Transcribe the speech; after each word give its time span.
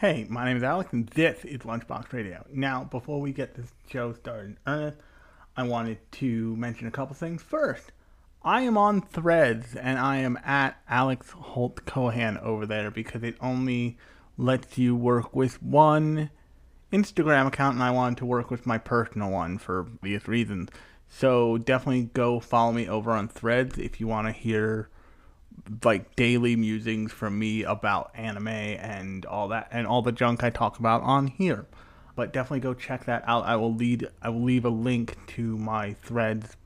Hey, 0.00 0.24
my 0.30 0.46
name 0.46 0.56
is 0.56 0.62
Alex, 0.62 0.94
and 0.94 1.06
this 1.08 1.44
is 1.44 1.58
Lunchbox 1.58 2.10
Radio. 2.14 2.46
Now, 2.50 2.84
before 2.84 3.20
we 3.20 3.34
get 3.34 3.54
this 3.54 3.74
show 3.86 4.14
started 4.14 4.46
in 4.46 4.58
earnest, 4.66 4.96
I 5.58 5.64
wanted 5.64 5.98
to 6.12 6.56
mention 6.56 6.86
a 6.86 6.90
couple 6.90 7.14
things. 7.14 7.42
First, 7.42 7.92
I 8.42 8.62
am 8.62 8.78
on 8.78 9.02
Threads, 9.02 9.76
and 9.76 9.98
I 9.98 10.16
am 10.16 10.38
at 10.42 10.80
Alex 10.88 11.32
Holt 11.32 11.84
Cohan 11.84 12.38
over 12.38 12.64
there 12.64 12.90
because 12.90 13.22
it 13.22 13.36
only 13.42 13.98
lets 14.38 14.78
you 14.78 14.96
work 14.96 15.36
with 15.36 15.62
one 15.62 16.30
Instagram 16.90 17.48
account, 17.48 17.74
and 17.74 17.82
I 17.82 17.90
wanted 17.90 18.16
to 18.20 18.24
work 18.24 18.50
with 18.50 18.64
my 18.64 18.78
personal 18.78 19.30
one 19.30 19.58
for 19.58 19.80
obvious 19.80 20.26
reasons. 20.26 20.70
So 21.10 21.58
definitely 21.58 22.04
go 22.14 22.40
follow 22.40 22.72
me 22.72 22.88
over 22.88 23.10
on 23.10 23.28
Threads 23.28 23.76
if 23.76 24.00
you 24.00 24.06
want 24.06 24.28
to 24.28 24.32
hear 24.32 24.88
like 25.84 26.16
daily 26.16 26.56
musings 26.56 27.12
from 27.12 27.38
me 27.38 27.62
about 27.62 28.10
anime 28.14 28.48
and 28.48 29.24
all 29.26 29.48
that 29.48 29.68
and 29.70 29.86
all 29.86 30.02
the 30.02 30.12
junk 30.12 30.42
I 30.42 30.50
talk 30.50 30.78
about 30.78 31.02
on 31.02 31.26
here. 31.26 31.66
But 32.16 32.32
definitely 32.32 32.60
go 32.60 32.74
check 32.74 33.04
that 33.04 33.22
out. 33.26 33.44
I 33.44 33.56
will 33.56 33.74
lead 33.74 34.08
I 34.22 34.28
will 34.30 34.42
leave 34.42 34.64
a 34.64 34.70
link 34.70 35.16
to 35.28 35.56
my 35.56 35.94
threads 35.94 36.56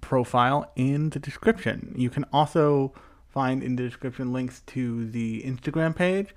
profile 0.00 0.70
in 0.76 1.10
the 1.10 1.18
description. 1.18 1.94
You 1.96 2.10
can 2.10 2.24
also 2.32 2.92
find 3.28 3.62
in 3.62 3.76
the 3.76 3.82
description 3.82 4.32
links 4.32 4.62
to 4.66 5.08
the 5.10 5.42
Instagram 5.42 5.94
page 5.94 6.34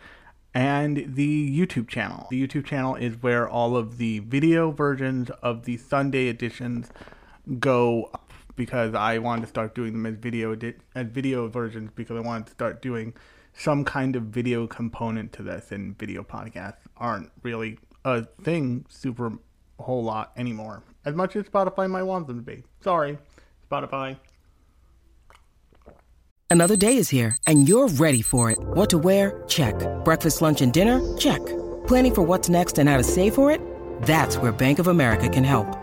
and 0.54 1.16
the 1.16 1.60
YouTube 1.60 1.88
channel. 1.88 2.28
The 2.30 2.48
YouTube 2.48 2.66
channel 2.66 2.96
is 2.96 3.22
where 3.22 3.50
all 3.50 3.76
of 3.76 3.98
the 3.98 4.20
video 4.20 4.72
versions 4.72 5.30
of 5.42 5.66
the 5.66 5.78
Sunday 5.78 6.28
editions 6.28 6.92
go 7.60 8.12
because 8.56 8.94
I 8.94 9.18
wanted 9.18 9.42
to 9.42 9.48
start 9.48 9.76
doing 9.76 9.94
them 9.94 10.06
as 10.06 10.16
video 10.16 10.58
as 10.96 11.08
video 11.08 11.48
versions 11.48 11.92
because 11.96 12.18
I 12.18 12.22
wanted 12.22 12.48
to 12.48 12.52
start 12.54 12.82
doing 12.82 13.14
some 13.54 13.86
kind 13.86 14.16
of 14.16 14.24
video 14.24 14.68
component 14.68 15.32
to 15.34 15.44
this 15.44 15.72
and 15.72 15.98
video 15.98 16.24
podcasts 16.24 16.78
aren't 16.98 17.32
really 17.44 17.78
a 18.04 18.24
thing 18.44 18.86
super 18.90 19.32
whole 19.80 20.04
lot 20.04 20.32
anymore. 20.38 20.84
As 21.06 21.16
much 21.16 21.36
as 21.36 21.44
Spotify 21.45 21.90
might 21.90 22.04
want 22.04 22.28
them 22.28 22.38
to 22.38 22.42
be. 22.42 22.64
Sorry, 22.82 23.18
Spotify. 23.70 24.18
Another 26.50 26.76
day 26.76 26.98
is 26.98 27.10
here 27.10 27.36
and 27.48 27.67
you're 27.67 27.88
ready 27.88 28.22
for 28.22 28.52
it. 28.52 28.60
What 28.60 28.90
to 28.92 28.98
wear? 28.98 29.44
Check. 29.48 29.76
Breakfast, 30.04 30.42
lunch, 30.42 30.62
and 30.62 30.72
dinner? 30.72 31.02
Check. 31.17 31.44
Planning 31.88 32.16
for 32.16 32.22
what's 32.22 32.48
next 32.50 32.78
and 32.78 32.88
how 32.88 32.98
to 32.98 33.04
save 33.04 33.34
for 33.34 33.52
it? 33.52 33.60
That's 34.04 34.38
where 34.38 34.52
Bank 34.52 34.80
of 34.80 34.88
America 34.88 35.28
can 35.30 35.44
help. 35.44 35.83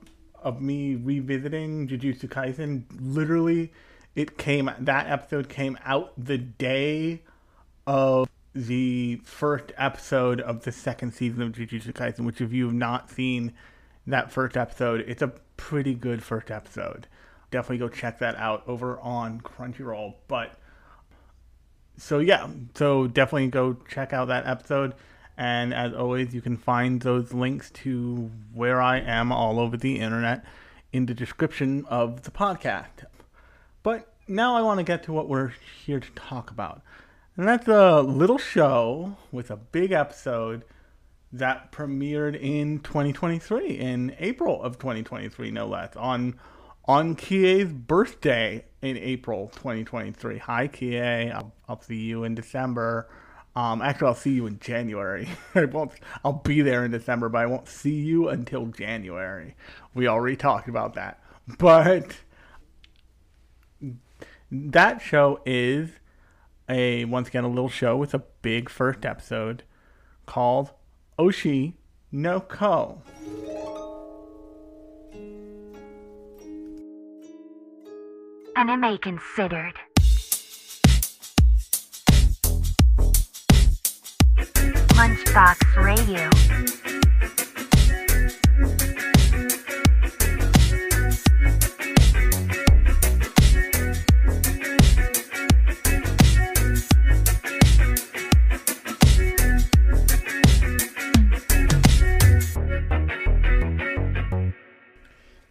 of 0.41 0.61
me 0.61 0.95
revisiting 0.95 1.87
Jujutsu 1.87 2.27
Kaisen. 2.27 2.83
Literally, 2.99 3.71
it 4.15 4.37
came 4.37 4.69
that 4.79 5.07
episode 5.07 5.49
came 5.49 5.77
out 5.85 6.13
the 6.17 6.37
day 6.37 7.21
of 7.87 8.29
the 8.53 9.17
first 9.23 9.71
episode 9.77 10.41
of 10.41 10.63
the 10.63 10.71
second 10.71 11.13
season 11.13 11.41
of 11.41 11.53
Jujutsu 11.53 11.93
Kaisen. 11.93 12.25
Which, 12.25 12.41
if 12.41 12.51
you 12.51 12.65
have 12.65 12.73
not 12.73 13.09
seen 13.09 13.53
that 14.07 14.31
first 14.31 14.57
episode, 14.57 15.05
it's 15.07 15.21
a 15.21 15.33
pretty 15.57 15.93
good 15.93 16.23
first 16.23 16.51
episode. 16.51 17.07
Definitely 17.51 17.77
go 17.77 17.89
check 17.89 18.19
that 18.19 18.35
out 18.35 18.63
over 18.67 18.99
on 18.99 19.41
Crunchyroll. 19.41 20.15
But 20.27 20.57
so 21.97 22.19
yeah, 22.19 22.49
so 22.75 23.07
definitely 23.07 23.47
go 23.47 23.77
check 23.87 24.13
out 24.13 24.29
that 24.29 24.47
episode. 24.47 24.95
And 25.41 25.73
as 25.73 25.91
always, 25.95 26.35
you 26.35 26.41
can 26.41 26.55
find 26.55 27.01
those 27.01 27.33
links 27.33 27.71
to 27.71 28.29
where 28.53 28.79
I 28.79 28.99
am 28.99 29.31
all 29.31 29.59
over 29.59 29.75
the 29.75 29.99
internet 29.99 30.45
in 30.93 31.07
the 31.07 31.15
description 31.15 31.83
of 31.87 32.21
the 32.21 32.29
podcast. 32.29 33.05
But 33.81 34.13
now 34.27 34.55
I 34.55 34.61
want 34.61 34.77
to 34.77 34.83
get 34.83 35.01
to 35.05 35.11
what 35.11 35.27
we're 35.27 35.53
here 35.83 35.99
to 35.99 36.11
talk 36.11 36.51
about. 36.51 36.83
And 37.35 37.47
that's 37.47 37.67
a 37.67 38.01
little 38.01 38.37
show 38.37 39.17
with 39.31 39.49
a 39.49 39.55
big 39.55 39.91
episode 39.91 40.63
that 41.33 41.71
premiered 41.71 42.39
in 42.39 42.77
2023, 42.77 43.79
in 43.79 44.15
April 44.19 44.61
of 44.61 44.77
2023, 44.77 45.49
no 45.49 45.65
less, 45.65 45.95
on 45.95 46.39
on 46.85 47.15
Kie's 47.15 47.73
birthday 47.73 48.63
in 48.83 48.95
April 48.95 49.47
2023. 49.55 50.37
Hi, 50.37 50.67
Kie. 50.67 51.31
I'll, 51.31 51.51
I'll 51.67 51.81
see 51.81 51.97
you 51.97 52.25
in 52.25 52.35
December. 52.35 53.09
Um, 53.55 53.81
actually, 53.81 54.07
I'll 54.07 54.15
see 54.15 54.31
you 54.31 54.47
in 54.47 54.59
January. 54.59 55.27
I 55.55 55.65
won't. 55.65 55.91
I'll 56.23 56.33
be 56.33 56.61
there 56.61 56.85
in 56.85 56.91
December, 56.91 57.29
but 57.29 57.39
I 57.39 57.45
won't 57.45 57.67
see 57.67 57.95
you 57.95 58.29
until 58.29 58.67
January. 58.67 59.55
We 59.93 60.07
already 60.07 60.37
talked 60.37 60.69
about 60.69 60.93
that. 60.93 61.21
But 61.57 62.17
that 64.51 65.01
show 65.01 65.41
is 65.45 65.89
a 66.69 67.05
once 67.05 67.27
again 67.27 67.43
a 67.43 67.49
little 67.49 67.69
show 67.69 67.97
with 67.97 68.13
a 68.13 68.23
big 68.41 68.69
first 68.69 69.05
episode 69.05 69.63
called 70.25 70.71
Oshi 71.19 71.73
no 72.11 72.39
Ko. 72.39 73.01
Anime 78.55 78.97
considered. 78.99 79.73
Lunchbox 85.01 85.83
Radio. 85.83 86.29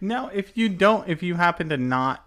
Now, 0.01 0.29
if 0.33 0.57
you 0.57 0.69
don't, 0.69 1.09
if 1.09 1.25
you 1.25 1.35
happen 1.35 1.71
to 1.71 1.77
not 1.77 2.25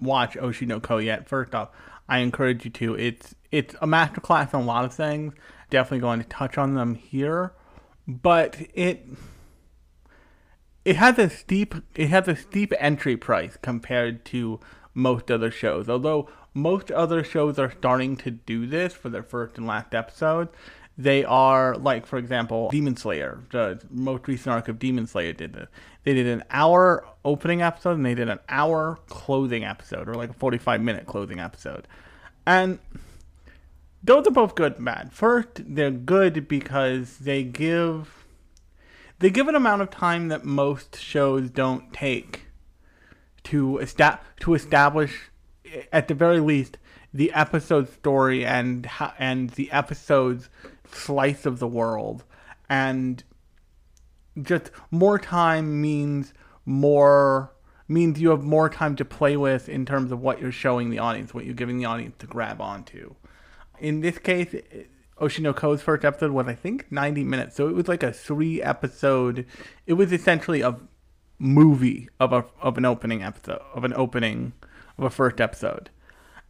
watch 0.00 0.36
Oshi 0.36 0.66
no 0.66 0.80
Ko 0.80 0.96
yet, 0.96 1.28
first 1.28 1.54
off, 1.54 1.68
I 2.08 2.20
encourage 2.20 2.64
you 2.64 2.70
to. 2.70 2.94
It's 2.94 3.34
it's 3.50 3.74
a 3.74 3.86
masterclass 3.86 4.54
on 4.54 4.62
a 4.62 4.64
lot 4.64 4.86
of 4.86 4.94
things. 4.94 5.34
Definitely 5.70 6.00
going 6.00 6.20
to 6.20 6.28
touch 6.28 6.58
on 6.58 6.74
them 6.74 6.94
here, 6.94 7.52
but 8.06 8.56
it 8.74 9.06
it 10.84 10.96
has 10.96 11.18
a 11.18 11.28
steep 11.28 11.74
it 11.94 12.08
has 12.08 12.28
a 12.28 12.36
steep 12.36 12.72
entry 12.78 13.16
price 13.16 13.56
compared 13.60 14.24
to 14.26 14.60
most 14.94 15.30
other 15.30 15.50
shows. 15.50 15.88
Although 15.88 16.28
most 16.54 16.90
other 16.90 17.22
shows 17.24 17.58
are 17.58 17.70
starting 17.70 18.16
to 18.18 18.30
do 18.30 18.66
this 18.66 18.94
for 18.94 19.08
their 19.08 19.22
first 19.22 19.58
and 19.58 19.66
last 19.66 19.94
episodes, 19.94 20.50
they 20.98 21.24
are 21.24 21.76
like 21.76 22.06
for 22.06 22.18
example 22.18 22.70
demon 22.70 22.96
slayer 22.96 23.40
the 23.50 23.80
most 23.90 24.26
recent 24.26 24.48
arc 24.48 24.68
of 24.68 24.78
demon 24.78 25.06
slayer 25.06 25.32
did 25.32 25.52
this 25.52 25.68
they 26.04 26.14
did 26.14 26.26
an 26.26 26.42
hour 26.50 27.06
opening 27.24 27.60
episode 27.60 27.92
and 27.92 28.06
they 28.06 28.14
did 28.14 28.28
an 28.28 28.38
hour 28.48 28.98
closing 29.08 29.64
episode 29.64 30.08
or 30.08 30.14
like 30.14 30.30
a 30.30 30.34
45 30.34 30.80
minute 30.80 31.06
closing 31.06 31.38
episode 31.38 31.86
and 32.46 32.78
those 34.06 34.26
are 34.26 34.32
both 34.32 34.54
good 34.54 34.76
and 34.76 34.84
bad 34.84 35.12
first 35.12 35.48
they're 35.56 35.90
good 35.90 36.48
because 36.48 37.18
they 37.18 37.42
give 37.42 38.24
they 39.18 39.30
give 39.30 39.48
an 39.48 39.54
amount 39.54 39.82
of 39.82 39.90
time 39.90 40.28
that 40.28 40.44
most 40.44 40.98
shows 40.98 41.50
don't 41.50 41.92
take 41.92 42.46
to 43.44 43.80
esta- 43.80 44.20
to 44.40 44.54
establish 44.54 45.30
at 45.92 46.08
the 46.08 46.14
very 46.14 46.40
least 46.40 46.78
the 47.12 47.32
episode 47.32 47.88
story 47.88 48.44
and 48.44 48.86
ho- 48.86 49.12
and 49.18 49.50
the 49.50 49.70
episode's 49.70 50.48
slice 50.90 51.46
of 51.46 51.58
the 51.58 51.66
world. 51.66 52.24
And 52.68 53.22
just 54.42 54.70
more 54.90 55.18
time 55.18 55.80
means 55.80 56.34
more 56.64 57.52
means 57.88 58.20
you 58.20 58.30
have 58.30 58.42
more 58.42 58.68
time 58.68 58.96
to 58.96 59.04
play 59.04 59.36
with 59.36 59.68
in 59.68 59.86
terms 59.86 60.10
of 60.10 60.20
what 60.20 60.40
you're 60.40 60.50
showing 60.50 60.90
the 60.90 60.98
audience 60.98 61.32
what 61.32 61.44
you're 61.44 61.54
giving 61.54 61.78
the 61.78 61.84
audience 61.84 62.16
to 62.18 62.26
grab 62.26 62.60
onto 62.60 63.14
in 63.80 64.00
this 64.00 64.18
case 64.18 64.54
uh, 64.54 65.22
Oshi 65.22 65.40
no 65.40 65.52
Ko's 65.52 65.82
first 65.82 66.04
episode 66.04 66.30
was 66.30 66.46
I 66.46 66.54
think 66.54 66.90
90 66.90 67.24
minutes 67.24 67.56
so 67.56 67.68
it 67.68 67.74
was 67.74 67.88
like 67.88 68.02
a 68.02 68.12
three 68.12 68.62
episode 68.62 69.46
it 69.86 69.94
was 69.94 70.12
essentially 70.12 70.60
a 70.60 70.76
movie 71.38 72.08
of 72.18 72.32
a 72.32 72.44
of 72.60 72.78
an 72.78 72.84
opening 72.84 73.22
episode 73.22 73.60
of 73.74 73.84
an 73.84 73.92
opening 73.94 74.52
of 74.98 75.04
a 75.04 75.10
first 75.10 75.40
episode 75.40 75.90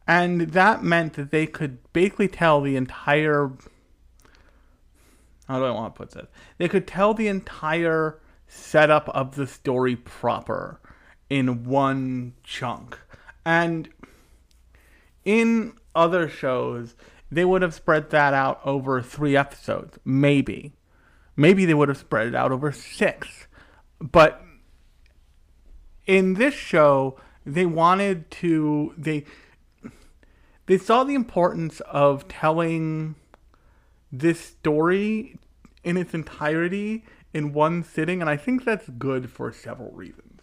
and 0.06 0.42
that 0.52 0.82
meant 0.82 1.14
that 1.14 1.30
they 1.30 1.46
could 1.46 1.78
basically 1.92 2.28
tell 2.28 2.60
the 2.60 2.76
entire 2.76 3.52
how 5.48 5.58
do 5.58 5.64
I 5.64 5.70
want 5.70 5.94
to 5.94 5.98
put 5.98 6.10
this? 6.10 6.26
They 6.58 6.68
could 6.68 6.86
tell 6.86 7.14
the 7.14 7.28
entire 7.28 8.20
setup 8.48 9.08
of 9.10 9.36
the 9.36 9.46
story 9.46 9.96
proper 9.96 10.80
in 11.30 11.64
one 11.64 12.34
chunk. 12.42 12.98
And 13.44 13.88
in 15.24 15.74
other 15.94 16.28
shows, 16.28 16.96
they 17.36 17.44
would 17.44 17.60
have 17.60 17.74
spread 17.74 18.08
that 18.08 18.32
out 18.32 18.58
over 18.64 19.02
three 19.02 19.36
episodes, 19.36 19.98
maybe. 20.06 20.72
Maybe 21.36 21.66
they 21.66 21.74
would 21.74 21.90
have 21.90 21.98
spread 21.98 22.28
it 22.28 22.34
out 22.34 22.50
over 22.50 22.72
six. 22.72 23.46
But 24.00 24.42
in 26.06 26.34
this 26.34 26.54
show, 26.54 27.20
they 27.44 27.66
wanted 27.66 28.30
to 28.30 28.94
they 28.96 29.26
they 30.64 30.78
saw 30.78 31.04
the 31.04 31.14
importance 31.14 31.80
of 31.80 32.26
telling 32.26 33.16
this 34.10 34.40
story 34.40 35.38
in 35.84 35.98
its 35.98 36.14
entirety 36.14 37.04
in 37.34 37.52
one 37.52 37.84
sitting, 37.84 38.22
and 38.22 38.30
I 38.30 38.38
think 38.38 38.64
that's 38.64 38.88
good 38.88 39.30
for 39.30 39.52
several 39.52 39.90
reasons. 39.90 40.35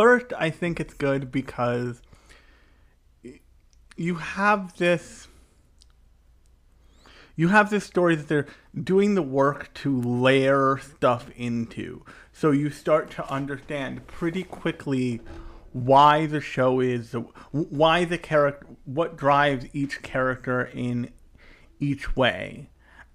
First, 0.00 0.32
I 0.38 0.48
think 0.48 0.80
it's 0.80 0.94
good 0.94 1.30
because 1.30 2.00
you 3.98 4.14
have 4.14 4.78
this 4.78 5.28
you 7.36 7.48
have 7.48 7.68
this 7.68 7.84
story 7.84 8.16
that 8.16 8.26
they're 8.26 8.46
doing 8.82 9.14
the 9.14 9.20
work 9.20 9.74
to 9.74 10.00
layer 10.00 10.78
stuff 10.78 11.28
into. 11.36 12.02
So 12.32 12.50
you 12.50 12.70
start 12.70 13.10
to 13.10 13.30
understand 13.30 14.06
pretty 14.06 14.42
quickly 14.42 15.20
why 15.74 16.24
the 16.24 16.40
show 16.40 16.80
is 16.80 17.14
why 17.50 18.06
the 18.06 18.16
character 18.16 18.68
what 18.86 19.18
drives 19.18 19.66
each 19.74 20.00
character 20.00 20.64
in 20.72 21.10
each 21.78 22.16
way. 22.16 22.70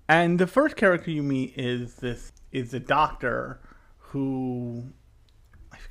And 0.08 0.38
the 0.38 0.46
first 0.46 0.76
character 0.76 1.10
you 1.10 1.24
meet 1.24 1.58
is 1.58 1.96
this 1.96 2.32
is 2.52 2.76
a 2.76 2.80
doctor 2.80 3.60
who 3.98 4.94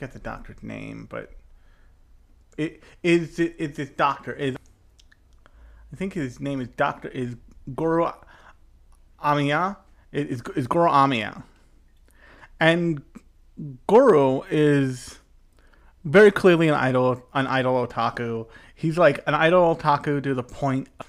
forget 0.05 0.13
the 0.23 0.29
doctor's 0.29 0.63
name, 0.63 1.07
but 1.09 1.31
it 2.57 2.83
is 3.03 3.39
it, 3.39 3.55
it's 3.59 3.77
this 3.77 3.91
doctor 3.91 4.33
is 4.33 4.57
I 5.93 5.97
think 5.97 6.13
his 6.13 6.41
name 6.41 6.61
is 6.61 6.69
Doctor 6.77 7.09
is 7.09 7.37
Goro 7.75 8.15
Amiya 9.23 9.77
is 10.13 10.43
is 10.57 10.67
Goro 10.67 10.91
Amiya, 10.91 11.43
and 12.61 13.03
Goro 13.87 14.43
is 14.51 15.19
very 16.05 16.31
clearly 16.31 16.69
an 16.69 16.75
idol 16.75 17.23
an 17.33 17.47
idol 17.47 17.87
otaku. 17.87 18.47
He's 18.75 18.99
like 18.99 19.21
an 19.27 19.35
idol 19.35 19.75
otaku 19.75 20.23
to 20.23 20.35
the 20.35 20.43
point 20.43 20.89
of 21.01 21.07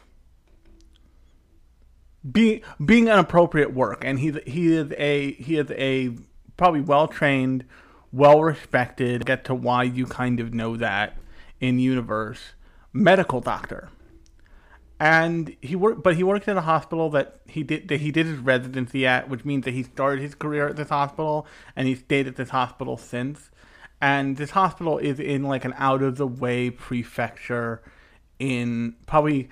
being 2.31 2.61
being 2.83 3.09
an 3.09 3.19
appropriate 3.19 3.73
work, 3.73 4.05
and 4.05 4.19
he 4.19 4.31
he 4.47 4.73
is 4.73 4.91
a 4.97 5.33
he 5.33 5.57
is 5.57 5.69
a 5.71 6.11
probably 6.57 6.81
well 6.81 7.07
trained, 7.07 7.65
well 8.15 8.41
respected. 8.41 9.25
Get 9.25 9.45
to 9.45 9.55
why 9.55 9.83
you 9.83 10.05
kind 10.05 10.39
of 10.39 10.53
know 10.53 10.77
that 10.77 11.17
in 11.59 11.79
universe 11.79 12.53
medical 12.93 13.41
doctor 13.41 13.89
and 14.99 15.55
he 15.61 15.75
worked, 15.75 16.03
but 16.03 16.15
he 16.15 16.23
worked 16.23 16.47
in 16.47 16.57
a 16.57 16.61
hospital 16.61 17.09
that 17.09 17.41
he 17.47 17.63
did 17.63 17.89
that 17.89 17.99
he 17.99 18.11
did 18.11 18.25
his 18.25 18.39
residency 18.39 19.05
at, 19.05 19.29
which 19.29 19.43
means 19.43 19.65
that 19.65 19.73
he 19.73 19.83
started 19.83 20.21
his 20.21 20.35
career 20.35 20.69
at 20.69 20.77
this 20.77 20.89
hospital 20.89 21.45
and 21.75 21.87
he 21.87 21.95
stayed 21.95 22.27
at 22.27 22.35
this 22.35 22.49
hospital 22.49 22.97
since. 22.97 23.51
And 24.01 24.37
this 24.37 24.51
hospital 24.51 24.97
is 24.97 25.19
in 25.19 25.43
like 25.43 25.65
an 25.65 25.73
out 25.77 26.01
of 26.01 26.17
the 26.17 26.27
way 26.27 26.69
prefecture 26.69 27.81
in 28.39 28.95
probably 29.05 29.49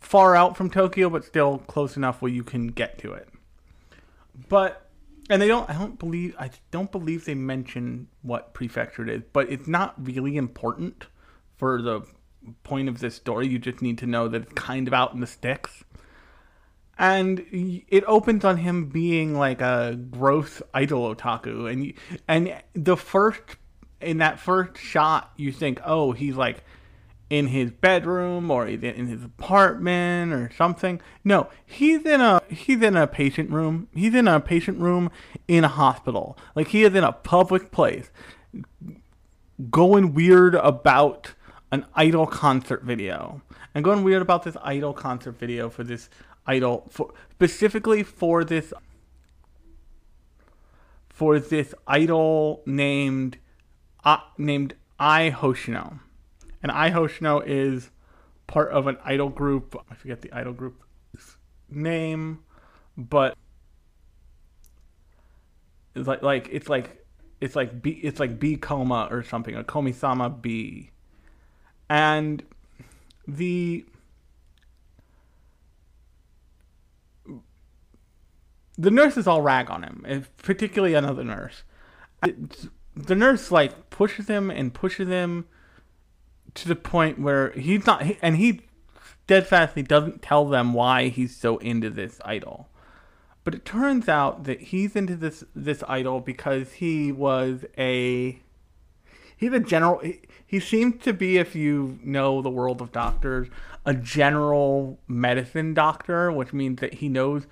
far 0.00 0.36
out 0.36 0.56
from 0.56 0.70
Tokyo, 0.70 1.10
but 1.10 1.24
still 1.24 1.58
close 1.58 1.96
enough 1.96 2.22
where 2.22 2.30
you 2.30 2.44
can 2.44 2.68
get 2.68 2.98
to 2.98 3.12
it. 3.12 3.28
But 4.48 4.83
and 5.30 5.40
they 5.40 5.48
don't 5.48 5.68
I 5.68 5.74
don't 5.74 5.98
believe 5.98 6.34
I 6.38 6.50
don't 6.70 6.90
believe 6.92 7.24
they 7.24 7.34
mention 7.34 8.08
what 8.22 8.54
prefecture 8.54 9.02
it 9.02 9.08
is, 9.08 9.22
but 9.32 9.50
it's 9.50 9.66
not 9.66 9.94
really 10.04 10.36
important 10.36 11.06
for 11.56 11.80
the 11.80 12.02
point 12.62 12.88
of 12.88 13.00
this 13.00 13.14
story. 13.14 13.48
You 13.48 13.58
just 13.58 13.82
need 13.82 13.98
to 13.98 14.06
know 14.06 14.28
that 14.28 14.42
it's 14.42 14.52
kind 14.52 14.86
of 14.86 14.94
out 14.94 15.14
in 15.14 15.20
the 15.20 15.26
sticks. 15.26 15.84
And 16.96 17.44
it 17.88 18.04
opens 18.06 18.44
on 18.44 18.58
him 18.58 18.86
being 18.86 19.34
like 19.34 19.60
a 19.60 19.98
gross 20.10 20.62
idol 20.72 21.12
otaku, 21.12 21.70
and 21.70 21.92
and 22.28 22.62
the 22.74 22.96
first 22.96 23.40
in 24.00 24.18
that 24.18 24.38
first 24.38 24.78
shot, 24.78 25.32
you 25.36 25.50
think, 25.50 25.80
oh, 25.84 26.12
he's 26.12 26.36
like 26.36 26.62
in 27.30 27.48
his 27.48 27.70
bedroom 27.70 28.50
or 28.50 28.66
in 28.66 29.06
his 29.06 29.24
apartment 29.24 30.32
or 30.32 30.50
something. 30.56 31.00
No, 31.24 31.48
he's 31.64 32.04
in 32.04 32.20
a 32.20 32.42
he's 32.48 32.82
in 32.82 32.96
a 32.96 33.06
patient 33.06 33.50
room. 33.50 33.88
He's 33.94 34.14
in 34.14 34.28
a 34.28 34.40
patient 34.40 34.78
room 34.78 35.10
in 35.48 35.64
a 35.64 35.68
hospital. 35.68 36.36
Like 36.54 36.68
he 36.68 36.84
is 36.84 36.94
in 36.94 37.04
a 37.04 37.12
public 37.12 37.70
place, 37.70 38.10
going 39.70 40.14
weird 40.14 40.54
about 40.54 41.34
an 41.72 41.86
idol 41.94 42.26
concert 42.26 42.82
video. 42.82 43.42
I'm 43.74 43.82
going 43.82 44.04
weird 44.04 44.22
about 44.22 44.44
this 44.44 44.56
idol 44.62 44.92
concert 44.92 45.32
video 45.32 45.68
for 45.68 45.82
this 45.82 46.08
idol 46.46 46.86
for 46.90 47.12
specifically 47.32 48.02
for 48.02 48.44
this 48.44 48.72
for 51.08 51.38
this 51.38 51.74
idol 51.86 52.62
named 52.66 53.38
uh, 54.04 54.18
named 54.36 54.74
Ai 55.00 55.30
Hoshino. 55.30 56.00
And 56.64 56.72
Ai 56.72 56.90
Hoshino 56.90 57.42
is 57.46 57.90
part 58.46 58.72
of 58.72 58.86
an 58.86 58.96
idol 59.04 59.28
group. 59.28 59.76
I 59.90 59.94
forget 59.94 60.22
the 60.22 60.32
idol 60.32 60.54
group 60.54 60.82
name, 61.68 62.40
but 62.96 63.36
it's 65.94 66.08
like 66.08 66.22
like 66.22 66.48
it's 66.50 66.70
like 66.70 67.04
it's 67.42 67.54
like 67.54 67.82
B 67.82 68.00
it's 68.02 68.18
like 68.18 68.40
B 68.40 68.56
Coma 68.56 69.08
or 69.10 69.22
something, 69.22 69.54
a 69.54 69.62
Komi-sama 69.62 70.30
B 70.30 70.90
and 71.90 72.42
the 73.28 73.84
the 78.76 78.90
nurses 78.90 79.26
all 79.26 79.42
rag 79.42 79.70
on 79.70 79.82
him, 79.82 80.26
particularly 80.38 80.94
another 80.94 81.24
nurse. 81.24 81.62
the 82.96 83.14
nurse 83.14 83.50
like 83.50 83.90
pushes 83.90 84.28
him 84.28 84.50
and 84.50 84.72
pushes 84.72 85.08
him 85.08 85.44
to 86.54 86.68
the 86.68 86.76
point 86.76 87.18
where 87.18 87.50
he's 87.52 87.86
not, 87.86 88.04
and 88.22 88.36
he 88.36 88.60
steadfastly 89.24 89.82
doesn't 89.82 90.22
tell 90.22 90.46
them 90.46 90.72
why 90.72 91.08
he's 91.08 91.36
so 91.36 91.58
into 91.58 91.90
this 91.90 92.20
idol. 92.24 92.68
But 93.42 93.54
it 93.54 93.64
turns 93.64 94.08
out 94.08 94.44
that 94.44 94.60
he's 94.60 94.96
into 94.96 95.16
this 95.16 95.44
this 95.54 95.82
idol 95.86 96.20
because 96.20 96.74
he 96.74 97.12
was 97.12 97.64
a 97.76 98.40
he's 99.36 99.52
a 99.52 99.60
general. 99.60 99.98
He, 99.98 100.20
he 100.46 100.60
seems 100.60 101.02
to 101.02 101.12
be, 101.12 101.38
if 101.38 101.54
you 101.56 101.98
know 102.02 102.40
the 102.40 102.50
world 102.50 102.80
of 102.80 102.92
doctors, 102.92 103.48
a 103.84 103.92
general 103.92 104.98
medicine 105.08 105.74
doctor, 105.74 106.30
which 106.30 106.52
means 106.52 106.80
that 106.80 106.94
he 106.94 107.08
knows 107.08 107.46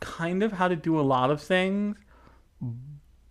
kind 0.00 0.42
of 0.42 0.52
how 0.52 0.66
to 0.68 0.76
do 0.76 0.98
a 0.98 1.02
lot 1.02 1.30
of 1.30 1.40
things, 1.40 1.96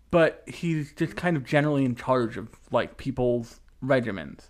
but 0.09 0.43
he's 0.47 0.93
just 0.93 1.15
kind 1.15 1.35
of 1.35 1.43
generally 1.43 1.83
in 1.83 1.95
charge 1.95 2.37
of 2.37 2.47
like 2.71 2.97
people's 2.97 3.59
regimens. 3.83 4.49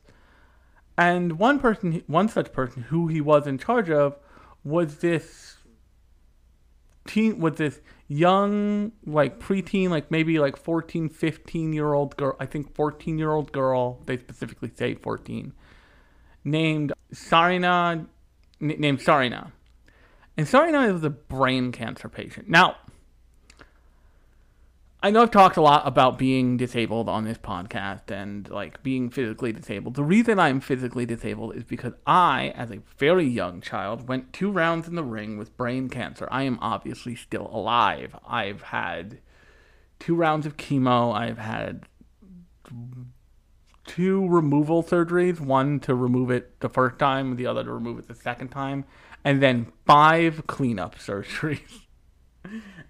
And 1.00 1.40
one 1.40 1.60
person, 1.60 2.04
one 2.08 2.28
such 2.28 2.52
person 2.52 2.82
who 2.82 3.08
he 3.08 3.22
was 3.22 3.48
in 3.48 3.58
charge 3.58 3.90
of, 3.90 4.18
was 4.66 4.98
this 4.98 5.56
teen, 7.08 7.40
was 7.40 7.56
this 7.56 7.80
young, 8.10 8.92
like 9.06 9.40
preteen, 9.40 9.92
like 9.92 10.12
maybe 10.12 10.40
like 10.40 10.58
14, 10.58 11.08
15 11.08 11.72
year 11.72 11.94
old 11.94 12.18
girl, 12.18 12.36
I 12.38 12.46
think 12.46 12.76
14 12.76 13.18
year 13.18 13.32
old 13.32 13.54
girl, 13.54 14.02
they 14.08 14.18
specifically 14.18 14.72
say 14.76 14.94
14, 14.94 15.54
named 16.44 16.92
Sarina, 17.14 18.06
n- 18.62 18.76
named 18.78 19.00
Sarina. 19.00 19.54
And 20.36 20.48
Sarina 20.48 20.94
is 20.94 21.02
a 21.06 21.10
brain 21.10 21.72
cancer 21.72 22.10
patient. 22.10 22.50
Now, 22.50 22.76
I 25.02 25.12
know 25.12 25.22
I've 25.22 25.32
talked 25.32 25.56
a 25.56 25.62
lot 25.62 25.88
about 25.88 26.18
being 26.18 26.58
disabled 26.58 27.08
on 27.08 27.24
this 27.24 27.38
podcast 27.38 28.12
and 28.12 28.50
like 28.50 28.84
being 28.84 29.10
physically 29.10 29.54
disabled. 29.54 29.96
The 29.96 30.04
reason 30.04 30.40
I'm 30.40 30.60
physically 30.60 31.06
disabled 31.06 31.56
is 31.56 31.64
because 31.64 31.94
I, 32.06 32.50
as 32.50 32.70
a 32.70 32.82
very 32.98 33.26
young 33.26 33.62
child, 33.62 34.10
went 34.10 34.34
two 34.34 34.52
rounds 34.52 34.90
in 34.90 34.96
the 34.96 35.04
ring 35.04 35.38
with 35.38 35.56
brain 35.56 35.88
cancer. 35.88 36.28
I 36.30 36.44
am 36.44 36.60
obviously 36.62 37.16
still 37.16 37.50
alive. 37.54 38.14
I've 38.28 38.62
had 38.62 39.20
two 40.00 40.16
rounds 40.16 40.46
of 40.46 40.58
chemo. 40.58 41.16
I've 41.16 41.38
had 41.38 41.86
two 43.86 44.28
removal 44.28 44.84
surgeries 44.84 45.40
one 45.40 45.80
to 45.80 45.96
remove 45.96 46.30
it 46.30 46.60
the 46.60 46.70
first 46.70 47.00
time, 47.00 47.38
the 47.38 47.48
other 47.48 47.64
to 47.64 47.72
remove 47.72 48.00
it 48.00 48.10
the 48.10 48.16
second 48.16 48.50
time, 48.50 48.84
and 49.24 49.42
then 49.42 49.72
five 49.86 50.46
cleanup 50.46 50.96
surgeries 51.00 51.86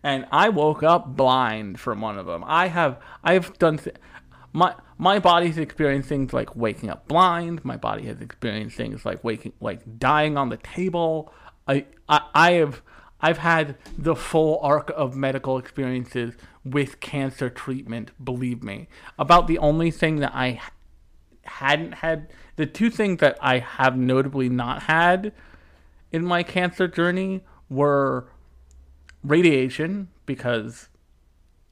and 0.03 0.25
I 0.31 0.49
woke 0.49 0.83
up 0.83 1.15
blind 1.15 1.79
from 1.79 2.01
one 2.01 2.17
of 2.17 2.25
them. 2.25 2.43
I 2.45 2.67
have 2.67 2.99
I've 3.23 3.57
done 3.59 3.77
th- 3.77 3.95
my 4.53 4.75
my 4.97 5.19
body's 5.19 5.57
experienced 5.57 6.09
things 6.09 6.33
like 6.33 6.55
waking 6.55 6.89
up 6.89 7.07
blind. 7.07 7.63
My 7.63 7.77
body 7.77 8.05
has 8.05 8.21
experienced 8.21 8.77
things 8.77 9.05
like 9.05 9.23
waking 9.23 9.53
like 9.59 9.99
dying 9.99 10.37
on 10.37 10.49
the 10.49 10.57
table. 10.57 11.33
I 11.67 11.85
I, 12.07 12.21
I 12.33 12.51
have 12.53 12.81
I've 13.21 13.39
had 13.39 13.75
the 13.97 14.15
full 14.15 14.59
arc 14.61 14.91
of 14.95 15.15
medical 15.15 15.57
experiences 15.57 16.35
with 16.63 16.99
cancer 16.99 17.49
treatment, 17.49 18.11
believe 18.23 18.63
me. 18.63 18.87
About 19.17 19.47
the 19.47 19.57
only 19.57 19.91
thing 19.91 20.17
that 20.17 20.33
I 20.33 20.61
hadn't 21.43 21.95
had, 21.95 22.29
the 22.55 22.65
two 22.65 22.89
things 22.89 23.19
that 23.19 23.37
I 23.41 23.59
have 23.59 23.97
notably 23.97 24.47
not 24.47 24.83
had 24.83 25.33
in 26.11 26.25
my 26.25 26.43
cancer 26.43 26.87
journey 26.87 27.43
were 27.69 28.29
radiation, 29.23 30.09
because 30.25 30.89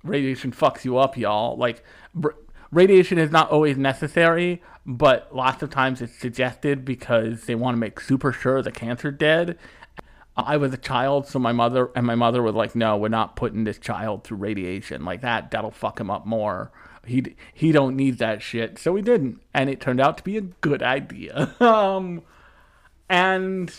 radiation 0.03 0.51
fucks 0.51 0.85
you 0.85 0.97
up, 0.97 1.17
y'all. 1.17 1.57
Like, 1.57 1.83
r- 2.23 2.35
radiation 2.71 3.17
is 3.17 3.31
not 3.31 3.49
always 3.51 3.77
necessary, 3.77 4.61
but 4.85 5.35
lots 5.35 5.61
of 5.61 5.69
times 5.69 6.01
it's 6.01 6.17
suggested 6.17 6.85
because 6.85 7.45
they 7.45 7.55
want 7.55 7.75
to 7.75 7.79
make 7.79 7.99
super 7.99 8.31
sure 8.31 8.61
the 8.61 8.71
cancer 8.71 9.11
dead. 9.11 9.57
I 10.37 10.57
was 10.57 10.71
a 10.71 10.77
child, 10.77 11.27
so 11.27 11.39
my 11.39 11.51
mother 11.51 11.89
and 11.95 12.05
my 12.05 12.13
mother 12.13 12.43
was 12.43 12.53
like, 12.53 12.75
"No, 12.75 12.95
we're 12.95 13.07
not 13.07 13.35
putting 13.35 13.63
this 13.63 13.79
child 13.79 14.23
through 14.23 14.37
radiation 14.37 15.03
like 15.03 15.21
that. 15.21 15.49
That'll 15.49 15.71
fuck 15.71 15.99
him 15.99 16.11
up 16.11 16.27
more. 16.27 16.71
He 17.05 17.35
he 17.53 17.71
don't 17.71 17.95
need 17.95 18.19
that 18.19 18.43
shit." 18.43 18.77
So 18.77 18.93
we 18.93 19.01
didn't, 19.01 19.41
and 19.53 19.67
it 19.67 19.81
turned 19.81 19.99
out 19.99 20.17
to 20.17 20.23
be 20.23 20.37
a 20.37 20.41
good 20.41 20.83
idea. 20.83 21.55
um, 21.59 22.21
and 23.09 23.73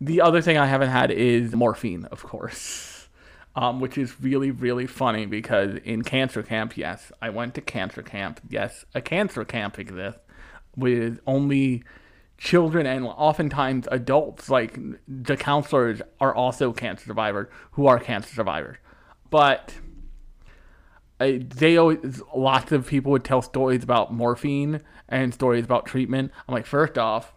the 0.00 0.20
other 0.20 0.40
thing 0.40 0.58
I 0.58 0.66
haven't 0.66 0.90
had 0.90 1.10
is 1.10 1.54
morphine, 1.54 2.04
of 2.06 2.22
course, 2.22 3.08
um, 3.56 3.80
which 3.80 3.96
is 3.98 4.20
really 4.20 4.50
really 4.50 4.86
funny 4.86 5.26
because 5.26 5.76
in 5.84 6.02
cancer 6.02 6.42
camp, 6.42 6.76
yes, 6.76 7.12
I 7.22 7.30
went 7.30 7.54
to 7.54 7.60
cancer 7.60 8.02
camp. 8.02 8.40
Yes, 8.48 8.84
a 8.94 9.00
cancer 9.00 9.44
camp 9.44 9.78
exists 9.78 10.20
with 10.76 11.20
only 11.26 11.84
children 12.36 12.86
and 12.86 13.06
oftentimes 13.06 13.88
adults. 13.90 14.50
Like 14.50 14.78
the 15.06 15.36
counselors 15.36 16.02
are 16.20 16.34
also 16.34 16.72
cancer 16.72 17.06
survivors 17.06 17.48
who 17.72 17.86
are 17.86 17.98
cancer 17.98 18.34
survivors. 18.34 18.76
But 19.30 19.74
uh, 21.20 21.32
they 21.40 21.76
always 21.76 22.22
lots 22.34 22.72
of 22.72 22.86
people 22.86 23.12
would 23.12 23.24
tell 23.24 23.42
stories 23.42 23.82
about 23.82 24.12
morphine 24.12 24.80
and 25.08 25.32
stories 25.32 25.64
about 25.64 25.86
treatment. 25.86 26.32
I'm 26.48 26.54
like 26.54 26.66
first 26.66 26.98
off 26.98 27.33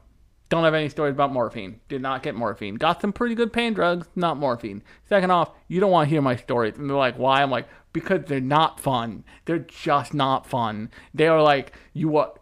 don't 0.50 0.63
have 0.63 0.74
any 0.74 0.89
stories 0.89 1.13
about 1.13 1.34
morphine. 1.34 1.82
Did 1.89 2.01
not 2.01 2.24
get 2.24 2.36
morphine. 2.36 2.75
Got 2.75 3.01
some 3.01 3.12
pretty 3.12 3.36
good 3.36 3.51
pain 3.51 3.74
drugs 3.74 4.08
not 4.16 4.38
morphine. 4.38 4.84
Second 5.08 5.32
off 5.32 5.51
you 5.68 5.80
don't 5.80 5.92
want 5.92 6.08
to 6.08 6.10
hear 6.10 6.22
my 6.22 6.36
stories. 6.36 6.77
And 6.77 6.89
they're 6.89 6.98
like 6.98 7.18
why? 7.18 7.42
I'm 7.42 7.51
like 7.51 7.68
because 7.94 8.25
they're 8.25 8.39
not 8.39 8.80
fun. 8.80 9.24
They're 9.46 9.60
just 9.60 10.13
not 10.13 10.46
fun. 10.46 10.89
They 11.13 11.27
are 11.27 11.42
like 11.42 11.74
you 11.94 12.08
what 12.08 12.39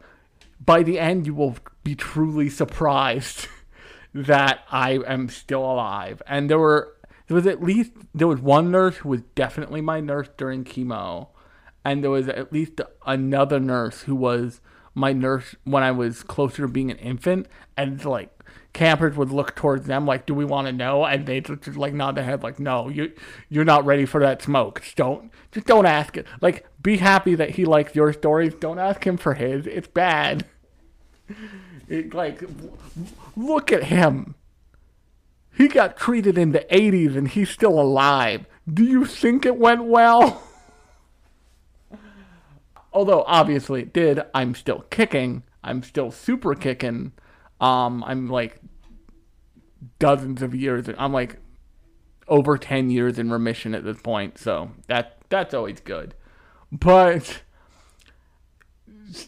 by 0.63 0.83
the 0.83 0.99
end 0.99 1.25
you 1.25 1.33
will 1.33 1.57
be 1.83 1.95
truly 1.95 2.49
surprised 2.49 3.47
that 4.13 4.59
I 4.71 4.99
am 5.07 5.29
still 5.29 5.63
alive. 5.63 6.21
And 6.27 6.49
there 6.49 6.59
were 6.59 6.95
there 7.27 7.35
was 7.35 7.47
at 7.47 7.63
least 7.63 7.91
there 8.13 8.27
was 8.27 8.39
one 8.39 8.71
nurse 8.71 8.97
who 8.97 9.09
was 9.09 9.21
definitely 9.33 9.81
my 9.81 9.99
nurse 9.99 10.29
during 10.37 10.63
chemo, 10.63 11.29
and 11.83 12.03
there 12.03 12.11
was 12.11 12.27
at 12.27 12.53
least 12.53 12.81
another 13.05 13.59
nurse 13.59 14.03
who 14.03 14.15
was 14.15 14.61
my 14.95 15.13
nurse 15.13 15.55
when 15.65 15.83
I 15.83 15.91
was 15.91 16.23
closer 16.23 16.63
to 16.63 16.67
being 16.67 16.89
an 16.89 16.97
infant, 16.97 17.47
and 17.77 18.03
like 18.03 18.31
campers 18.73 19.15
would 19.15 19.31
look 19.31 19.55
towards 19.55 19.85
them 19.85 20.05
like, 20.05 20.25
"Do 20.25 20.33
we 20.33 20.45
want 20.45 20.67
to 20.67 20.73
know?" 20.73 21.05
And 21.05 21.27
they 21.27 21.41
just, 21.41 21.61
just 21.61 21.77
like 21.77 21.93
nod 21.93 22.15
their 22.15 22.23
head 22.23 22.41
like, 22.41 22.59
"No, 22.59 22.89
you 22.89 23.11
you're 23.49 23.65
not 23.65 23.85
ready 23.85 24.05
for 24.05 24.21
that 24.21 24.41
smoke. 24.41 24.81
Just 24.81 24.95
don't 24.95 25.31
just 25.51 25.67
don't 25.67 25.85
ask 25.85 26.17
it. 26.17 26.25
Like, 26.41 26.65
be 26.81 26.97
happy 26.97 27.35
that 27.35 27.51
he 27.51 27.65
likes 27.65 27.93
your 27.93 28.11
stories. 28.13 28.55
Don't 28.55 28.79
ask 28.79 29.05
him 29.05 29.17
for 29.17 29.35
his. 29.35 29.67
It's 29.67 29.87
bad." 29.87 30.45
It, 31.87 32.13
like, 32.13 32.43
look 33.35 33.71
at 33.71 33.85
him. 33.85 34.35
He 35.55 35.67
got 35.67 35.97
treated 35.97 36.37
in 36.37 36.51
the 36.51 36.65
80s 36.71 37.15
and 37.15 37.27
he's 37.27 37.49
still 37.49 37.79
alive. 37.79 38.45
Do 38.71 38.83
you 38.83 39.05
think 39.05 39.45
it 39.45 39.57
went 39.57 39.85
well? 39.85 40.41
Although, 42.95 43.25
obviously, 43.27 43.81
it 43.81 43.91
did. 43.91 44.21
I'm 44.33 44.55
still 44.55 44.85
kicking. 44.89 45.43
I'm 45.61 45.83
still 45.83 46.11
super 46.11 46.55
kicking. 46.55 47.11
Um, 47.59 48.01
I'm 48.05 48.29
like 48.29 48.61
dozens 49.99 50.41
of 50.41 50.55
years. 50.55 50.87
I'm 50.97 51.11
like 51.11 51.35
over 52.29 52.57
10 52.57 52.89
years 52.89 53.19
in 53.19 53.29
remission 53.29 53.75
at 53.75 53.83
this 53.83 54.01
point. 54.01 54.37
So 54.37 54.71
that 54.87 55.17
that's 55.27 55.53
always 55.53 55.81
good. 55.81 56.15
But 56.71 57.41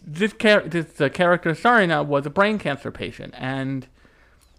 this 0.05 0.31
char- 0.39 0.67
this 0.67 1.01
uh, 1.01 1.09
character 1.09 1.51
Sarina 1.51 2.05
was 2.05 2.25
a 2.25 2.29
brain 2.29 2.59
cancer 2.59 2.89
patient, 2.89 3.33
and 3.37 3.87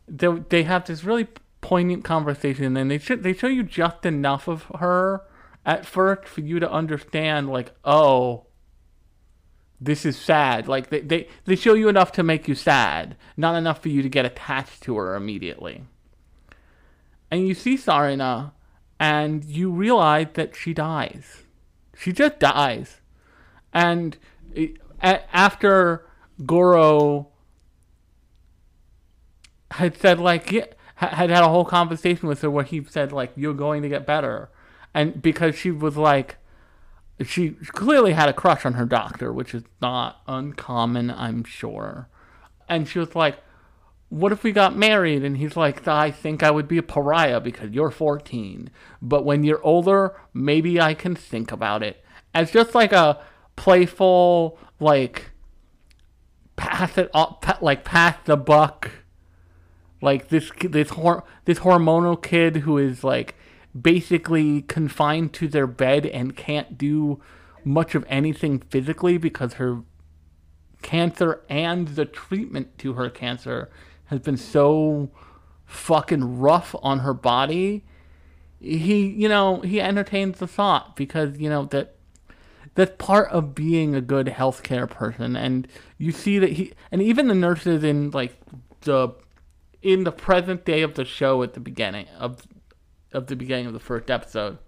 they 0.06 0.28
they 0.50 0.62
have 0.64 0.84
this 0.84 1.02
really 1.02 1.28
poignant 1.62 2.04
conversation, 2.04 2.76
and 2.76 2.90
they 2.90 2.98
they 2.98 3.32
show 3.32 3.48
you 3.48 3.62
just 3.62 4.04
enough 4.04 4.48
of 4.48 4.64
her 4.80 5.22
at 5.64 5.86
first 5.86 6.28
for 6.28 6.42
you 6.42 6.60
to 6.60 6.70
understand, 6.70 7.48
like, 7.48 7.72
oh, 7.84 8.44
this 9.80 10.04
is 10.04 10.18
sad. 10.18 10.68
Like 10.68 10.90
they 10.90 11.00
they 11.00 11.28
they 11.44 11.56
show 11.56 11.74
you 11.74 11.88
enough 11.88 12.12
to 12.12 12.22
make 12.22 12.48
you 12.48 12.54
sad, 12.54 13.16
not 13.36 13.54
enough 13.54 13.82
for 13.82 13.88
you 13.88 14.02
to 14.02 14.08
get 14.08 14.26
attached 14.26 14.82
to 14.82 14.96
her 14.96 15.14
immediately. 15.14 15.84
And 17.30 17.46
you 17.46 17.54
see 17.54 17.76
Sarina, 17.76 18.52
and 18.98 19.44
you 19.44 19.70
realize 19.70 20.28
that 20.34 20.56
she 20.56 20.72
dies. 20.72 21.44
She 21.96 22.12
just 22.12 22.38
dies, 22.38 23.00
and. 23.72 24.16
Eh, 24.56 24.62
it, 24.62 24.78
after 25.32 26.06
Goro 26.44 27.28
had 29.72 29.96
said 29.96 30.18
like 30.18 30.50
yeah, 30.50 30.66
had 30.96 31.30
had 31.30 31.42
a 31.44 31.48
whole 31.48 31.64
conversation 31.64 32.28
with 32.28 32.42
her 32.42 32.50
where 32.50 32.64
he 32.64 32.82
said 32.84 33.12
like 33.12 33.32
you're 33.36 33.54
going 33.54 33.82
to 33.82 33.88
get 33.88 34.06
better, 34.06 34.50
and 34.94 35.20
because 35.20 35.56
she 35.56 35.70
was 35.70 35.96
like 35.96 36.37
she 37.26 37.50
clearly 37.50 38.12
had 38.12 38.28
a 38.28 38.32
crush 38.32 38.64
on 38.64 38.74
her 38.74 38.86
doctor, 38.86 39.32
which 39.32 39.54
is 39.54 39.64
not 39.80 40.20
uncommon, 40.26 41.10
I'm 41.10 41.44
sure, 41.44 42.08
and 42.68 42.88
she 42.88 42.98
was 42.98 43.14
like. 43.14 43.38
What 44.10 44.32
if 44.32 44.42
we 44.42 44.52
got 44.52 44.74
married? 44.74 45.22
And 45.22 45.36
he's 45.36 45.54
like, 45.54 45.86
I 45.86 46.10
think 46.10 46.42
I 46.42 46.50
would 46.50 46.66
be 46.66 46.78
a 46.78 46.82
pariah 46.82 47.40
because 47.40 47.72
you're 47.72 47.90
14. 47.90 48.70
But 49.02 49.26
when 49.26 49.44
you're 49.44 49.62
older, 49.62 50.16
maybe 50.32 50.80
I 50.80 50.94
can 50.94 51.14
think 51.14 51.52
about 51.52 51.82
it. 51.82 52.02
As 52.32 52.50
just 52.50 52.74
like 52.74 52.94
a 52.94 53.20
playful, 53.54 54.58
like 54.80 55.30
pass 56.56 56.96
it 56.96 57.10
up, 57.12 57.44
like 57.60 57.84
pass 57.84 58.16
the 58.24 58.38
buck. 58.38 58.90
Like 60.00 60.28
this, 60.28 60.50
this 60.62 60.88
hor- 60.88 61.24
this 61.44 61.58
hormonal 61.58 62.22
kid 62.22 62.56
who 62.56 62.78
is 62.78 63.04
like 63.04 63.34
basically 63.78 64.62
confined 64.62 65.32
to 65.34 65.48
their 65.48 65.66
bed 65.66 66.06
and 66.06 66.36
can't 66.36 66.78
do 66.78 67.20
much 67.64 67.94
of 67.94 68.04
anything 68.08 68.60
physically 68.60 69.18
because 69.18 69.54
her 69.54 69.82
cancer 70.82 71.42
and 71.48 71.88
the 71.88 72.04
treatment 72.04 72.78
to 72.78 72.94
her 72.94 73.10
cancer 73.10 73.70
has 74.06 74.20
been 74.20 74.36
so 74.36 75.10
fucking 75.66 76.38
rough 76.38 76.74
on 76.82 77.00
her 77.00 77.12
body. 77.12 77.84
He, 78.60 79.06
you 79.06 79.28
know, 79.28 79.60
he 79.60 79.80
entertains 79.80 80.38
the 80.38 80.46
thought 80.46 80.96
because, 80.96 81.38
you 81.38 81.48
know, 81.48 81.66
that 81.66 81.94
that's 82.74 82.94
part 82.96 83.28
of 83.30 83.54
being 83.54 83.94
a 83.94 84.00
good 84.00 84.28
healthcare 84.28 84.88
person 84.88 85.34
and 85.34 85.66
you 85.96 86.12
see 86.12 86.38
that 86.38 86.52
he 86.52 86.72
and 86.92 87.02
even 87.02 87.26
the 87.26 87.34
nurses 87.34 87.82
in 87.82 88.08
like 88.12 88.36
the 88.82 89.08
in 89.82 90.04
the 90.04 90.12
present 90.12 90.64
day 90.64 90.82
of 90.82 90.94
the 90.94 91.04
show 91.04 91.42
at 91.42 91.54
the 91.54 91.60
beginning 91.60 92.06
of 92.20 92.46
of 93.18 93.26
the 93.26 93.36
beginning 93.36 93.66
of 93.66 93.72
the 93.72 93.80
first 93.80 94.10
episode 94.10 94.58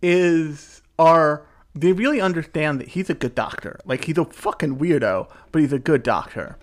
is 0.00 0.82
are 0.98 1.46
they 1.74 1.92
really 1.92 2.20
understand 2.20 2.80
that 2.80 2.88
he's 2.88 3.08
a 3.10 3.14
good 3.14 3.34
doctor 3.34 3.78
like 3.84 4.04
he's 4.04 4.18
a 4.18 4.24
fucking 4.24 4.78
weirdo 4.78 5.28
but 5.50 5.60
he's 5.60 5.72
a 5.72 5.78
good 5.78 6.02
doctor 6.02 6.56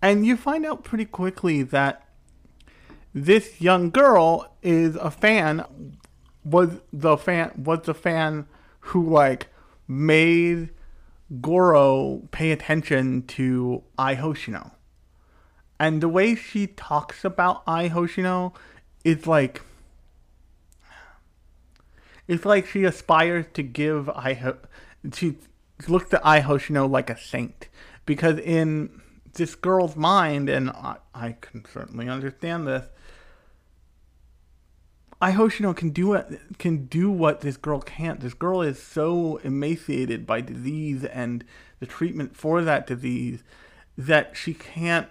and 0.00 0.26
you 0.26 0.36
find 0.36 0.64
out 0.64 0.84
pretty 0.84 1.04
quickly 1.04 1.62
that 1.62 2.06
this 3.12 3.60
young 3.60 3.90
girl 3.90 4.52
is 4.62 4.94
a 4.96 5.10
fan 5.10 5.64
was 6.44 6.80
the 6.92 7.16
fan 7.16 7.50
was 7.56 7.80
the 7.82 7.94
fan 7.94 8.46
who 8.80 9.08
like 9.10 9.48
made 9.88 10.70
Goro 11.40 12.22
pay 12.30 12.52
attention 12.52 13.22
to 13.26 13.82
Ai 13.98 14.14
Hoshino. 14.14 14.72
And 15.78 16.00
the 16.00 16.08
way 16.08 16.34
she 16.34 16.68
talks 16.68 17.24
about 17.24 17.62
Ai 17.66 17.88
Hoshino 17.88 18.54
is 19.06 19.24
like 19.24 19.62
it's 22.26 22.44
like 22.44 22.66
she 22.66 22.82
aspires 22.82 23.46
to 23.54 23.62
give 23.62 24.10
Iho. 24.10 24.56
she 25.14 25.36
looks 25.86 26.12
at 26.12 26.26
Ai 26.26 26.40
Hoshino 26.40 26.90
like 26.90 27.08
a 27.08 27.16
saint 27.16 27.68
because 28.04 28.40
in 28.40 29.00
this 29.34 29.54
girl's 29.54 29.94
mind 29.94 30.48
and 30.48 30.70
I, 30.70 30.96
I 31.14 31.36
can 31.40 31.64
certainly 31.72 32.08
understand 32.08 32.66
this 32.66 32.88
Ai 35.22 35.30
Hoshino 35.30 35.74
can 35.74 35.90
do 35.90 36.14
it 36.14 36.40
can 36.58 36.86
do 36.86 37.08
what 37.08 37.42
this 37.42 37.56
girl 37.56 37.80
can't. 37.80 38.18
This 38.18 38.34
girl 38.34 38.60
is 38.60 38.82
so 38.82 39.36
emaciated 39.44 40.26
by 40.26 40.40
disease 40.40 41.04
and 41.04 41.44
the 41.78 41.86
treatment 41.86 42.36
for 42.36 42.60
that 42.62 42.88
disease 42.88 43.44
that 43.96 44.36
she 44.36 44.52
can't 44.52 45.08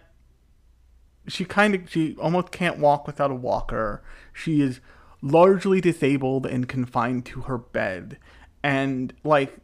she 1.28 1.46
kind 1.46 1.76
of 1.76 1.90
she 1.90 2.16
almost 2.18 2.52
can't 2.52 2.78
walk 2.78 3.08
without 3.08 3.32
a 3.32 3.36
walker. 3.36 4.04
She 4.34 4.62
is 4.62 4.80
largely 5.22 5.82
disabled 5.82 6.46
and 6.46 6.68
confined 6.68 7.26
to 7.28 7.42
her 7.42 7.58
bed. 7.58 8.18
And 8.64 9.14
like 9.24 9.58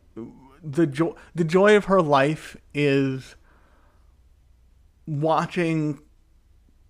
the 0.64 0.86
joy 0.88 1.14
the 1.36 1.44
joy 1.44 1.76
of 1.76 1.86
her 1.86 2.02
life 2.02 2.56
is 2.74 3.36
watching 5.08 6.00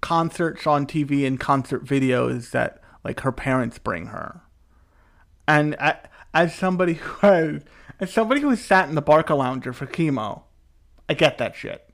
concerts 0.01 0.66
on 0.68 0.86
TV 0.86 1.25
and 1.25 1.40
concert 1.40 1.86
videos 1.86 2.51
that 2.51 2.82
like 3.04 3.22
her 3.22 3.32
parents 3.32 3.80
bring 3.80 4.08
her. 4.08 4.42
And 5.48 5.75
as 6.34 6.56
somebody 6.56 6.94
who 6.96 7.28
has, 7.28 7.62
as 8.00 8.12
somebody 8.12 8.42
who 8.42 8.50
has 8.50 8.63
sat 8.63 8.90
in 8.90 8.96
the 8.96 9.01
Barcalounger 9.01 9.74
for 9.74 9.86
chemo, 9.86 10.44
I 11.10 11.13
get 11.13 11.38
that 11.40 11.56
shit. 11.56 11.90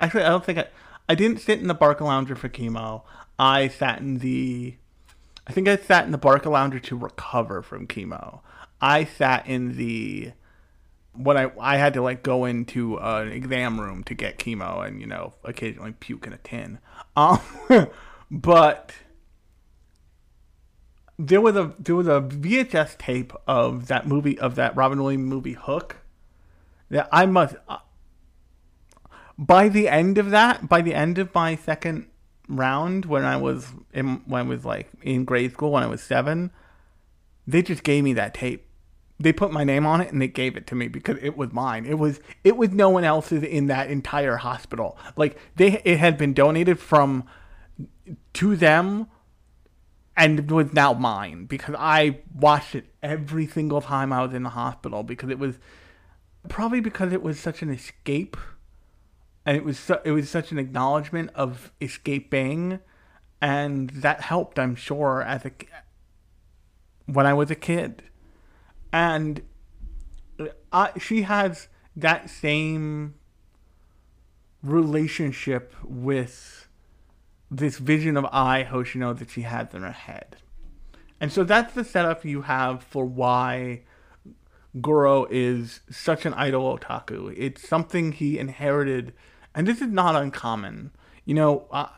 Actually, 0.00 0.24
I 0.24 0.28
don't 0.28 0.44
think 0.44 0.58
I, 0.58 0.66
I 1.08 1.14
didn't 1.14 1.40
sit 1.40 1.60
in 1.60 1.68
the 1.68 1.74
Barcalounger 1.74 2.36
for 2.36 2.48
chemo. 2.48 3.02
I 3.38 3.68
sat 3.68 4.00
in 4.00 4.18
the, 4.18 4.76
I 5.46 5.52
think 5.52 5.68
I 5.68 5.76
sat 5.76 6.04
in 6.04 6.10
the 6.10 6.18
Barcalounger 6.18 6.82
to 6.84 6.96
recover 6.96 7.62
from 7.62 7.86
chemo. 7.86 8.40
I 8.80 9.04
sat 9.04 9.46
in 9.46 9.76
the, 9.76 10.32
when 11.18 11.36
I 11.36 11.50
I 11.58 11.76
had 11.76 11.94
to 11.94 12.02
like 12.02 12.22
go 12.22 12.44
into 12.44 12.98
an 12.98 13.28
exam 13.28 13.80
room 13.80 14.04
to 14.04 14.14
get 14.14 14.38
chemo 14.38 14.86
and 14.86 15.00
you 15.00 15.06
know 15.06 15.34
occasionally 15.44 15.92
puke 15.92 16.26
in 16.26 16.32
a 16.32 16.38
tin. 16.38 16.78
Um, 17.16 17.40
but 18.30 18.92
there 21.18 21.40
was 21.40 21.56
a 21.56 21.74
there 21.78 21.96
was 21.96 22.06
a 22.06 22.20
VHS 22.20 22.98
tape 22.98 23.32
of 23.46 23.88
that 23.88 24.06
movie 24.06 24.38
of 24.38 24.54
that 24.56 24.76
Robin 24.76 25.02
Williams 25.02 25.28
movie 25.28 25.54
Hook 25.54 25.96
that 26.90 27.08
I 27.10 27.26
must 27.26 27.56
by 29.38 29.68
the 29.68 29.88
end 29.88 30.18
of 30.18 30.30
that 30.30 30.68
by 30.68 30.80
the 30.80 30.94
end 30.94 31.18
of 31.18 31.34
my 31.34 31.56
second 31.56 32.06
round 32.48 33.04
when 33.04 33.24
I 33.24 33.36
was 33.36 33.72
in 33.92 34.22
when 34.26 34.46
I 34.46 34.48
was 34.48 34.64
like 34.64 34.90
in 35.02 35.24
grade 35.24 35.52
school 35.52 35.72
when 35.72 35.82
I 35.82 35.88
was 35.88 36.02
7 36.02 36.50
they 37.46 37.62
just 37.62 37.82
gave 37.82 38.04
me 38.04 38.12
that 38.14 38.34
tape 38.34 38.66
they 39.18 39.32
put 39.32 39.50
my 39.50 39.64
name 39.64 39.86
on 39.86 40.00
it 40.00 40.12
and 40.12 40.20
they 40.20 40.28
gave 40.28 40.56
it 40.56 40.66
to 40.68 40.74
me 40.74 40.88
because 40.88 41.16
it 41.22 41.36
was 41.36 41.52
mine. 41.52 41.86
It 41.86 41.98
was 41.98 42.20
it 42.44 42.56
was 42.56 42.70
no 42.70 42.90
one 42.90 43.04
else's 43.04 43.42
in 43.42 43.66
that 43.68 43.90
entire 43.90 44.36
hospital. 44.36 44.98
Like 45.16 45.38
they 45.56 45.80
it 45.84 45.98
had 45.98 46.18
been 46.18 46.34
donated 46.34 46.78
from 46.78 47.24
to 48.34 48.56
them 48.56 49.08
and 50.16 50.38
it 50.38 50.50
was 50.50 50.72
now 50.72 50.92
mine 50.92 51.46
because 51.46 51.74
I 51.78 52.20
watched 52.34 52.74
it 52.74 52.86
every 53.02 53.46
single 53.46 53.80
time 53.80 54.12
I 54.12 54.22
was 54.22 54.34
in 54.34 54.42
the 54.42 54.50
hospital 54.50 55.02
because 55.02 55.30
it 55.30 55.38
was 55.38 55.58
probably 56.48 56.80
because 56.80 57.12
it 57.12 57.22
was 57.22 57.40
such 57.40 57.62
an 57.62 57.70
escape 57.70 58.36
and 59.46 59.56
it 59.56 59.64
was 59.64 59.78
su- 59.78 60.00
it 60.04 60.10
was 60.10 60.28
such 60.28 60.52
an 60.52 60.58
acknowledgement 60.58 61.30
of 61.34 61.72
escaping 61.80 62.80
and 63.40 63.88
that 63.90 64.20
helped 64.22 64.58
I'm 64.58 64.74
sure 64.74 65.22
as 65.22 65.46
a 65.46 65.52
when 67.06 67.24
I 67.24 67.32
was 67.32 67.50
a 67.50 67.54
kid 67.54 68.02
and 68.92 69.40
uh, 70.72 70.88
she 70.98 71.22
has 71.22 71.68
that 71.96 72.28
same 72.28 73.14
relationship 74.62 75.74
with 75.84 76.68
this 77.50 77.78
vision 77.78 78.16
of 78.16 78.24
Ai 78.26 78.64
Hoshino 78.64 79.16
that 79.18 79.30
she 79.30 79.42
has 79.42 79.72
in 79.72 79.82
her 79.82 79.92
head. 79.92 80.36
And 81.20 81.32
so 81.32 81.44
that's 81.44 81.72
the 81.74 81.84
setup 81.84 82.24
you 82.24 82.42
have 82.42 82.82
for 82.82 83.06
why 83.06 83.82
Goro 84.80 85.26
is 85.30 85.80
such 85.90 86.26
an 86.26 86.34
idol 86.34 86.76
otaku. 86.76 87.34
It's 87.36 87.66
something 87.66 88.12
he 88.12 88.38
inherited, 88.38 89.14
and 89.56 89.66
this 89.66 89.80
is 89.80 89.88
not 89.88 90.14
uncommon. 90.14 90.92
You 91.24 91.34
know, 91.34 91.66
uh, 91.72 91.88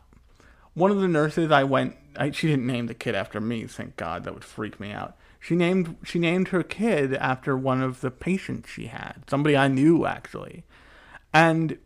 one 0.73 0.91
of 0.91 1.01
the 1.01 1.09
nurses 1.09 1.51
I 1.51 1.65
went, 1.65 1.97
I, 2.15 2.31
she 2.31 2.47
didn't 2.47 2.65
name 2.65 2.87
the 2.87 2.93
kid 2.93 3.13
after 3.13 3.39
me, 3.41 3.67
thank 3.67 3.97
God, 3.97 4.23
that 4.23 4.33
would 4.33 4.45
freak 4.45 4.79
me 4.79 4.91
out. 4.91 5.17
She 5.41 5.55
named 5.55 5.97
she 6.03 6.19
named 6.19 6.49
her 6.49 6.63
kid 6.63 7.13
after 7.13 7.55
one 7.55 7.81
of 7.81 8.01
the 8.01 8.11
patients 8.11 8.69
she 8.69 8.87
had, 8.87 9.23
somebody 9.29 9.55
I 9.55 9.67
knew 9.67 10.05
actually, 10.05 10.63
and 11.33 11.77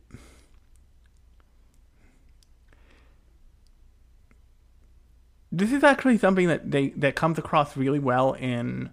this 5.52 5.72
is 5.72 5.84
actually 5.84 6.18
something 6.18 6.48
that 6.48 6.72
they 6.72 6.90
that 6.90 7.16
comes 7.16 7.38
across 7.38 7.78
really 7.78 8.00
well 8.00 8.34
in 8.34 8.90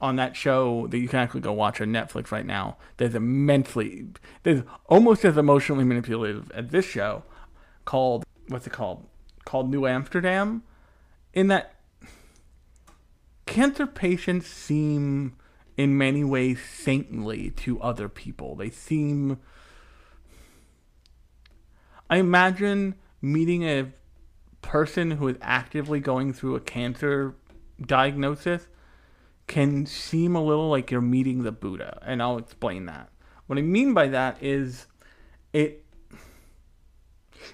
on 0.00 0.16
that 0.16 0.36
show 0.36 0.86
that 0.88 0.98
you 0.98 1.08
can 1.08 1.20
actually 1.20 1.40
go 1.40 1.52
watch 1.52 1.80
on 1.80 1.88
Netflix 1.88 2.30
right 2.30 2.46
now. 2.46 2.76
There's 2.96 3.14
immensely 3.14 4.08
there's 4.42 4.62
almost 4.86 5.24
as 5.24 5.36
emotionally 5.36 5.84
manipulative 5.84 6.50
as 6.52 6.68
this 6.68 6.84
show 6.84 7.22
called 7.84 8.24
what's 8.48 8.66
it 8.66 8.72
called? 8.72 9.06
Called 9.44 9.70
New 9.70 9.86
Amsterdam. 9.86 10.62
In 11.32 11.48
that 11.48 11.74
cancer 13.46 13.86
patients 13.86 14.46
seem 14.46 15.36
in 15.76 15.96
many 15.96 16.22
ways 16.22 16.60
saintly 16.62 17.50
to 17.50 17.80
other 17.80 18.08
people. 18.08 18.54
They 18.54 18.70
seem 18.70 19.38
I 22.10 22.18
imagine 22.18 22.96
meeting 23.22 23.62
a 23.64 23.92
person 24.60 25.12
who 25.12 25.28
is 25.28 25.36
actively 25.40 26.00
going 26.00 26.32
through 26.32 26.56
a 26.56 26.60
cancer 26.60 27.34
diagnosis 27.80 28.68
can 29.46 29.86
seem 29.86 30.34
a 30.34 30.42
little 30.42 30.70
like 30.70 30.90
you're 30.90 31.00
meeting 31.00 31.42
the 31.42 31.52
Buddha, 31.52 31.98
and 32.02 32.22
I'll 32.22 32.38
explain 32.38 32.86
that. 32.86 33.10
What 33.46 33.58
I 33.58 33.62
mean 33.62 33.92
by 33.94 34.08
that 34.08 34.42
is 34.42 34.86
it 35.52 35.84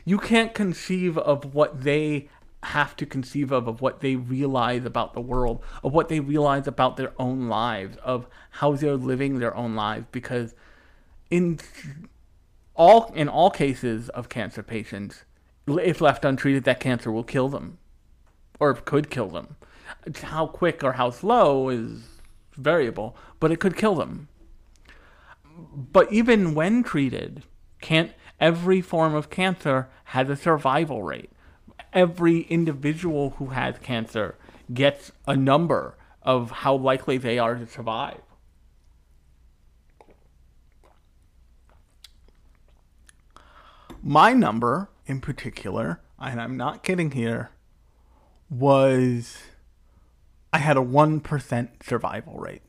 you 0.04 0.18
can't 0.18 0.54
conceive 0.54 1.18
of 1.18 1.54
what 1.54 1.82
they 1.82 2.28
have 2.62 2.94
to 2.94 3.06
conceive 3.06 3.50
of 3.50 3.66
of 3.66 3.80
what 3.80 4.00
they 4.00 4.16
realize 4.16 4.84
about 4.84 5.14
the 5.14 5.20
world, 5.20 5.62
of 5.82 5.92
what 5.92 6.08
they 6.08 6.20
realize 6.20 6.66
about 6.66 6.96
their 6.96 7.12
own 7.18 7.48
lives, 7.48 7.96
of 7.98 8.26
how 8.50 8.72
they're 8.72 8.96
living 8.96 9.38
their 9.38 9.56
own 9.56 9.74
lives 9.74 10.06
because 10.12 10.54
in 11.30 11.58
all 12.74 13.12
in 13.14 13.28
all 13.28 13.50
cases 13.50 14.08
of 14.10 14.28
cancer 14.28 14.62
patients, 14.62 15.24
if 15.66 16.00
left 16.00 16.24
untreated 16.24 16.64
that 16.64 16.80
cancer 16.80 17.10
will 17.10 17.24
kill 17.24 17.48
them 17.48 17.78
or 18.58 18.74
could 18.74 19.10
kill 19.10 19.28
them. 19.28 19.56
How 20.22 20.46
quick 20.46 20.82
or 20.82 20.92
how 20.92 21.10
slow 21.10 21.68
is 21.68 22.02
variable, 22.56 23.16
but 23.38 23.50
it 23.50 23.60
could 23.60 23.76
kill 23.76 23.94
them. 23.94 24.28
But 25.92 26.12
even 26.12 26.54
when 26.54 26.82
treated, 26.82 27.42
can't 27.80 28.12
every 28.40 28.80
form 28.80 29.14
of 29.14 29.30
cancer 29.30 29.88
has 30.04 30.28
a 30.28 30.36
survival 30.36 31.02
rate 31.02 31.30
every 31.92 32.40
individual 32.42 33.30
who 33.30 33.46
has 33.46 33.78
cancer 33.78 34.36
gets 34.72 35.12
a 35.26 35.36
number 35.36 35.96
of 36.22 36.50
how 36.50 36.74
likely 36.74 37.18
they 37.18 37.38
are 37.38 37.54
to 37.54 37.66
survive. 37.66 38.20
My 44.02 44.32
number 44.32 44.90
in 45.06 45.20
particular, 45.20 46.00
and 46.18 46.40
I'm 46.40 46.56
not 46.56 46.82
kidding 46.82 47.10
here, 47.10 47.50
was 48.48 49.38
I 50.52 50.58
had 50.58 50.76
a 50.76 50.80
1% 50.80 51.68
survival 51.82 52.34
rate. 52.38 52.62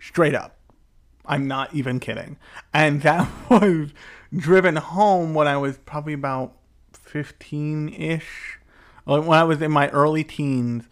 Straight 0.00 0.34
up. 0.34 0.58
I'm 1.24 1.46
not 1.46 1.74
even 1.74 2.00
kidding. 2.00 2.38
And 2.72 3.02
that 3.02 3.28
was 3.50 3.92
driven 4.34 4.76
home 4.76 5.34
when 5.34 5.46
I 5.46 5.56
was 5.56 5.78
probably 5.78 6.14
about 6.14 6.54
15 6.92 7.90
ish, 7.90 8.58
uh, 9.06 9.20
when 9.20 9.38
I 9.38 9.44
was 9.44 9.62
in 9.62 9.70
my 9.70 9.88
early 9.88 10.24
teens, 10.24 10.84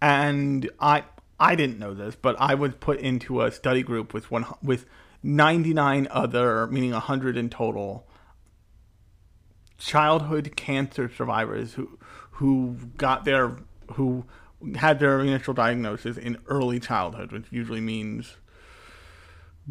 and 0.00 0.68
I 0.80 1.04
I 1.38 1.54
didn't 1.54 1.78
know 1.78 1.94
this, 1.94 2.16
but 2.16 2.36
I 2.38 2.54
was 2.54 2.74
put 2.74 3.00
into 3.00 3.42
a 3.42 3.50
study 3.50 3.82
group 3.82 4.12
with 4.12 4.30
one 4.30 4.46
with 4.62 4.86
99 5.22 6.08
other, 6.10 6.66
meaning 6.66 6.92
100 6.92 7.36
in 7.36 7.50
total, 7.50 8.06
childhood 9.78 10.54
cancer 10.56 11.10
survivors 11.14 11.74
who 11.74 11.98
who 12.32 12.76
got 12.96 13.24
their 13.24 13.56
who 13.94 14.24
had 14.76 14.98
their 14.98 15.20
initial 15.20 15.54
diagnosis 15.54 16.16
in 16.16 16.38
early 16.46 16.80
childhood, 16.80 17.32
which 17.32 17.46
usually 17.50 17.80
means 17.80 18.36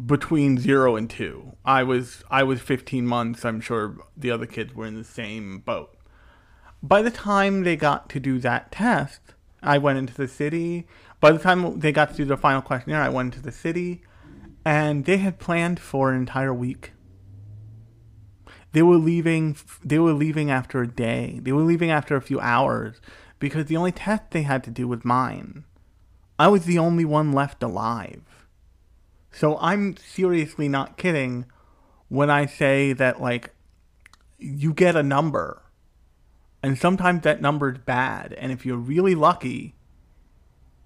between 0.06 0.58
zero 0.58 0.96
and 0.96 1.08
two. 1.08 1.56
I 1.64 1.82
was 1.82 2.24
I 2.30 2.42
was 2.42 2.60
15 2.60 3.06
months. 3.06 3.44
I'm 3.44 3.60
sure 3.60 3.96
the 4.16 4.30
other 4.30 4.46
kids 4.46 4.74
were 4.74 4.86
in 4.86 4.96
the 4.96 5.04
same 5.04 5.58
boat. 5.60 5.96
By 6.82 7.02
the 7.02 7.10
time 7.10 7.62
they 7.62 7.76
got 7.76 8.08
to 8.10 8.20
do 8.20 8.38
that 8.38 8.72
test, 8.72 9.20
I 9.62 9.78
went 9.78 9.98
into 9.98 10.14
the 10.14 10.28
city. 10.28 10.86
By 11.20 11.32
the 11.32 11.38
time 11.38 11.80
they 11.80 11.92
got 11.92 12.10
to 12.10 12.16
do 12.16 12.24
the 12.24 12.36
final 12.36 12.62
questionnaire, 12.62 13.02
I 13.02 13.10
went 13.10 13.34
into 13.34 13.44
the 13.44 13.52
city, 13.52 14.02
and 14.64 15.04
they 15.04 15.18
had 15.18 15.38
planned 15.38 15.78
for 15.78 16.10
an 16.10 16.18
entire 16.18 16.54
week. 16.54 16.92
They 18.72 18.82
were 18.82 18.96
leaving. 18.96 19.56
They 19.84 19.98
were 19.98 20.12
leaving 20.12 20.50
after 20.50 20.80
a 20.80 20.88
day. 20.88 21.40
They 21.42 21.52
were 21.52 21.62
leaving 21.62 21.90
after 21.90 22.16
a 22.16 22.22
few 22.22 22.40
hours 22.40 23.00
because 23.40 23.66
the 23.66 23.76
only 23.76 23.90
test 23.90 24.30
they 24.30 24.42
had 24.42 24.62
to 24.64 24.70
do 24.70 24.86
was 24.86 25.04
mine. 25.04 25.64
I 26.38 26.46
was 26.46 26.64
the 26.64 26.78
only 26.78 27.04
one 27.04 27.32
left 27.32 27.62
alive. 27.62 28.22
So 29.32 29.58
I'm 29.58 29.96
seriously 29.96 30.68
not 30.68 30.96
kidding 30.96 31.46
when 32.08 32.30
I 32.30 32.46
say 32.46 32.92
that, 32.92 33.20
like, 33.20 33.52
you 34.38 34.72
get 34.72 34.96
a 34.96 35.02
number. 35.02 35.62
And 36.62 36.78
sometimes 36.78 37.22
that 37.22 37.40
number's 37.40 37.78
bad. 37.78 38.34
And 38.34 38.52
if 38.52 38.66
you're 38.66 38.76
really 38.76 39.14
lucky, 39.14 39.74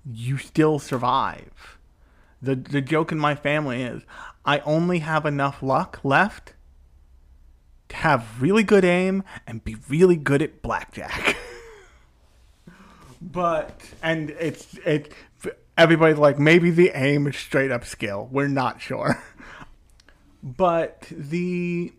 you 0.05 0.39
still 0.39 0.79
survive. 0.79 1.79
The, 2.41 2.55
the 2.55 2.81
joke 2.81 3.11
in 3.11 3.19
my 3.19 3.35
family 3.35 3.83
is 3.83 4.03
I 4.45 4.59
only 4.61 5.01
have 5.01 5.25
enough 5.25 5.63
luck 5.63 6.01
left 6.05 6.55
to 7.89 7.97
have 7.97 8.41
really 8.43 8.63
good 8.63 8.85
aim 8.85 9.25
and 9.47 9.65
be 9.65 9.77
really 9.89 10.17
good 10.17 10.43
at 10.43 10.63
blackjack. 10.63 11.37
but 13.33 13.81
and 14.03 14.31
it's 14.31 14.75
it 14.85 15.13
everybody's 15.79 16.19
like 16.19 16.39
maybe 16.39 16.71
the 16.71 16.91
aim 16.95 17.27
is 17.27 17.37
straight 17.37 17.71
up 17.71 17.85
skill. 17.85 18.29
We're 18.31 18.49
not 18.49 18.81
sure. 18.81 19.23
but 20.43 21.07
the 21.11 21.93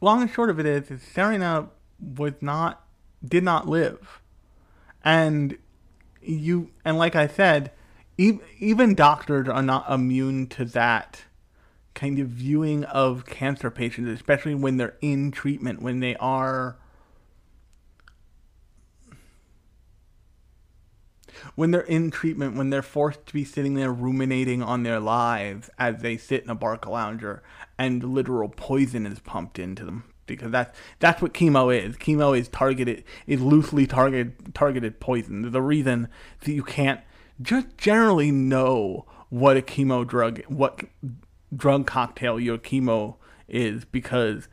long 0.00 0.22
and 0.22 0.30
short 0.30 0.50
of 0.50 0.60
it 0.60 0.66
is, 0.66 0.90
is 0.90 1.02
Sarina 1.02 1.68
was 1.98 2.34
not 2.40 2.84
did 3.24 3.42
not 3.42 3.68
live, 3.68 4.20
and 5.02 5.56
you 6.20 6.70
and 6.84 6.98
like 6.98 7.16
I 7.16 7.26
said, 7.26 7.72
even 8.16 8.94
doctors 8.94 9.48
are 9.48 9.62
not 9.62 9.90
immune 9.90 10.46
to 10.48 10.64
that 10.66 11.22
kind 11.94 12.18
of 12.18 12.28
viewing 12.28 12.84
of 12.84 13.26
cancer 13.26 13.70
patients, 13.70 14.08
especially 14.08 14.54
when 14.54 14.76
they're 14.76 14.96
in 15.00 15.30
treatment, 15.30 15.82
when 15.82 16.00
they 16.00 16.16
are 16.16 16.76
when 21.54 21.70
they're 21.70 21.80
in 21.80 22.10
treatment, 22.10 22.56
when 22.56 22.70
they're 22.70 22.82
forced 22.82 23.26
to 23.26 23.32
be 23.32 23.44
sitting 23.44 23.74
there 23.74 23.92
ruminating 23.92 24.62
on 24.62 24.82
their 24.82 25.00
lives 25.00 25.70
as 25.78 26.02
they 26.02 26.16
sit 26.16 26.44
in 26.44 26.50
a 26.50 26.56
Barcalounger 26.56 27.40
and 27.78 28.02
literal 28.02 28.48
poison 28.48 29.06
is 29.06 29.20
pumped 29.20 29.58
into 29.58 29.84
them. 29.84 30.04
Because 30.26 30.52
that's 30.52 30.78
that's 31.00 31.20
what 31.20 31.34
chemo 31.34 31.76
is. 31.76 31.96
Chemo 31.96 32.38
is 32.38 32.46
targeted 32.48 33.02
is 33.26 33.40
loosely 33.40 33.84
targeted 33.84 34.54
targeted 34.54 35.00
poison. 35.00 35.50
The 35.50 35.60
reason 35.60 36.08
that 36.42 36.52
you 36.52 36.62
can't 36.62 37.00
just 37.42 37.76
generally 37.76 38.30
know 38.30 39.06
what 39.28 39.56
a 39.56 39.62
chemo 39.62 40.06
drug 40.06 40.40
what 40.46 40.84
drug 41.54 41.86
cocktail 41.86 42.38
your 42.38 42.58
chemo 42.58 43.16
is 43.48 43.84
because 43.84 44.48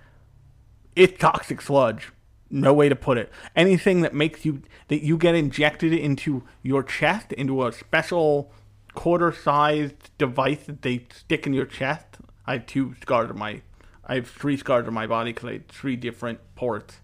it's 0.95 1.19
toxic 1.19 1.61
sludge 1.61 2.11
no 2.49 2.73
way 2.73 2.89
to 2.89 2.95
put 2.95 3.17
it. 3.17 3.31
Anything 3.55 4.01
that 4.01 4.13
makes 4.13 4.45
you 4.45 4.61
that 4.87 5.03
you 5.03 5.17
get 5.17 5.35
injected 5.35 5.93
into 5.93 6.43
your 6.61 6.83
chest 6.83 7.33
into 7.33 7.65
a 7.65 7.71
special 7.71 8.51
quarter-sized 8.93 10.17
device 10.17 10.65
that 10.65 10.81
they 10.81 11.05
stick 11.13 11.45
in 11.45 11.53
your 11.53 11.65
chest. 11.65 12.05
I 12.45 12.53
have 12.53 12.65
two 12.65 12.95
scars 13.01 13.29
on 13.29 13.37
my, 13.37 13.61
I 14.05 14.15
have 14.15 14.27
three 14.29 14.57
scars 14.57 14.87
on 14.87 14.93
my 14.93 15.05
body 15.05 15.33
because 15.33 15.49
I 15.49 15.53
had 15.53 15.67
three 15.67 15.95
different 15.95 16.39
ports. 16.55 17.01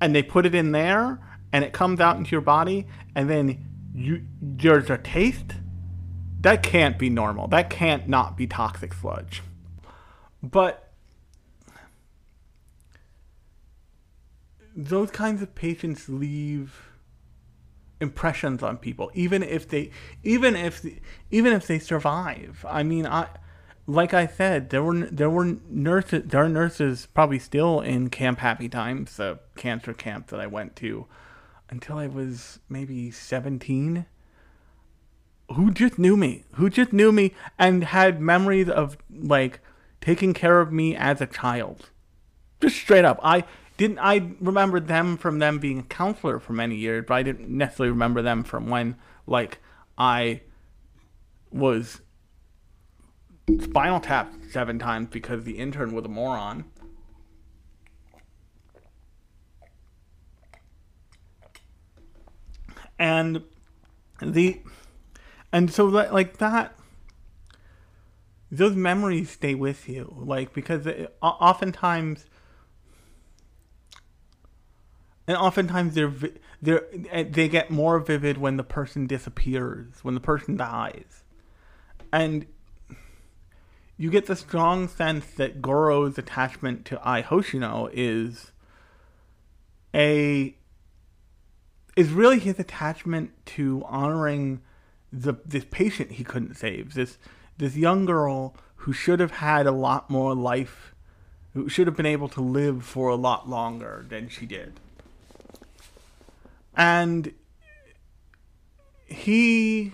And 0.00 0.14
they 0.14 0.22
put 0.22 0.46
it 0.46 0.54
in 0.54 0.72
there, 0.72 1.20
and 1.52 1.64
it 1.64 1.72
comes 1.72 2.00
out 2.00 2.16
into 2.16 2.30
your 2.30 2.40
body, 2.40 2.86
and 3.14 3.28
then 3.28 3.66
you 3.94 4.22
there's 4.40 4.90
a 4.90 4.98
taste. 4.98 5.54
That 6.40 6.62
can't 6.62 6.98
be 6.98 7.10
normal. 7.10 7.48
That 7.48 7.68
can't 7.68 8.08
not 8.08 8.36
be 8.36 8.46
toxic 8.46 8.94
sludge. 8.94 9.42
But 10.42 10.87
those 14.78 15.10
kinds 15.10 15.42
of 15.42 15.54
patients 15.54 16.08
leave 16.08 16.88
impressions 18.00 18.62
on 18.62 18.76
people 18.76 19.10
even 19.12 19.42
if 19.42 19.68
they 19.68 19.90
even 20.22 20.54
if 20.54 20.84
even 21.30 21.52
if 21.52 21.66
they 21.66 21.78
survive. 21.78 22.64
I 22.68 22.82
mean 22.82 23.06
i 23.06 23.28
like 23.86 24.12
i 24.14 24.26
said 24.26 24.70
there 24.70 24.82
were 24.82 25.06
there 25.06 25.30
were 25.30 25.56
nurses 25.68 26.22
there 26.26 26.44
are 26.44 26.48
nurses 26.48 27.08
probably 27.12 27.38
still 27.38 27.80
in 27.80 28.10
camp 28.10 28.38
happy 28.38 28.68
times 28.68 29.16
the 29.16 29.38
cancer 29.56 29.94
camp 29.94 30.26
that 30.28 30.38
i 30.38 30.46
went 30.46 30.76
to 30.76 31.06
until 31.70 31.96
i 31.96 32.06
was 32.06 32.60
maybe 32.68 33.10
17 33.10 34.04
who 35.54 35.70
just 35.70 35.98
knew 35.98 36.16
me? 36.16 36.44
Who 36.54 36.68
just 36.68 36.92
knew 36.92 37.12
me 37.12 37.34
and 37.58 37.84
had 37.84 38.20
memories 38.20 38.68
of 38.68 38.98
like 39.10 39.60
taking 40.00 40.34
care 40.34 40.60
of 40.60 40.72
me 40.72 40.94
as 40.94 41.20
a 41.20 41.26
child? 41.26 41.90
Just 42.60 42.76
straight 42.76 43.04
up. 43.04 43.18
I 43.22 43.44
didn't 43.78 44.00
I 44.00 44.32
remember 44.40 44.80
them 44.80 45.16
from 45.16 45.38
them 45.38 45.58
being 45.60 45.78
a 45.78 45.82
counselor 45.84 46.40
for 46.40 46.52
many 46.52 46.74
years, 46.74 47.04
but 47.06 47.14
I 47.14 47.22
didn't 47.22 47.48
necessarily 47.48 47.92
remember 47.92 48.20
them 48.20 48.42
from 48.42 48.68
when 48.68 48.96
like 49.26 49.60
I 49.96 50.42
was 51.50 52.00
spinal 53.60 54.00
tapped 54.00 54.50
seven 54.50 54.80
times 54.80 55.08
because 55.10 55.44
the 55.44 55.58
intern 55.58 55.94
was 55.94 56.04
a 56.04 56.08
moron. 56.08 56.64
And 62.98 63.44
the 64.20 64.60
and 65.52 65.72
so 65.72 65.88
that 65.92 66.12
like 66.12 66.38
that 66.38 66.76
those 68.50 68.74
memories 68.74 69.30
stay 69.30 69.54
with 69.54 69.88
you 69.88 70.16
like 70.18 70.52
because 70.52 70.84
it, 70.84 71.16
oftentimes 71.22 72.26
and 75.28 75.36
oftentimes 75.36 75.94
they're 75.94 76.12
they 76.60 76.78
eh, 77.10 77.24
they 77.28 77.48
get 77.48 77.70
more 77.70 78.00
vivid 78.00 78.38
when 78.38 78.56
the 78.56 78.64
person 78.64 79.06
disappears, 79.06 80.02
when 80.02 80.14
the 80.14 80.20
person 80.20 80.56
dies, 80.56 81.22
and 82.10 82.46
you 83.98 84.10
get 84.10 84.26
the 84.26 84.34
strong 84.34 84.88
sense 84.88 85.26
that 85.36 85.60
Goro's 85.60 86.16
attachment 86.16 86.86
to 86.86 86.98
Ai 87.06 87.22
Hoshino 87.22 87.90
is 87.92 88.52
a 89.94 90.56
is 91.94 92.10
really 92.10 92.38
his 92.38 92.58
attachment 92.58 93.32
to 93.44 93.84
honoring 93.86 94.62
the 95.12 95.34
this 95.44 95.66
patient 95.70 96.12
he 96.12 96.24
couldn't 96.24 96.54
save 96.54 96.94
this 96.94 97.18
this 97.58 97.76
young 97.76 98.06
girl 98.06 98.54
who 98.76 98.92
should 98.92 99.20
have 99.20 99.32
had 99.32 99.66
a 99.66 99.72
lot 99.72 100.08
more 100.08 100.34
life 100.34 100.94
who 101.54 101.68
should 101.68 101.86
have 101.86 101.96
been 101.96 102.06
able 102.06 102.28
to 102.28 102.40
live 102.40 102.84
for 102.84 103.08
a 103.08 103.16
lot 103.16 103.48
longer 103.48 104.04
than 104.08 104.28
she 104.28 104.46
did 104.46 104.78
and 106.78 107.34
he 109.04 109.92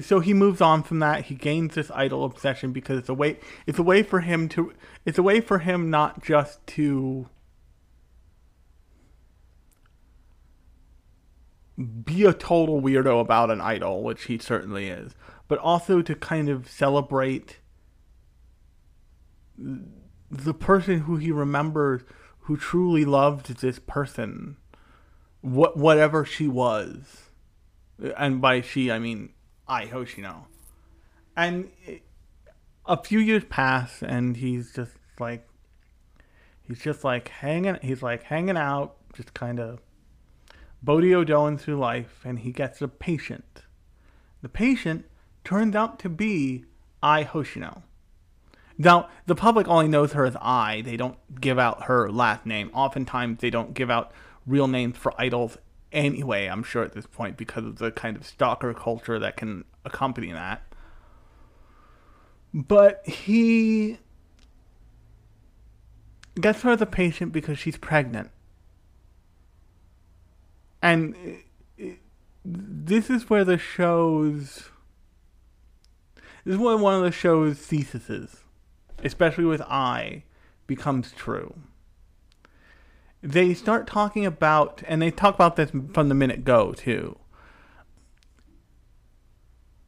so 0.00 0.20
he 0.20 0.32
moves 0.32 0.60
on 0.60 0.82
from 0.82 1.00
that. 1.00 1.26
He 1.26 1.34
gains 1.34 1.74
this 1.74 1.90
idol 1.90 2.24
obsession 2.24 2.72
because 2.72 2.98
it's 2.98 3.08
a 3.08 3.14
way 3.14 3.38
it's 3.66 3.78
a 3.78 3.82
way 3.82 4.02
for 4.02 4.20
him 4.20 4.48
to 4.50 4.72
it's 5.06 5.18
a 5.18 5.22
way 5.22 5.40
for 5.40 5.60
him 5.60 5.90
not 5.90 6.22
just 6.22 6.64
to 6.68 7.28
be 12.04 12.24
a 12.24 12.34
total 12.34 12.82
weirdo 12.82 13.18
about 13.18 13.50
an 13.50 13.60
idol 13.60 14.02
which 14.02 14.24
he 14.24 14.36
certainly 14.36 14.88
is 14.88 15.14
but 15.48 15.58
also 15.58 16.02
to 16.02 16.14
kind 16.14 16.50
of 16.50 16.68
celebrate 16.68 17.58
the 20.30 20.54
person 20.54 21.00
who 21.00 21.16
he 21.16 21.32
remembers 21.32 22.02
who 22.42 22.56
truly 22.56 23.04
loved 23.04 23.60
this 23.60 23.78
person, 23.78 24.56
what 25.40 25.76
whatever 25.76 26.24
she 26.24 26.48
was, 26.48 27.30
and 28.16 28.40
by 28.40 28.60
she 28.60 28.90
I 28.90 28.98
mean 28.98 29.30
Ai 29.68 29.86
Hoshino, 29.86 30.46
and 31.36 31.70
a 32.86 33.02
few 33.02 33.18
years 33.18 33.44
pass, 33.48 34.02
and 34.02 34.36
he's 34.36 34.74
just 34.74 34.96
like 35.20 35.48
he's 36.62 36.80
just 36.80 37.04
like 37.04 37.28
hanging 37.28 37.78
he's 37.82 38.02
like 38.02 38.24
hanging 38.24 38.56
out, 38.56 38.96
just 39.14 39.34
kind 39.34 39.60
of 39.60 39.80
Bodhi 40.82 41.24
doing 41.24 41.58
through 41.58 41.78
life, 41.78 42.20
and 42.24 42.40
he 42.40 42.50
gets 42.50 42.82
a 42.82 42.88
patient. 42.88 43.62
The 44.42 44.48
patient 44.48 45.06
turns 45.44 45.76
out 45.76 46.00
to 46.00 46.08
be 46.08 46.64
Ai 47.02 47.22
Hoshino. 47.24 47.82
Now, 48.78 49.08
the 49.26 49.34
public 49.34 49.68
only 49.68 49.88
knows 49.88 50.12
her 50.12 50.24
as 50.24 50.36
Ai. 50.36 50.82
They 50.82 50.96
don't 50.96 51.18
give 51.40 51.58
out 51.58 51.84
her 51.84 52.10
last 52.10 52.46
name. 52.46 52.70
Oftentimes, 52.72 53.40
they 53.40 53.50
don't 53.50 53.74
give 53.74 53.90
out 53.90 54.12
real 54.46 54.68
names 54.68 54.96
for 54.96 55.12
idols 55.20 55.58
anyway, 55.92 56.46
I'm 56.46 56.62
sure 56.62 56.82
at 56.82 56.92
this 56.92 57.06
point, 57.06 57.36
because 57.36 57.64
of 57.64 57.78
the 57.78 57.90
kind 57.90 58.16
of 58.16 58.26
stalker 58.26 58.72
culture 58.74 59.18
that 59.18 59.36
can 59.36 59.64
accompany 59.84 60.32
that. 60.32 60.62
But 62.54 63.06
he 63.06 63.98
gets 66.40 66.62
her 66.62 66.70
as 66.70 66.80
a 66.80 66.86
patient 66.86 67.32
because 67.32 67.58
she's 67.58 67.76
pregnant. 67.76 68.30
And 70.80 71.38
this 72.44 73.08
is 73.08 73.30
where 73.30 73.44
the 73.44 73.58
show's. 73.58 74.70
This 76.44 76.54
is 76.54 76.58
where 76.58 76.76
one 76.76 76.94
of 76.94 77.02
the 77.02 77.12
show's 77.12 77.58
theses 77.58 78.41
especially 79.04 79.44
with 79.44 79.60
Ai, 79.62 80.24
becomes 80.66 81.12
true. 81.12 81.54
they 83.22 83.54
start 83.54 83.86
talking 83.86 84.26
about, 84.26 84.82
and 84.88 85.00
they 85.00 85.10
talk 85.10 85.34
about 85.34 85.56
this 85.56 85.70
from 85.70 86.08
the 86.08 86.14
minute 86.14 86.44
go 86.44 86.72
too. 86.72 87.18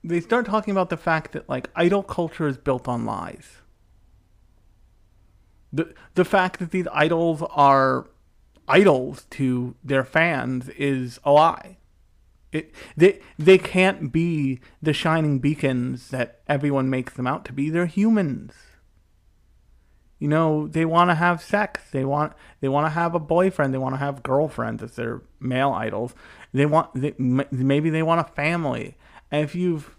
They 0.04 0.20
start 0.20 0.46
talking 0.46 0.72
about 0.72 0.90
the 0.90 0.96
fact 0.96 1.32
that 1.32 1.48
like 1.48 1.68
idol 1.74 2.02
culture 2.02 2.46
is 2.46 2.56
built 2.58 2.86
on 2.86 3.04
lies. 3.04 3.58
The 5.72 5.94
the 6.14 6.24
fact 6.24 6.58
that 6.60 6.70
these 6.70 6.86
idols 6.92 7.42
are 7.50 8.08
idols 8.68 9.26
to 9.30 9.74
their 9.82 10.04
fans 10.04 10.68
is 10.70 11.18
a 11.24 11.32
lie. 11.32 11.78
It, 12.52 12.72
they 12.96 13.20
they 13.38 13.58
can't 13.58 14.12
be 14.12 14.60
the 14.80 14.92
shining 14.92 15.40
beacons 15.40 16.10
that 16.10 16.40
everyone 16.46 16.88
makes 16.88 17.14
them 17.14 17.26
out 17.26 17.44
to 17.46 17.52
be. 17.52 17.70
They're 17.70 17.86
humans. 17.86 18.52
You 20.24 20.30
know, 20.30 20.68
they 20.68 20.86
want 20.86 21.10
to 21.10 21.14
have 21.14 21.42
sex. 21.42 21.82
They 21.90 22.02
want 22.02 22.32
they 22.62 22.68
want 22.70 22.86
to 22.86 22.90
have 22.90 23.14
a 23.14 23.18
boyfriend. 23.18 23.74
They 23.74 23.78
want 23.78 23.94
to 23.94 23.98
have 23.98 24.22
girlfriends 24.22 24.82
if 24.82 24.94
they're 24.94 25.20
male 25.38 25.70
idols. 25.70 26.14
They 26.54 26.64
want 26.64 26.94
they, 26.94 27.12
maybe 27.18 27.90
they 27.90 28.02
want 28.02 28.26
a 28.26 28.32
family. 28.32 28.96
And 29.30 29.44
if 29.44 29.54
you've 29.54 29.94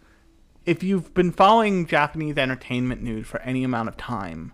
if 0.66 0.82
you've 0.82 1.14
been 1.14 1.32
following 1.32 1.86
Japanese 1.86 2.40
entertainment 2.40 3.04
news 3.04 3.28
for 3.28 3.40
any 3.42 3.64
amount 3.64 3.88
of 3.88 3.98
time, 3.98 4.54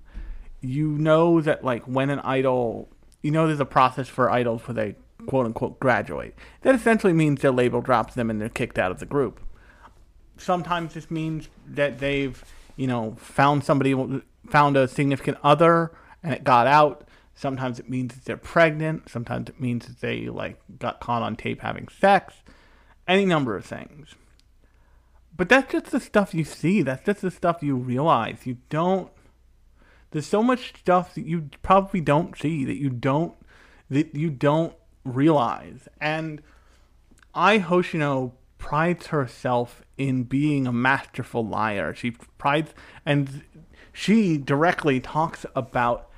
you 0.59 0.89
know 0.89 1.39
that 1.39 1.63
like 1.63 1.85
when 1.85 2.09
an 2.09 2.19
idol, 2.19 2.89
you 3.21 3.31
know, 3.31 3.47
there's 3.47 3.61
a 3.61 3.65
process 3.65 4.09
for 4.09 4.29
idols 4.29 4.67
where 4.67 4.75
they 4.75 4.95
quote 5.25 5.45
unquote 5.45 5.79
graduate. 5.79 6.35
That 6.63 6.75
essentially 6.75 7.13
means 7.13 7.39
their 7.39 7.51
label 7.51 7.79
drops 7.79 8.13
them 8.13 8.29
and 8.29 8.41
they're 8.41 8.49
kicked 8.49 8.77
out 8.77 8.91
of 8.91 8.99
the 8.99 9.05
group. 9.05 9.39
Sometimes 10.35 10.95
this 10.95 11.09
means 11.09 11.47
that 11.65 11.99
they've, 11.99 12.43
you 12.75 12.87
know, 12.87 13.15
found 13.17 13.63
somebody, 13.63 13.93
found 14.49 14.77
a 14.77 14.87
significant 14.87 15.37
other 15.43 15.91
and 16.23 16.33
it 16.33 16.43
got 16.43 16.67
out. 16.67 17.07
Sometimes 17.35 17.79
it 17.79 17.89
means 17.89 18.13
that 18.13 18.25
they're 18.25 18.37
pregnant. 18.37 19.09
Sometimes 19.09 19.49
it 19.49 19.59
means 19.59 19.87
that 19.87 20.01
they 20.01 20.27
like 20.27 20.59
got 20.77 20.99
caught 20.99 21.23
on 21.23 21.35
tape 21.35 21.61
having 21.61 21.87
sex. 21.87 22.35
Any 23.07 23.25
number 23.25 23.55
of 23.55 23.65
things. 23.65 24.15
But 25.35 25.49
that's 25.49 25.71
just 25.71 25.87
the 25.87 25.99
stuff 25.99 26.33
you 26.33 26.43
see. 26.43 26.81
That's 26.81 27.05
just 27.05 27.21
the 27.21 27.31
stuff 27.31 27.63
you 27.63 27.75
realize. 27.75 28.45
You 28.45 28.57
don't. 28.69 29.11
There's 30.11 30.27
so 30.27 30.43
much 30.43 30.73
stuff 30.79 31.15
that 31.15 31.25
you 31.25 31.49
probably 31.63 32.01
don't 32.01 32.37
see 32.37 32.65
that 32.65 32.77
you 32.77 32.89
don't 32.89 33.33
that 33.89 34.15
you 34.15 34.29
don't 34.29 34.75
realize. 35.03 35.87
And 35.99 36.41
Ai 37.33 37.59
Hoshino 37.59 38.33
prides 38.57 39.07
herself 39.07 39.81
in 39.97 40.23
being 40.23 40.67
a 40.67 40.71
masterful 40.71 41.45
liar. 41.45 41.93
She 41.95 42.11
prides, 42.11 42.73
and 43.05 43.43
she 43.93 44.37
directly 44.37 44.99
talks 44.99 45.45
about 45.55 46.09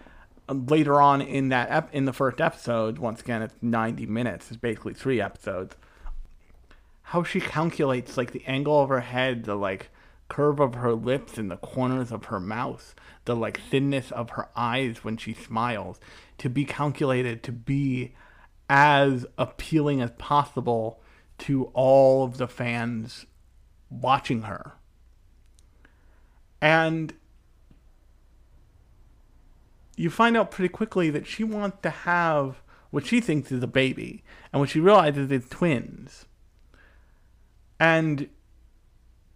uh, 0.47 0.53
later 0.53 1.01
on 1.01 1.21
in 1.21 1.49
that 1.49 1.69
ep- 1.71 1.93
in 1.93 2.05
the 2.05 2.13
first 2.13 2.39
episode. 2.41 2.97
Once 2.97 3.21
again, 3.21 3.41
it's 3.41 3.55
ninety 3.61 4.05
minutes. 4.05 4.47
It's 4.49 4.57
basically 4.57 4.93
three 4.93 5.21
episodes. 5.21 5.75
How 7.07 7.23
she 7.23 7.39
calculates 7.41 8.17
like 8.17 8.31
the 8.31 8.45
angle 8.45 8.81
of 8.81 8.89
her 8.89 9.01
head, 9.01 9.43
the 9.43 9.55
like 9.55 9.89
curve 10.29 10.59
of 10.59 10.75
her 10.75 10.93
lips 10.93 11.37
and 11.37 11.51
the 11.51 11.57
corners 11.57 12.11
of 12.11 12.25
her 12.25 12.39
mouth, 12.39 12.95
the 13.25 13.35
like 13.35 13.59
thinness 13.59 14.11
of 14.11 14.31
her 14.31 14.49
eyes 14.55 15.03
when 15.03 15.17
she 15.17 15.33
smiles, 15.33 15.99
to 16.39 16.49
be 16.49 16.65
calculated 16.65 17.43
to 17.43 17.51
be 17.51 18.13
as 18.69 19.25
appealing 19.37 20.01
as 20.01 20.11
possible 20.17 21.01
to 21.37 21.65
all 21.73 22.23
of 22.23 22.37
the 22.37 22.47
fans 22.47 23.25
watching 23.89 24.43
her. 24.43 24.73
And 26.61 27.13
you 29.95 30.09
find 30.09 30.35
out 30.35 30.51
pretty 30.51 30.69
quickly 30.69 31.09
that 31.09 31.27
she 31.27 31.43
wants 31.43 31.77
to 31.83 31.89
have 31.89 32.61
what 32.91 33.05
she 33.05 33.21
thinks 33.21 33.51
is 33.51 33.63
a 33.63 33.67
baby, 33.67 34.23
and 34.51 34.59
what 34.59 34.69
she 34.69 34.79
realizes 34.79 35.31
is 35.31 35.49
twins. 35.49 36.25
And 37.79 38.29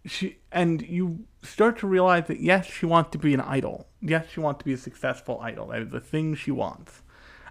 she 0.04 0.38
and 0.52 0.82
you 0.82 1.24
start 1.42 1.78
to 1.78 1.86
realize 1.86 2.26
that 2.28 2.40
yes, 2.40 2.66
she 2.66 2.86
wants 2.86 3.10
to 3.10 3.18
be 3.18 3.34
an 3.34 3.40
idol. 3.40 3.88
Yes, 4.00 4.26
she 4.32 4.40
wants 4.40 4.60
to 4.60 4.64
be 4.64 4.72
a 4.72 4.78
successful 4.78 5.40
idol. 5.40 5.68
That 5.68 5.82
is 5.82 5.90
the 5.90 6.00
thing 6.00 6.34
she 6.34 6.50
wants 6.50 7.02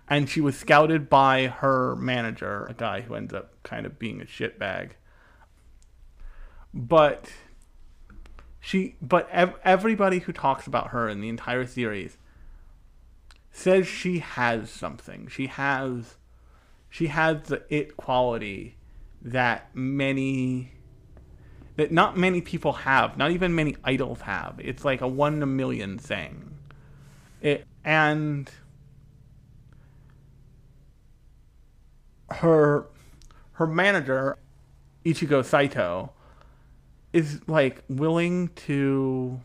and 0.10 0.30
she 0.30 0.41
was 0.41 0.58
scouted 0.58 1.10
by 1.10 1.48
her 1.48 1.96
manager, 1.96 2.65
a 2.70 2.74
guy 2.74 3.02
who 3.02 3.15
ends 3.15 3.34
up 3.34 3.52
kind 3.63 3.86
of 3.86 4.00
being 4.00 4.22
a 4.22 4.26
shitbag. 4.26 4.91
But 6.74 7.32
she, 8.60 8.96
but 9.02 9.28
ev- 9.32 9.56
everybody 9.63 10.20
who 10.20 10.32
talks 10.32 10.65
about 10.67 10.89
her 10.89 11.10
in 11.10 11.22
the 11.22 11.30
entire 11.30 11.65
series 11.65 12.17
says 13.58 13.88
she 13.88 14.20
has 14.20 14.70
something. 14.70 15.28
She 15.28 15.48
has, 15.48 16.15
she 16.89 17.08
has 17.08 17.43
the 17.48 17.63
it 17.70 17.98
quality 17.98 18.78
that 19.22 19.76
many, 19.76 20.74
that 21.76 21.91
not 21.91 22.15
many 22.15 22.39
people 22.39 22.74
have. 22.74 23.17
Not 23.17 23.32
even 23.32 23.56
many 23.56 23.76
idols 23.84 24.22
have. 24.22 24.60
It's 24.60 24.86
like 24.86 25.02
a 25.02 25.08
one 25.08 25.36
in 25.36 25.43
a 25.43 25.48
million 25.48 25.98
thing. 25.98 26.60
It 27.41 27.65
and 27.84 28.50
her 32.30 32.86
her 33.54 33.65
manager 33.65 34.38
Ichigo 35.04 35.43
Saito 35.43 36.12
is 37.12 37.41
like 37.48 37.84
willing 37.89 38.50
to 38.50 39.39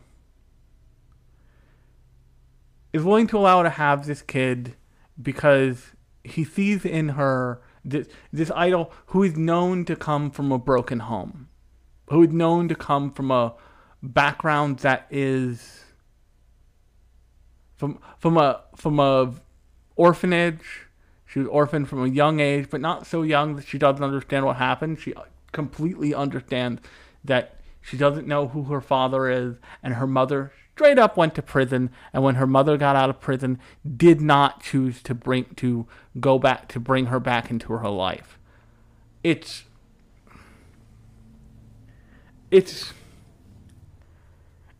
is 2.93 3.03
willing 3.03 3.27
to 3.27 3.37
allow 3.37 3.57
her 3.57 3.63
to 3.63 3.69
have 3.71 4.05
this 4.05 4.21
kid 4.21 4.75
because 5.21 5.91
he 6.23 6.43
sees 6.43 6.85
in 6.85 7.09
her 7.09 7.61
this 7.83 8.07
this 8.31 8.51
idol 8.55 8.93
who 9.07 9.23
is 9.23 9.35
known 9.35 9.83
to 9.85 9.95
come 9.95 10.31
from 10.31 10.51
a 10.51 10.57
broken 10.57 10.99
home, 10.99 11.49
who 12.09 12.23
is 12.23 12.31
known 12.31 12.69
to 12.69 12.75
come 12.75 13.11
from 13.11 13.31
a 13.31 13.53
background 14.01 14.79
that 14.79 15.07
is 15.09 15.83
from 17.75 17.99
from 18.19 18.37
a 18.37 18.61
from 18.75 18.99
a 18.99 19.33
orphanage 19.95 20.87
she 21.33 21.39
was 21.39 21.47
orphaned 21.47 21.89
from 21.89 22.03
a 22.03 22.07
young 22.07 22.39
age, 22.39 22.67
but 22.69 22.79
not 22.79 23.07
so 23.07 23.23
young 23.23 23.55
that 23.55 23.65
she 23.65 23.79
doesn't 23.79 24.03
understand 24.03 24.45
what 24.45 24.57
happened. 24.57 24.99
She 24.99 25.15
completely 25.51 26.13
understands 26.13 26.79
that 27.23 27.55
she 27.81 27.97
doesn't 27.97 28.27
know 28.27 28.49
who 28.49 28.65
her 28.65 28.81
father 28.81 29.27
is, 29.27 29.57
and 29.81 29.95
her 29.95 30.05
mother 30.05 30.51
straight 30.75 30.99
up 30.99 31.17
went 31.17 31.35
to 31.35 31.41
prison. 31.41 31.89
And 32.11 32.23
when 32.23 32.35
her 32.35 32.47
mother 32.47 32.77
got 32.77 32.95
out 32.95 33.09
of 33.09 33.19
prison, 33.19 33.59
did 33.97 34.21
not 34.21 34.61
choose 34.61 35.01
to 35.03 35.13
bring 35.13 35.45
to 35.55 35.87
go 36.19 36.37
back 36.39 36.67
to 36.69 36.79
bring 36.79 37.07
her 37.07 37.19
back 37.19 37.49
into 37.49 37.73
her 37.73 37.89
life. 37.89 38.37
It's 39.23 39.63
it's 42.51 42.93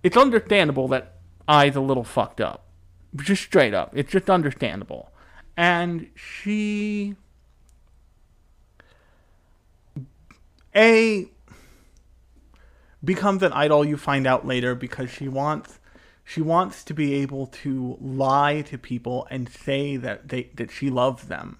it's 0.03 0.17
understandable 0.17 0.87
that 0.89 1.15
Ai's 1.49 1.75
a 1.75 1.81
little 1.81 2.03
fucked 2.03 2.41
up. 2.41 2.65
Just 3.15 3.43
straight 3.43 3.73
up. 3.73 3.91
It's 3.93 4.11
just 4.11 4.29
understandable 4.29 5.13
and 5.55 6.09
she 6.15 7.15
a 10.75 11.27
becomes 13.03 13.43
an 13.43 13.51
idol 13.53 13.85
you 13.85 13.97
find 13.97 14.25
out 14.25 14.47
later 14.47 14.73
because 14.73 15.09
she 15.09 15.27
wants 15.27 15.79
she 16.23 16.41
wants 16.41 16.83
to 16.85 16.93
be 16.93 17.13
able 17.15 17.47
to 17.47 17.97
lie 17.99 18.61
to 18.61 18.77
people 18.77 19.27
and 19.29 19.49
say 19.49 19.97
that 19.97 20.29
they 20.29 20.49
that 20.55 20.71
she 20.71 20.89
loves 20.89 21.25
them. 21.25 21.57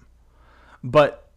But 0.82 1.30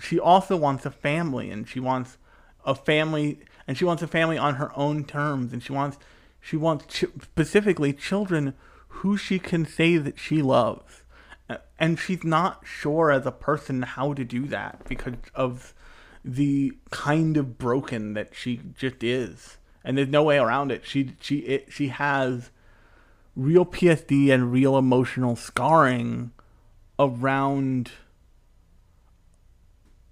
she 0.00 0.18
also 0.18 0.56
wants 0.56 0.84
a 0.84 0.90
family 0.90 1.50
and 1.50 1.68
she 1.68 1.80
wants 1.80 2.18
a 2.64 2.74
family 2.74 3.40
and 3.66 3.76
she 3.76 3.84
wants 3.84 4.02
a 4.02 4.08
family 4.08 4.38
on 4.38 4.56
her 4.56 4.76
own 4.76 5.04
terms 5.04 5.52
and 5.52 5.62
she 5.62 5.72
wants 5.72 5.98
she 6.40 6.56
wants 6.56 6.86
ch- 6.86 7.04
specifically 7.22 7.92
children 7.92 8.54
who 8.88 9.16
she 9.16 9.38
can 9.38 9.66
say 9.66 9.96
that 9.96 10.18
she 10.18 10.42
loves. 10.42 11.02
And 11.78 11.98
she's 11.98 12.24
not 12.24 12.62
sure 12.64 13.10
as 13.10 13.26
a 13.26 13.32
person 13.32 13.82
how 13.82 14.14
to 14.14 14.24
do 14.24 14.46
that 14.46 14.82
because 14.88 15.14
of 15.34 15.74
the 16.24 16.72
kind 16.90 17.36
of 17.36 17.58
broken 17.58 18.14
that 18.14 18.34
she 18.34 18.60
just 18.76 19.02
is. 19.02 19.58
And 19.84 19.98
there's 19.98 20.08
no 20.08 20.22
way 20.22 20.38
around 20.38 20.70
it. 20.70 20.86
She 20.86 21.14
she 21.20 21.38
it, 21.38 21.72
she 21.72 21.88
has 21.88 22.50
real 23.34 23.64
PSD 23.64 24.32
and 24.32 24.52
real 24.52 24.76
emotional 24.76 25.36
scarring 25.36 26.32
around 26.98 27.92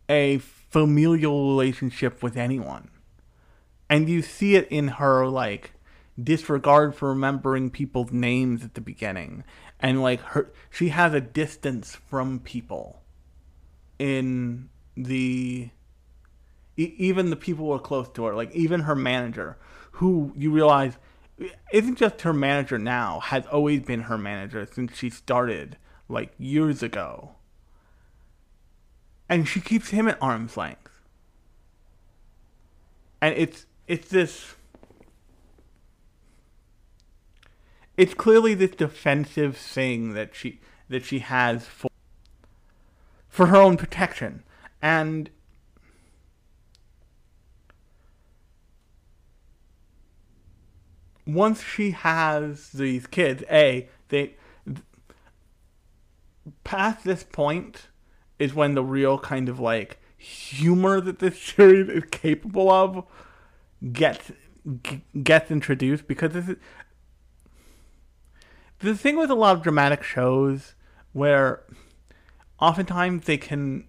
a 0.09 0.38
familial 0.38 1.48
relationship 1.48 2.22
with 2.22 2.37
anyone. 2.37 2.90
And 3.88 4.09
you 4.09 4.22
see 4.22 4.56
it 4.56 4.68
in 4.70 4.88
her 4.88 5.26
like 5.26 5.72
disregard 6.22 6.94
for 6.94 7.09
remembering 7.11 7.70
people's 7.70 8.12
names 8.12 8.64
at 8.64 8.74
the 8.74 8.80
beginning. 8.80 9.44
And 9.78 10.02
like 10.02 10.20
her 10.20 10.52
she 10.70 10.88
has 10.88 11.14
a 11.14 11.20
distance 11.20 11.94
from 11.94 12.40
people 12.40 13.02
in 13.98 14.68
the 14.96 15.70
even 16.76 17.30
the 17.30 17.37
people 17.37 17.66
who 17.66 17.72
are 17.72 17.78
close 17.78 18.09
to 18.09 18.24
her 18.24 18.35
like 18.35 18.50
even 18.52 18.80
her 18.80 18.94
manager 18.94 19.59
who 19.92 20.33
you 20.37 20.50
realize 20.50 20.96
isn't 21.72 21.96
just 21.96 22.20
her 22.22 22.33
manager 22.33 22.79
now 22.79 23.20
has 23.20 23.46
always 23.46 23.83
been 23.83 24.03
her 24.03 24.18
manager 24.18 24.66
since 24.70 24.96
she 24.96 25.11
started 25.11 25.76
like 26.09 26.33
years 26.38 26.83
ago 26.83 27.37
and 29.31 29.46
she 29.46 29.61
keeps 29.61 29.90
him 29.90 30.09
at 30.09 30.18
arm's 30.20 30.57
length. 30.57 31.00
And 33.22 33.35
it's 33.38 33.64
it's 33.87 34.09
this 34.09 34.57
it's 37.96 38.12
clearly 38.12 38.55
this 38.55 38.72
defensive 38.72 39.57
thing 39.57 40.14
that 40.14 40.35
she 40.35 40.61
that 40.88 41.05
she 41.05 41.20
has 41.20 41.64
for 41.64 41.90
for 43.29 43.46
her 43.46 43.57
own 43.57 43.76
protection. 43.76 44.42
And 44.83 45.31
once 51.34 51.62
she 51.62 51.90
has 51.92 52.70
these 52.70 53.06
kids, 53.06 53.42
A, 53.50 53.88
they 54.08 54.36
past 56.64 57.04
this 57.04 57.22
point 57.22 57.88
is 58.38 58.54
when 58.54 58.74
the 58.74 58.82
real 58.82 59.18
kind 59.18 59.48
of 59.48 59.60
like 59.60 59.98
humor 60.16 61.00
that 61.00 61.18
this 61.18 61.40
series 61.42 61.88
is 61.88 62.04
capable 62.10 62.70
of 62.70 63.04
gets 63.92 64.32
gets 65.22 65.50
introduced 65.50 66.06
because 66.06 66.32
this 66.32 66.48
is 66.48 66.56
the 68.80 68.94
thing 68.94 69.16
with 69.16 69.30
a 69.30 69.34
lot 69.34 69.56
of 69.56 69.62
dramatic 69.62 70.02
shows 70.02 70.74
where 71.12 71.62
oftentimes 72.60 73.24
they 73.24 73.38
can 73.38 73.84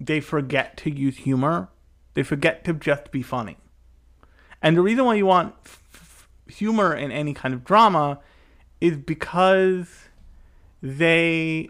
they 0.00 0.20
forget 0.20 0.76
to 0.76 0.90
use 0.90 1.18
humor 1.18 1.68
they 2.16 2.22
forget 2.22 2.64
to 2.64 2.72
just 2.72 3.12
be 3.12 3.22
funny. 3.22 3.58
And 4.62 4.74
the 4.74 4.80
reason 4.80 5.04
why 5.04 5.16
you 5.16 5.26
want 5.26 5.54
humor 6.48 6.94
in 6.94 7.10
any 7.10 7.34
kind 7.34 7.54
of 7.54 7.64
drama 7.64 8.20
is 8.80 8.96
because 8.96 10.08
they 10.82 11.68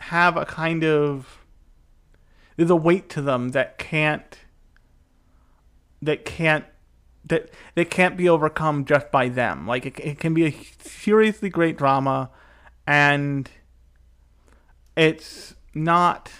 have 0.00 0.36
a 0.36 0.44
kind 0.44 0.84
of 0.84 1.44
there's 2.56 2.70
a 2.70 2.76
weight 2.76 3.08
to 3.10 3.22
them 3.22 3.50
that 3.50 3.78
can't 3.78 4.38
that 6.02 6.24
can't 6.24 6.64
that 7.24 7.50
that 7.74 7.90
can't 7.90 8.16
be 8.16 8.28
overcome 8.28 8.84
just 8.84 9.10
by 9.10 9.28
them. 9.28 9.66
Like 9.66 9.86
it, 9.86 10.00
it 10.00 10.18
can 10.18 10.34
be 10.34 10.46
a 10.46 10.54
seriously 10.80 11.48
great 11.48 11.76
drama, 11.76 12.30
and 12.86 13.50
it's 14.96 15.54
not 15.74 16.30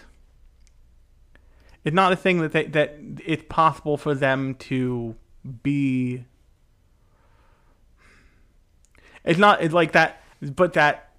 it's 1.85 1.95
not 1.95 2.13
a 2.13 2.17
thing 2.17 2.41
that 2.41 2.53
they, 2.53 2.65
that 2.67 2.99
it's 3.25 3.45
possible 3.49 3.97
for 3.97 4.15
them 4.15 4.55
to 4.57 5.15
be. 5.63 6.25
It's 9.29 9.39
not 9.39 9.61
it's 9.63 9.75
like 9.75 9.93
that, 9.93 10.23
but 10.41 10.73
that 10.73 11.11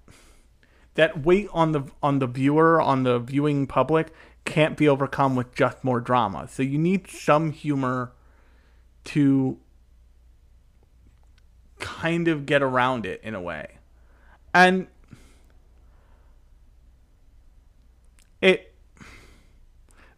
that 0.96 1.24
weight 1.24 1.48
on 1.52 1.70
the 1.70 1.84
on 2.02 2.18
the 2.18 2.26
viewer 2.26 2.80
on 2.80 3.04
the 3.04 3.20
viewing 3.20 3.68
public 3.68 4.12
can't 4.44 4.76
be 4.76 4.88
overcome 4.88 5.36
with 5.36 5.54
just 5.54 5.84
more 5.84 6.00
drama. 6.00 6.48
So 6.48 6.64
you 6.64 6.76
need 6.76 7.08
some 7.08 7.52
humor 7.52 8.10
to 9.04 9.58
kind 11.78 12.26
of 12.26 12.46
get 12.46 12.62
around 12.62 13.06
it 13.06 13.20
in 13.22 13.36
a 13.36 13.40
way. 13.40 13.78
And 14.52 14.88
it 18.40 18.74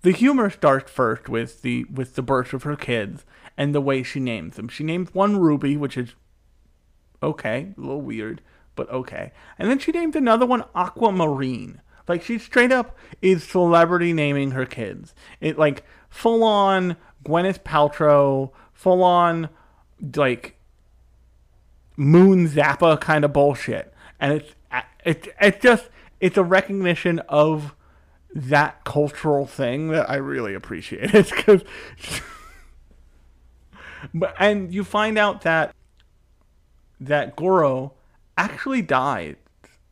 the 0.00 0.12
humor 0.12 0.48
starts 0.48 0.90
first 0.90 1.28
with 1.28 1.61
the 1.61 1.85
with 1.92 2.14
the 2.14 2.22
birth 2.22 2.55
of 2.55 2.62
her 2.62 2.74
kids 2.74 3.26
and 3.59 3.74
the 3.74 3.83
way 3.83 4.02
she 4.02 4.18
names 4.18 4.57
them. 4.57 4.68
She 4.68 4.83
names 4.83 5.12
one 5.12 5.37
Ruby, 5.37 5.76
which 5.76 5.98
is 5.98 6.14
okay, 7.22 7.72
a 7.76 7.80
little 7.80 8.00
weird, 8.00 8.40
but 8.74 8.90
okay. 8.90 9.32
And 9.58 9.70
then 9.70 9.78
she 9.78 9.92
named 9.92 10.16
another 10.16 10.46
one 10.46 10.64
Aquamarine. 10.74 11.80
Like 12.08 12.22
she 12.22 12.38
straight 12.38 12.72
up 12.72 12.96
is 13.20 13.44
celebrity 13.44 14.12
naming 14.12 14.52
her 14.52 14.66
kids. 14.66 15.14
It 15.40 15.58
like 15.58 15.85
full 16.08 16.42
on 16.42 16.96
Gwyneth 17.24 17.61
Paltrow, 17.61 18.50
full 18.72 19.02
on 19.04 19.48
like 20.16 20.56
Moon 21.96 22.48
Zappa 22.48 23.00
kind 23.00 23.24
of 23.24 23.32
bullshit. 23.32 23.94
And 24.18 24.32
it's 24.32 24.54
it's 25.04 25.28
it's 25.40 25.62
just 25.62 25.88
it's 26.20 26.37
a 26.37 26.44
recognition 26.44 27.20
of 27.28 27.74
that 28.35 28.85
cultural 28.85 29.46
thing 29.46 29.88
that 29.88 30.08
I 30.08 30.16
really 30.16 30.54
appreciate. 30.54 31.14
It's 31.14 31.30
because, 31.30 31.62
but 34.14 34.35
and 34.38 34.72
you 34.72 34.85
find 34.85 35.18
out 35.18 35.42
that 35.42 35.74
that 37.06 37.36
Goro 37.36 37.94
actually 38.36 38.82
died 38.82 39.36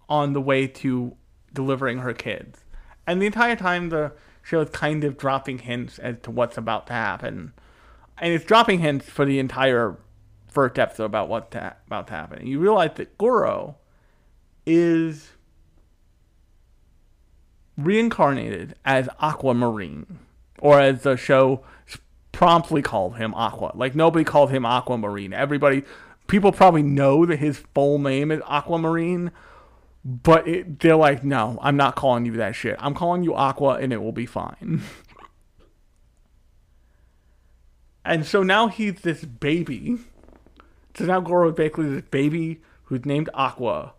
on 0.08 0.32
the 0.32 0.40
way 0.40 0.66
to 0.66 1.16
delivering 1.52 1.98
her 1.98 2.12
kids, 2.12 2.64
and 3.06 3.20
the 3.20 3.26
entire 3.26 3.56
time 3.56 3.88
the 3.88 4.12
show 4.42 4.60
is 4.60 4.70
kind 4.70 5.04
of 5.04 5.18
dropping 5.18 5.58
hints 5.58 5.98
as 5.98 6.16
to 6.22 6.30
what's 6.30 6.56
about 6.56 6.86
to 6.86 6.92
happen, 6.92 7.52
and 8.18 8.32
it's 8.32 8.44
dropping 8.44 8.80
hints 8.80 9.08
for 9.08 9.24
the 9.24 9.38
entire 9.38 9.96
first 10.48 10.78
episode 10.78 11.04
about 11.04 11.28
what's 11.28 11.54
about 11.54 12.06
to 12.08 12.12
happen. 12.12 12.40
And 12.40 12.48
you 12.48 12.58
realize 12.58 12.92
that 12.96 13.16
Goro 13.18 13.76
is 14.66 15.30
reincarnated 17.76 18.74
as 18.84 19.08
Aquamarine, 19.20 20.18
or 20.58 20.80
as 20.80 21.02
the 21.02 21.16
show 21.16 21.64
promptly 22.32 22.82
called 22.82 23.16
him 23.16 23.34
Aqua. 23.34 23.72
Like 23.74 23.94
nobody 23.94 24.24
called 24.24 24.50
him 24.50 24.64
Aquamarine. 24.64 25.32
Everybody, 25.32 25.84
people 26.30 26.52
probably 26.52 26.82
know 26.82 27.26
that 27.26 27.38
his 27.38 27.58
full 27.74 27.98
name 27.98 28.30
is 28.30 28.40
Aquamarine, 28.48 29.32
but 30.04 30.46
it, 30.48 30.78
they're 30.78 30.96
like, 30.96 31.24
no, 31.24 31.58
I'm 31.60 31.76
not 31.76 31.96
calling 31.96 32.24
you 32.24 32.32
that 32.34 32.54
shit. 32.54 32.76
I'm 32.78 32.94
calling 32.94 33.24
you 33.24 33.34
Aqua, 33.34 33.74
and 33.74 33.92
it 33.92 34.00
will 34.00 34.12
be 34.12 34.26
fine. 34.26 34.82
and 38.04 38.24
so 38.24 38.42
now 38.42 38.68
he's 38.68 39.00
this 39.00 39.24
baby. 39.24 39.98
So 40.94 41.04
now 41.04 41.20
Goro 41.20 41.50
is 41.50 41.54
basically 41.56 41.90
this 41.90 42.04
baby 42.10 42.60
who's 42.84 43.04
named 43.04 43.28
Aqua 43.34 43.94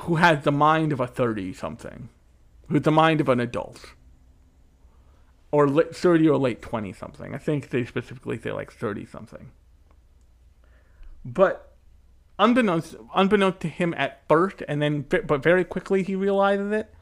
who 0.00 0.16
has 0.16 0.44
the 0.44 0.52
mind 0.52 0.92
of 0.92 1.00
a 1.00 1.06
30 1.06 1.52
something, 1.52 2.08
who's 2.68 2.82
the 2.82 2.90
mind 2.90 3.20
of 3.20 3.28
an 3.28 3.40
adult, 3.40 3.94
or 5.50 5.68
late 5.68 5.96
30 5.96 6.28
or 6.28 6.38
late 6.38 6.60
20 6.60 6.92
something. 6.92 7.34
I 7.34 7.38
think 7.38 7.70
they 7.70 7.84
specifically 7.84 8.38
say 8.38 8.52
like 8.52 8.72
30 8.72 9.06
something. 9.06 9.52
But 11.26 11.74
unbeknownst, 12.38 12.94
unbeknownst 13.14 13.60
to 13.60 13.68
him 13.68 13.94
at 13.98 14.22
first, 14.28 14.62
and 14.68 14.80
then 14.80 15.02
but 15.02 15.42
very 15.42 15.64
quickly 15.64 16.04
he 16.04 16.14
realizes 16.14 16.70
it. 16.70 16.94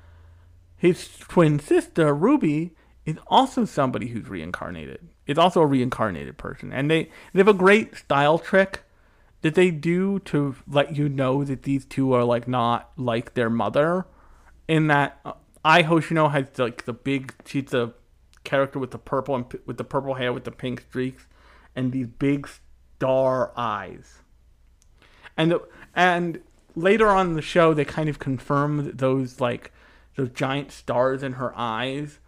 His 0.77 1.09
twin 1.19 1.59
sister 1.61 2.15
Ruby 2.15 2.75
is 3.05 3.17
also 3.27 3.67
somebody 3.67 4.09
who's 4.09 4.29
reincarnated. 4.29 5.09
Is 5.27 5.37
also 5.37 5.61
a 5.61 5.67
reincarnated 5.67 6.39
person, 6.39 6.73
and 6.73 6.91
they 6.91 7.11
they 7.33 7.41
have 7.41 7.49
a 7.49 7.55
great 7.55 7.97
style 7.97 8.39
trick 8.39 8.83
that 9.43 9.55
they 9.55 9.71
do 9.71 10.21
to 10.21 10.57
let 10.67 10.97
you 10.97 11.07
know 11.07 11.45
that 11.45 11.65
these 11.65 11.85
two 11.85 12.15
are 12.15 12.25
like 12.25 12.49
not 12.49 12.93
like 12.97 13.35
their 13.35 13.51
mother 13.51 14.07
in 14.67 14.87
that 14.87 15.21
uh, 15.27 15.33
Ai 15.67 15.83
Hoshino 15.83 16.31
has 16.31 16.47
like 16.59 16.87
the 16.87 16.95
big 16.95 17.35
she's 17.45 17.67
the 17.67 17.93
character 18.43 18.79
with 18.79 18.91
the 18.91 18.99
purple 18.99 19.35
and 19.35 19.45
with 19.67 19.77
the 19.77 19.85
purple 19.85 20.15
hair 20.15 20.33
with 20.33 20.45
the 20.45 20.51
pink 20.51 20.81
streaks 20.89 21.27
and 21.77 21.93
these 21.93 22.07
big 22.07 22.49
star 23.05 23.53
eyes. 23.55 24.23
And 25.37 25.51
the, 25.51 25.63
and 25.95 26.41
later 26.75 27.11
on 27.11 27.29
in 27.29 27.33
the 27.35 27.43
show 27.43 27.75
they 27.75 27.85
kind 27.85 28.09
of 28.09 28.19
confirm 28.19 28.97
those 28.97 29.41
like 29.43 29.73
those 30.17 30.31
giant 30.31 30.73
stars 30.73 31.23
in 31.23 31.35
her 31.35 31.53
eyes 31.55 32.19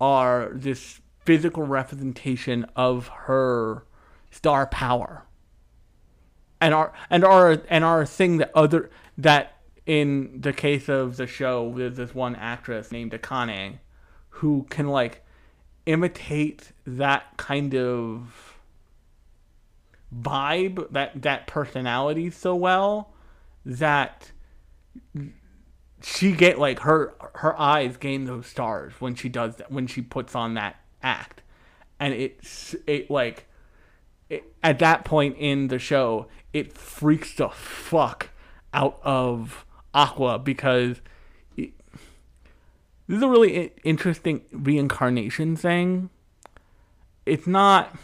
are 0.00 0.50
this 0.52 1.00
physical 1.20 1.62
representation 1.62 2.66
of 2.74 3.06
her 3.26 3.86
star 4.32 4.66
power 4.66 5.24
and 6.60 6.74
are 6.74 6.92
and 7.08 7.24
are 7.24 7.62
and 7.68 7.84
are 7.84 8.02
a 8.02 8.06
thing 8.06 8.38
that 8.38 8.50
other 8.56 8.90
that 9.16 9.60
in 9.86 10.40
the 10.40 10.52
case 10.52 10.88
of 10.88 11.16
the 11.16 11.28
show 11.28 11.72
there's 11.76 11.96
this 11.96 12.12
one 12.12 12.34
actress 12.34 12.90
named 12.90 13.12
Akane 13.12 13.78
who 14.30 14.66
can 14.68 14.88
like 14.88 15.24
imitate 15.86 16.72
that 16.84 17.36
kind 17.36 17.74
of 17.76 18.53
vibe 20.12 20.90
that 20.92 21.22
that 21.22 21.46
personality 21.46 22.30
so 22.30 22.54
well 22.54 23.12
that 23.64 24.30
she 26.02 26.32
get 26.32 26.58
like 26.58 26.80
her 26.80 27.14
her 27.34 27.58
eyes 27.58 27.96
gain 27.96 28.24
those 28.24 28.46
stars 28.46 28.92
when 28.98 29.14
she 29.14 29.28
does 29.28 29.56
that 29.56 29.70
when 29.70 29.86
she 29.86 30.00
puts 30.02 30.34
on 30.34 30.54
that 30.54 30.76
act 31.02 31.42
and 31.98 32.14
it's 32.14 32.74
it 32.86 33.10
like 33.10 33.46
it, 34.28 34.44
at 34.62 34.78
that 34.78 35.04
point 35.04 35.36
in 35.38 35.68
the 35.68 35.78
show 35.78 36.26
it 36.52 36.72
freaks 36.72 37.34
the 37.34 37.48
fuck 37.48 38.30
out 38.72 38.98
of 39.02 39.66
Aqua 39.94 40.38
because 40.38 41.00
it, 41.56 41.72
this 43.06 43.16
is 43.16 43.22
a 43.22 43.28
really 43.28 43.72
interesting 43.84 44.42
reincarnation 44.52 45.56
thing. 45.56 46.10
It's 47.26 47.46
not. 47.46 47.94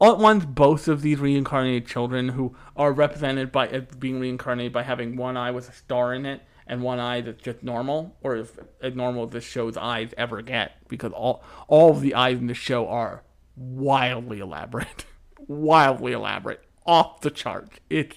All 0.00 0.12
at 0.12 0.18
once, 0.18 0.44
both 0.44 0.86
of 0.86 1.02
these 1.02 1.18
reincarnated 1.18 1.86
children, 1.86 2.30
who 2.30 2.54
are 2.76 2.92
represented 2.92 3.50
by 3.50 3.68
uh, 3.68 3.80
being 3.98 4.20
reincarnated 4.20 4.72
by 4.72 4.84
having 4.84 5.16
one 5.16 5.36
eye 5.36 5.50
with 5.50 5.68
a 5.68 5.72
star 5.72 6.14
in 6.14 6.24
it, 6.24 6.42
and 6.68 6.82
one 6.82 7.00
eye 7.00 7.20
that's 7.20 7.42
just 7.42 7.62
normal, 7.62 8.16
or 8.22 8.36
as, 8.36 8.52
as 8.80 8.94
normal 8.94 9.24
as 9.24 9.30
this 9.30 9.44
show's 9.44 9.76
eyes 9.76 10.14
ever 10.16 10.40
get, 10.40 10.88
because 10.88 11.12
all 11.12 11.42
all 11.66 11.90
of 11.90 12.00
the 12.00 12.14
eyes 12.14 12.38
in 12.38 12.46
the 12.46 12.54
show 12.54 12.86
are 12.88 13.24
wildly 13.56 14.38
elaborate, 14.38 15.04
wildly 15.48 16.12
elaborate, 16.12 16.62
off 16.86 17.20
the 17.22 17.30
charts. 17.30 17.78
It's 17.90 18.16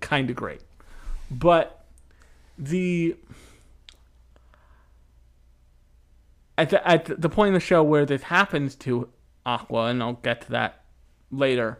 kind 0.00 0.30
of 0.30 0.36
great, 0.36 0.62
but 1.30 1.84
the 2.56 3.16
at 6.56 6.70
the, 6.70 6.88
at 6.88 7.20
the 7.20 7.28
point 7.28 7.48
in 7.48 7.54
the 7.54 7.60
show 7.60 7.82
where 7.82 8.06
this 8.06 8.22
happens 8.22 8.74
to 8.76 9.10
Aqua, 9.44 9.86
and 9.86 10.02
I'll 10.02 10.14
get 10.14 10.40
to 10.42 10.50
that 10.52 10.84
later, 11.30 11.78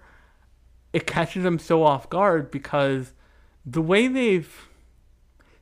it 0.92 1.07
catches 1.07 1.42
them 1.42 1.59
so 1.59 1.82
off 1.82 2.09
guard 2.09 2.51
because 2.51 3.12
the 3.64 3.82
way 3.82 4.09
they've 4.09 4.68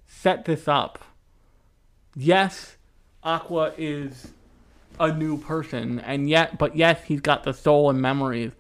set 0.07 0.45
this 0.45 0.69
up, 0.69 1.05
yes, 2.15 2.77
Aqua 3.23 3.73
is 3.77 4.29
a 4.99 5.13
new 5.13 5.37
person, 5.37 5.99
and 6.01 6.29
yet, 6.29 6.59
but 6.59 6.77
yes, 6.77 7.03
he's 7.05 7.21
got 7.21 7.45
the 7.45 7.53
soul 7.53 7.91
and 7.91 8.01
memories 8.01 8.53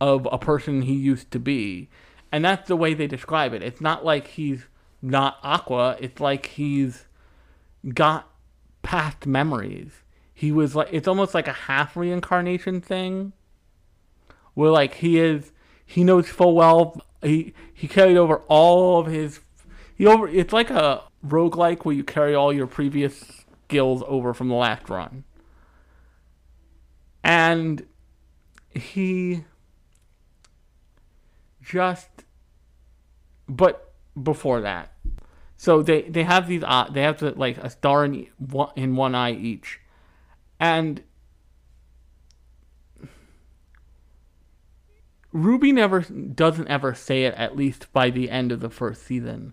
of 0.00 0.26
a 0.32 0.38
person 0.38 0.82
he 0.82 0.94
used 0.94 1.30
to 1.30 1.38
be, 1.38 1.88
and 2.32 2.44
that's 2.44 2.68
the 2.68 2.76
way 2.76 2.94
they 2.94 3.06
describe 3.06 3.52
it. 3.52 3.62
It's 3.62 3.80
not 3.80 4.04
like 4.04 4.26
he's 4.26 4.66
not 5.02 5.38
Aqua. 5.42 5.96
It's 6.00 6.20
like 6.20 6.46
he's 6.46 7.04
got 7.92 8.28
past 8.82 9.26
memories. 9.26 9.92
He 10.32 10.50
was 10.50 10.74
like 10.74 10.88
it's 10.90 11.06
almost 11.06 11.34
like 11.34 11.46
a 11.46 11.52
half 11.52 11.96
reincarnation 11.96 12.80
thing. 12.80 13.32
Where 14.54 14.70
like 14.70 14.94
he 14.94 15.18
is 15.18 15.52
he 15.84 16.04
knows 16.04 16.28
full 16.28 16.54
well 16.54 17.00
he 17.22 17.54
he 17.72 17.88
carried 17.88 18.16
over 18.16 18.38
all 18.48 19.00
of 19.00 19.06
his 19.06 19.40
he 19.96 20.06
over 20.06 20.28
it's 20.28 20.52
like 20.52 20.70
a 20.70 21.02
roguelike 21.26 21.84
where 21.84 21.94
you 21.94 22.04
carry 22.04 22.34
all 22.34 22.52
your 22.52 22.66
previous 22.66 23.44
skills 23.64 24.02
over 24.06 24.34
from 24.34 24.48
the 24.48 24.54
last 24.54 24.88
run. 24.88 25.24
And 27.22 27.86
he 28.70 29.44
just 31.62 32.08
but 33.48 33.92
before 34.22 34.60
that 34.60 34.92
so 35.56 35.82
they 35.82 36.02
they 36.02 36.24
have 36.24 36.46
these 36.46 36.62
uh, 36.62 36.88
they 36.90 37.02
have 37.02 37.16
to 37.18 37.30
like 37.30 37.56
a 37.58 37.70
star 37.70 38.04
in 38.04 38.26
one, 38.38 38.70
in 38.76 38.96
one 38.96 39.14
eye 39.14 39.32
each 39.32 39.80
and 40.60 41.02
Ruby 45.34 45.72
never 45.72 46.00
doesn't 46.00 46.68
ever 46.68 46.94
say 46.94 47.24
it 47.24 47.34
at 47.34 47.56
least 47.56 47.92
by 47.92 48.08
the 48.08 48.30
end 48.30 48.52
of 48.52 48.60
the 48.60 48.70
first 48.70 49.02
season 49.02 49.52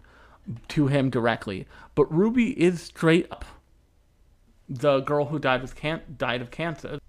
to 0.68 0.88
him 0.88 1.10
directly. 1.10 1.68
But 1.96 2.06
Ruby 2.14 2.52
is 2.52 2.82
straight 2.84 3.30
up 3.32 3.44
the 4.70 5.00
girl 5.00 5.26
who 5.26 5.40
died 5.40 5.64
of 5.64 5.76
can- 5.76 6.04
died 6.18 6.40
of 6.40 6.52
cancer. 6.52 7.00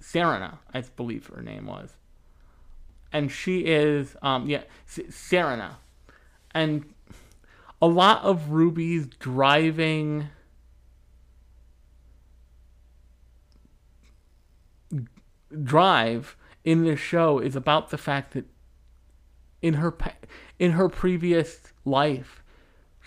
Sarina 0.00 0.58
I 0.72 0.80
believe 0.80 1.26
her 1.26 1.42
name 1.42 1.66
was. 1.66 1.96
And 3.12 3.30
she 3.30 3.60
is 3.66 4.16
um 4.22 4.48
yeah 4.48 4.62
Sarina. 4.88 5.74
And 6.54 6.94
a 7.82 7.86
lot 7.86 8.22
of 8.22 8.50
Ruby's 8.50 9.08
driving 9.08 10.28
drive 15.62 16.34
in 16.66 16.84
this 16.84 17.00
show 17.00 17.38
is 17.38 17.56
about 17.56 17.88
the 17.88 17.96
fact 17.96 18.34
that 18.34 18.44
in 19.62 19.74
her 19.74 19.96
in 20.58 20.72
her 20.72 20.90
previous 20.90 21.72
life 21.86 22.42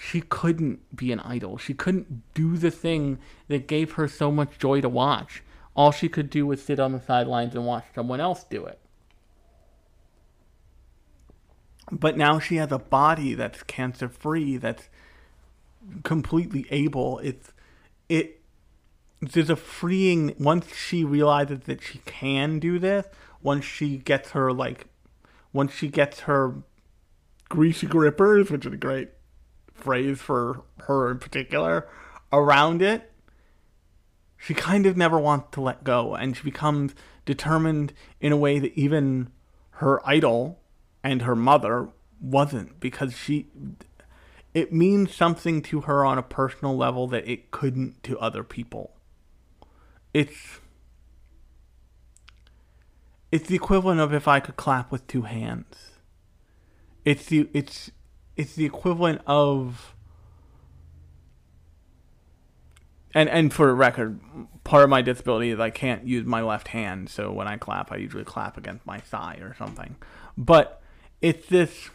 she 0.02 0.22
couldn't 0.22 0.96
be 0.96 1.12
an 1.12 1.20
idol. 1.20 1.58
She 1.58 1.74
couldn't 1.74 2.24
do 2.34 2.56
the 2.56 2.72
thing 2.72 3.20
that 3.50 3.68
gave 3.68 3.94
her 3.94 4.08
so 4.08 4.32
much 4.32 4.58
joy 4.58 4.80
to 4.80 4.88
watch. 4.88 5.44
All 5.76 5.92
she 5.92 6.08
could 6.08 6.30
do 6.30 6.48
was 6.48 6.64
sit 6.64 6.80
on 6.80 6.94
the 6.94 7.02
sidelines 7.02 7.54
and 7.54 7.66
watch 7.66 7.84
someone 7.94 8.22
else 8.22 8.46
do 8.46 8.66
it. 8.66 8.80
But 11.92 12.18
now 12.18 12.40
she 12.40 12.56
has 12.56 12.72
a 12.72 12.80
body 12.80 13.34
that's 13.34 13.62
cancer 13.64 14.08
free, 14.08 14.56
that's 14.56 14.88
completely 16.04 16.66
able. 16.72 17.20
It's 17.20 17.52
it 18.08 18.40
there's 19.22 19.50
a 19.50 19.56
freeing 19.58 20.34
once 20.40 20.74
she 20.74 21.04
realizes 21.04 21.62
that 21.62 21.82
she 21.82 21.98
can 22.06 22.60
do 22.60 22.80
this, 22.80 23.06
once 23.42 23.66
she 23.66 23.98
gets 23.98 24.32
her 24.32 24.52
like 24.52 24.88
once 25.54 25.74
she 25.74 25.88
gets 25.88 26.22
her 26.22 26.56
greasy 27.50 27.88
grippers, 27.88 28.52
which 28.52 28.66
is 28.66 28.74
a 28.74 28.78
great 28.78 29.10
phrase 29.74 30.20
for 30.20 30.64
her 30.82 31.10
in 31.12 31.18
particular, 31.20 31.88
around 32.32 32.82
it, 32.82 33.12
she 34.38 34.54
kind 34.54 34.86
of 34.86 34.96
never 34.96 35.20
wants 35.20 35.48
to 35.52 35.62
let 35.62 35.84
go. 35.84 36.16
And 36.16 36.38
she 36.38 36.44
becomes 36.44 36.94
determined 37.26 37.94
in 38.22 38.32
a 38.32 38.38
way 38.38 38.60
that 38.60 38.74
even 38.74 39.30
her 39.72 40.08
idol 40.08 40.60
and 41.04 41.24
her 41.24 41.36
mother 41.36 41.90
wasn't 42.22 42.80
because 42.80 43.16
she 43.16 43.48
it 44.54 44.74
means 44.74 45.14
something 45.14 45.62
to 45.62 45.82
her 45.82 46.04
on 46.04 46.18
a 46.18 46.24
personal 46.24 46.76
level 46.76 47.08
that 47.08 47.28
it 47.28 47.52
couldn't 47.52 48.02
to 48.04 48.18
other 48.20 48.44
people. 48.44 48.92
It's 50.14 50.60
it's 53.32 53.48
the 53.48 53.56
equivalent 53.56 54.00
of 54.00 54.14
if 54.14 54.28
I 54.28 54.40
could 54.40 54.56
clap 54.56 54.92
with 54.92 55.06
two 55.08 55.24
hands. 55.24 55.76
It's 57.06 57.26
the 57.28 57.50
it's 57.54 57.92
it's 58.36 58.56
the 58.56 58.66
equivalent 58.66 59.22
of 59.28 59.96
and 63.14 63.30
and 63.30 63.54
for 63.54 63.74
record, 63.74 64.20
part 64.64 64.84
of 64.84 64.90
my 64.90 65.02
disability 65.02 65.50
is 65.50 65.60
I 65.60 65.70
can't 65.70 66.06
use 66.06 66.26
my 66.26 66.42
left 66.42 66.70
hand, 66.70 67.10
so 67.10 67.32
when 67.32 67.48
I 67.48 67.58
clap, 67.58 67.92
I 67.92 67.98
usually 67.98 68.24
clap 68.24 68.58
against 68.58 68.86
my 68.86 69.00
thigh 69.00 69.40
or 69.42 69.56
something. 69.56 69.96
But 70.38 70.82
it's 71.22 71.48
this 71.48 71.90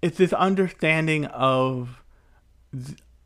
it's 0.00 0.18
this 0.18 0.32
understanding 0.32 1.26
of 1.26 2.02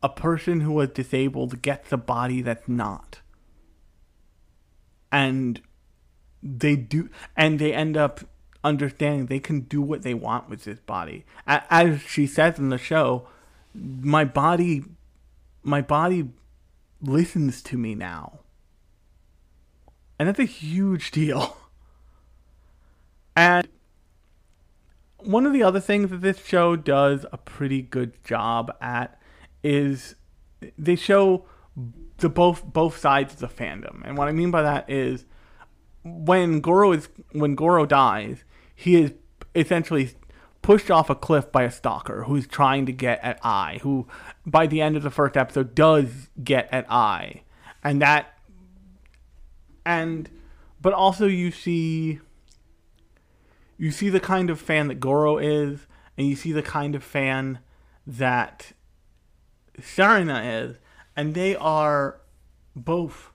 a 0.02 0.08
person 0.08 0.60
who 0.60 0.72
was 0.72 0.90
disabled 0.90 1.62
gets 1.62 1.92
a 1.92 1.96
body 1.96 2.42
that's 2.42 2.68
not. 2.68 3.20
And 5.10 5.60
they 6.42 6.76
do 6.76 7.08
and 7.36 7.58
they 7.58 7.72
end 7.72 7.96
up 7.96 8.20
understanding 8.62 9.26
they 9.26 9.38
can 9.38 9.60
do 9.60 9.80
what 9.80 10.02
they 10.02 10.14
want 10.14 10.48
with 10.48 10.64
this 10.64 10.80
body. 10.80 11.24
As 11.46 12.00
she 12.02 12.26
says 12.26 12.58
in 12.58 12.68
the 12.68 12.78
show, 12.78 13.28
my 13.74 14.24
body 14.24 14.84
my 15.62 15.80
body 15.80 16.28
listens 17.00 17.62
to 17.62 17.76
me 17.76 17.94
now. 17.94 18.40
And 20.18 20.28
that's 20.28 20.38
a 20.38 20.44
huge 20.44 21.10
deal. 21.10 21.56
And 23.38 23.68
one 25.18 25.44
of 25.44 25.52
the 25.52 25.62
other 25.62 25.80
things 25.80 26.10
that 26.10 26.22
this 26.22 26.42
show 26.42 26.74
does 26.74 27.26
a 27.32 27.36
pretty 27.36 27.82
good 27.82 28.12
job 28.24 28.74
at 28.80 29.20
is 29.62 30.14
they 30.78 30.96
show 30.96 31.44
the 32.18 32.28
both 32.28 32.64
both 32.64 32.98
sides 32.98 33.34
of 33.34 33.40
the 33.40 33.48
fandom, 33.48 34.02
and 34.04 34.16
what 34.16 34.28
I 34.28 34.32
mean 34.32 34.50
by 34.50 34.62
that 34.62 34.88
is 34.88 35.24
when 36.04 36.60
Goro 36.60 36.92
is 36.92 37.08
when 37.32 37.54
Goro 37.54 37.86
dies, 37.86 38.44
he 38.74 38.96
is 38.96 39.12
essentially 39.54 40.10
pushed 40.62 40.90
off 40.90 41.10
a 41.10 41.14
cliff 41.14 41.52
by 41.52 41.62
a 41.62 41.70
stalker 41.70 42.24
who's 42.24 42.46
trying 42.46 42.86
to 42.86 42.92
get 42.92 43.22
at 43.22 43.38
Ai, 43.44 43.78
who 43.82 44.06
by 44.44 44.66
the 44.66 44.80
end 44.80 44.96
of 44.96 45.02
the 45.02 45.10
first 45.10 45.36
episode 45.36 45.74
does 45.74 46.28
get 46.42 46.68
at 46.72 46.90
Ai, 46.90 47.42
and 47.82 48.00
that 48.02 48.38
and 49.84 50.28
but 50.80 50.92
also 50.92 51.26
you 51.26 51.50
see 51.50 52.20
you 53.78 53.90
see 53.90 54.08
the 54.08 54.20
kind 54.20 54.50
of 54.50 54.60
fan 54.60 54.88
that 54.88 55.00
Goro 55.00 55.38
is, 55.38 55.86
and 56.16 56.26
you 56.26 56.36
see 56.36 56.52
the 56.52 56.62
kind 56.62 56.94
of 56.94 57.04
fan 57.04 57.58
that 58.06 58.72
Sarina 59.80 60.64
is, 60.64 60.78
and 61.16 61.34
they 61.34 61.56
are 61.56 62.20
both 62.74 63.30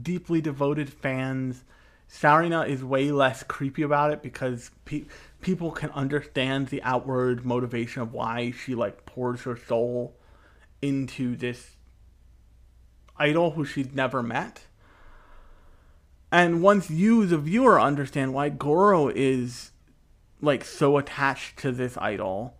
deeply 0.00 0.40
devoted 0.40 0.88
fans. 0.88 1.64
Sarina 2.08 2.68
is 2.68 2.84
way 2.84 3.10
less 3.10 3.42
creepy 3.42 3.82
about 3.82 4.12
it 4.12 4.22
because 4.22 4.70
pe- 4.84 5.04
people 5.40 5.72
can 5.72 5.90
understand 5.90 6.68
the 6.68 6.82
outward 6.82 7.44
motivation 7.44 8.02
of 8.02 8.12
why 8.12 8.52
she 8.52 8.74
like 8.74 9.04
pours 9.04 9.42
her 9.42 9.56
soul 9.56 10.14
into 10.80 11.34
this 11.34 11.76
idol 13.16 13.52
who 13.52 13.64
she's 13.64 13.92
never 13.92 14.22
met. 14.22 14.66
And 16.30 16.62
once 16.62 16.90
you, 16.90 17.26
the 17.26 17.38
viewer, 17.38 17.80
understand 17.80 18.34
why 18.34 18.48
Goro 18.48 19.08
is 19.08 19.70
like 20.40 20.64
so 20.64 20.98
attached 20.98 21.58
to 21.60 21.72
this 21.72 21.96
idol, 21.98 22.56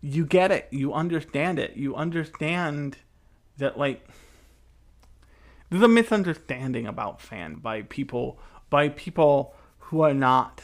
you 0.00 0.26
get 0.26 0.50
it. 0.50 0.68
You 0.70 0.92
understand 0.92 1.58
it. 1.58 1.76
You 1.76 1.94
understand 1.94 2.96
that 3.60 3.78
like 3.78 4.06
there's 5.70 5.82
a 5.82 5.88
misunderstanding 5.88 6.86
about 6.86 7.20
fan 7.20 7.54
by 7.54 7.82
people 7.82 8.38
by 8.68 8.88
people 8.88 9.54
who 9.78 10.02
are 10.02 10.14
not 10.14 10.62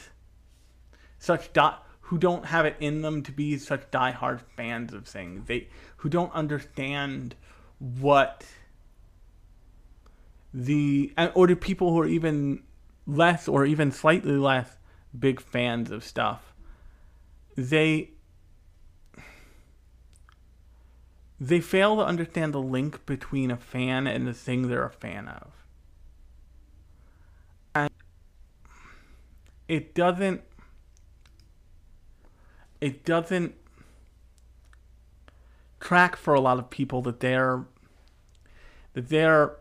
such 1.18 1.52
dot 1.52 1.86
who 2.06 2.18
don't 2.18 2.46
have 2.46 2.64
it 2.64 2.76
in 2.78 3.02
them 3.02 3.22
to 3.22 3.32
be 3.32 3.58
such 3.58 3.90
diehard 3.90 4.40
fans 4.56 4.94
of 4.94 5.08
things. 5.08 5.44
They 5.46 5.68
who 5.96 6.08
don't 6.08 6.32
understand 6.32 7.34
what 7.78 8.44
the 10.54 11.12
or 11.34 11.48
to 11.48 11.56
people 11.56 11.90
who 11.90 11.98
are 11.98 12.06
even 12.06 12.62
less 13.06 13.48
or 13.48 13.66
even 13.66 13.90
slightly 13.90 14.36
less 14.36 14.70
big 15.18 15.40
fans 15.40 15.90
of 15.90 16.04
stuff. 16.04 16.54
They 17.56 18.10
they 21.38 21.60
fail 21.60 21.96
to 21.96 22.02
understand 22.04 22.54
the 22.54 22.60
link 22.60 23.04
between 23.06 23.50
a 23.50 23.56
fan 23.56 24.06
and 24.06 24.26
the 24.26 24.32
thing 24.32 24.68
they're 24.68 24.86
a 24.86 24.90
fan 24.90 25.28
of. 25.28 25.52
And 27.74 27.90
it 29.68 29.94
doesn't 29.94 30.42
it 32.80 33.04
doesn't 33.04 33.54
track 35.80 36.16
for 36.16 36.34
a 36.34 36.40
lot 36.40 36.58
of 36.58 36.70
people 36.70 37.02
that 37.02 37.20
they're 37.20 37.64
that 38.94 39.08
they're 39.08 39.56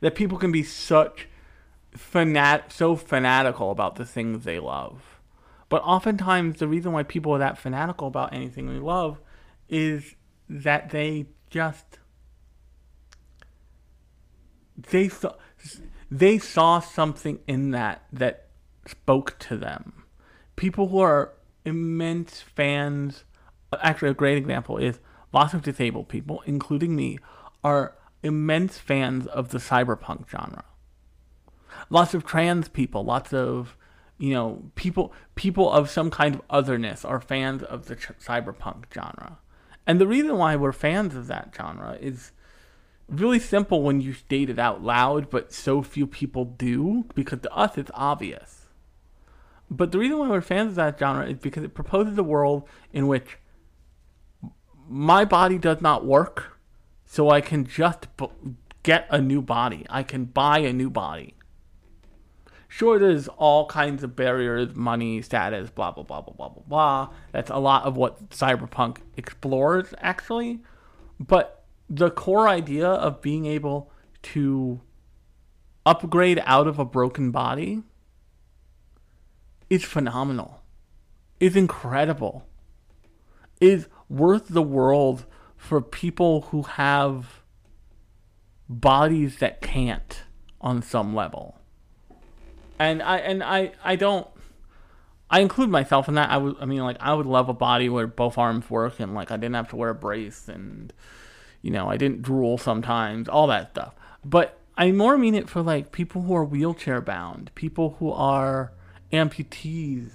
that 0.00 0.14
people 0.14 0.38
can 0.38 0.50
be 0.50 0.62
such 0.62 1.28
fanat 1.96 2.72
so 2.72 2.96
fanatical 2.96 3.70
about 3.70 3.96
the 3.96 4.04
things 4.04 4.44
they 4.44 4.58
love. 4.58 5.11
But 5.72 5.84
oftentimes 5.84 6.58
the 6.58 6.68
reason 6.68 6.92
why 6.92 7.02
people 7.02 7.32
are 7.32 7.38
that 7.38 7.56
fanatical 7.56 8.06
about 8.06 8.34
anything 8.34 8.66
they 8.66 8.78
love 8.78 9.22
is 9.70 10.16
that 10.46 10.90
they 10.90 11.28
just 11.48 11.98
they 14.76 15.08
saw 15.08 15.32
they 16.10 16.36
saw 16.36 16.80
something 16.80 17.38
in 17.48 17.70
that 17.70 18.02
that 18.12 18.48
spoke 18.84 19.38
to 19.38 19.56
them. 19.56 20.04
People 20.56 20.88
who 20.88 21.00
are 21.00 21.32
immense 21.64 22.42
fans 22.42 23.24
actually 23.80 24.10
a 24.10 24.14
great 24.14 24.36
example 24.36 24.76
is 24.76 25.00
lots 25.32 25.54
of 25.54 25.62
disabled 25.62 26.10
people, 26.10 26.42
including 26.44 26.94
me, 26.94 27.18
are 27.64 27.96
immense 28.22 28.76
fans 28.76 29.26
of 29.26 29.48
the 29.48 29.58
cyberpunk 29.58 30.28
genre. 30.28 30.64
Lots 31.88 32.12
of 32.12 32.26
trans 32.26 32.68
people, 32.68 33.06
lots 33.06 33.32
of 33.32 33.78
you 34.22 34.32
know 34.32 34.62
people 34.76 35.12
people 35.34 35.68
of 35.68 35.90
some 35.90 36.08
kind 36.08 36.36
of 36.36 36.42
otherness 36.48 37.04
are 37.04 37.20
fans 37.20 37.60
of 37.64 37.86
the 37.86 37.96
ch- 37.96 38.12
cyberpunk 38.24 38.84
genre. 38.94 39.38
And 39.84 40.00
the 40.00 40.06
reason 40.06 40.38
why 40.38 40.54
we're 40.54 40.70
fans 40.70 41.16
of 41.16 41.26
that 41.26 41.52
genre 41.56 41.98
is 42.00 42.30
really 43.08 43.40
simple 43.40 43.82
when 43.82 44.00
you 44.00 44.12
state 44.12 44.48
it 44.48 44.60
out 44.60 44.80
loud, 44.80 45.28
but 45.28 45.52
so 45.52 45.82
few 45.82 46.06
people 46.06 46.44
do 46.44 47.04
because 47.16 47.40
to 47.40 47.52
us 47.52 47.76
it's 47.76 47.90
obvious. 47.94 48.66
But 49.68 49.90
the 49.90 49.98
reason 49.98 50.18
why 50.18 50.28
we're 50.28 50.40
fans 50.40 50.70
of 50.70 50.76
that 50.76 51.00
genre 51.00 51.26
is 51.26 51.38
because 51.38 51.64
it 51.64 51.74
proposes 51.74 52.16
a 52.16 52.22
world 52.22 52.68
in 52.92 53.08
which 53.08 53.38
my 54.88 55.24
body 55.24 55.58
does 55.58 55.80
not 55.80 56.06
work, 56.06 56.60
so 57.04 57.28
I 57.28 57.40
can 57.40 57.66
just 57.66 58.06
get 58.84 59.08
a 59.10 59.20
new 59.20 59.42
body. 59.42 59.84
I 59.90 60.04
can 60.04 60.26
buy 60.26 60.60
a 60.60 60.72
new 60.72 60.90
body. 60.90 61.34
Sure, 62.74 62.98
there's 62.98 63.28
all 63.28 63.66
kinds 63.66 64.02
of 64.02 64.16
barriers, 64.16 64.74
money, 64.74 65.20
status, 65.20 65.68
blah, 65.68 65.90
blah, 65.90 66.04
blah, 66.04 66.22
blah, 66.22 66.32
blah, 66.32 66.48
blah, 66.48 66.62
blah. 66.66 67.08
That's 67.30 67.50
a 67.50 67.58
lot 67.58 67.84
of 67.84 67.98
what 67.98 68.30
Cyberpunk 68.30 68.96
explores, 69.14 69.92
actually. 69.98 70.60
But 71.20 71.66
the 71.90 72.10
core 72.10 72.48
idea 72.48 72.88
of 72.88 73.20
being 73.20 73.44
able 73.44 73.92
to 74.22 74.80
upgrade 75.84 76.42
out 76.46 76.66
of 76.66 76.78
a 76.78 76.86
broken 76.86 77.30
body 77.30 77.82
is 79.68 79.84
phenomenal, 79.84 80.62
is 81.40 81.54
incredible, 81.54 82.46
is 83.60 83.86
worth 84.08 84.48
the 84.48 84.62
world 84.62 85.26
for 85.58 85.82
people 85.82 86.40
who 86.50 86.62
have 86.62 87.42
bodies 88.66 89.40
that 89.40 89.60
can't 89.60 90.22
on 90.62 90.80
some 90.80 91.14
level. 91.14 91.58
And 92.82 93.00
I 93.00 93.18
and 93.18 93.44
I 93.44 93.72
I 93.84 93.94
don't 93.94 94.26
I 95.30 95.38
include 95.38 95.70
myself 95.70 96.08
in 96.08 96.14
that. 96.14 96.30
I 96.30 96.36
would 96.36 96.56
I 96.60 96.64
mean 96.64 96.80
like 96.80 96.96
I 96.98 97.14
would 97.14 97.26
love 97.26 97.48
a 97.48 97.54
body 97.54 97.88
where 97.88 98.08
both 98.08 98.36
arms 98.36 98.68
work 98.68 98.98
and 98.98 99.14
like 99.14 99.30
I 99.30 99.36
didn't 99.36 99.54
have 99.54 99.68
to 99.68 99.76
wear 99.76 99.90
a 99.90 99.94
brace 99.94 100.48
and 100.48 100.92
you 101.62 101.70
know, 101.70 101.88
I 101.88 101.96
didn't 101.96 102.22
drool 102.22 102.58
sometimes, 102.58 103.28
all 103.28 103.46
that 103.46 103.70
stuff. 103.70 103.94
But 104.24 104.58
I 104.76 104.90
more 104.90 105.16
mean 105.16 105.36
it 105.36 105.48
for 105.48 105.62
like 105.62 105.92
people 105.92 106.22
who 106.22 106.34
are 106.34 106.44
wheelchair 106.44 107.00
bound, 107.00 107.52
people 107.54 107.96
who 108.00 108.10
are 108.10 108.72
amputees, 109.12 110.14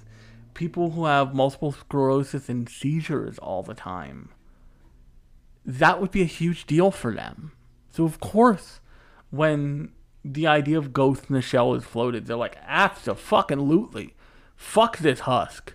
people 0.52 0.90
who 0.90 1.06
have 1.06 1.34
multiple 1.34 1.72
sclerosis 1.72 2.50
and 2.50 2.68
seizures 2.68 3.38
all 3.38 3.62
the 3.62 3.72
time. 3.72 4.28
That 5.64 6.02
would 6.02 6.10
be 6.10 6.20
a 6.20 6.26
huge 6.26 6.66
deal 6.66 6.90
for 6.90 7.14
them. 7.14 7.52
So 7.90 8.04
of 8.04 8.20
course, 8.20 8.80
when 9.30 9.92
the 10.24 10.46
idea 10.46 10.78
of 10.78 10.92
Ghost 10.92 11.24
in 11.28 11.34
the 11.34 11.42
Shell 11.42 11.74
is 11.74 11.84
floated, 11.84 12.26
they're 12.26 12.36
like, 12.36 12.56
absolutely, 12.66 14.14
fuck 14.56 14.98
this 14.98 15.20
husk. 15.20 15.74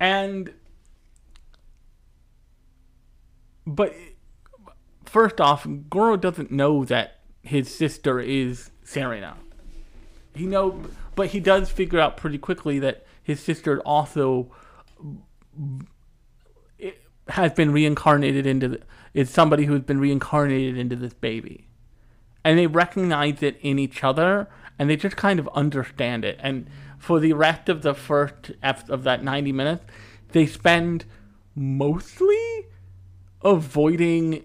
and 0.00 0.52
but 3.66 3.94
first 5.04 5.40
off, 5.40 5.66
Goro 5.88 6.16
doesn't 6.16 6.50
know 6.50 6.84
that 6.84 7.20
his 7.42 7.72
sister 7.72 8.18
is 8.20 8.70
Sarina. 8.84 9.34
He 10.34 10.46
know, 10.46 10.82
but 11.14 11.28
he 11.28 11.40
does 11.40 11.70
figure 11.70 12.00
out 12.00 12.16
pretty 12.16 12.38
quickly 12.38 12.78
that 12.78 13.06
his 13.22 13.40
sister 13.40 13.80
also 13.80 14.50
has 17.28 17.52
been 17.52 17.70
reincarnated 17.70 18.46
into 18.46 18.68
the, 18.68 18.80
is 19.14 19.30
somebody 19.30 19.64
who's 19.64 19.82
been 19.82 20.00
reincarnated 20.00 20.76
into 20.76 20.96
this 20.96 21.14
baby, 21.14 21.68
and 22.44 22.58
they 22.58 22.66
recognize 22.66 23.42
it 23.42 23.58
in 23.60 23.78
each 23.78 24.02
other, 24.02 24.48
and 24.78 24.88
they 24.88 24.96
just 24.96 25.16
kind 25.16 25.38
of 25.38 25.48
understand 25.54 26.24
it. 26.24 26.38
And 26.40 26.68
for 26.98 27.20
the 27.20 27.32
rest 27.32 27.68
of 27.68 27.82
the 27.82 27.94
first 27.94 28.52
of 28.62 29.02
that 29.04 29.22
ninety 29.22 29.52
minutes, 29.52 29.84
they 30.30 30.46
spend 30.46 31.04
mostly 31.54 32.66
avoiding 33.42 34.44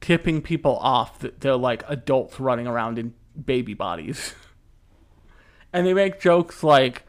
tipping 0.00 0.40
people 0.40 0.76
off 0.78 1.18
that 1.20 1.40
they're 1.40 1.56
like 1.56 1.84
adults 1.88 2.40
running 2.40 2.66
around 2.66 2.98
in 2.98 3.14
baby 3.44 3.74
bodies. 3.74 4.34
and 5.72 5.86
they 5.86 5.94
make 5.94 6.20
jokes 6.20 6.62
like 6.62 7.04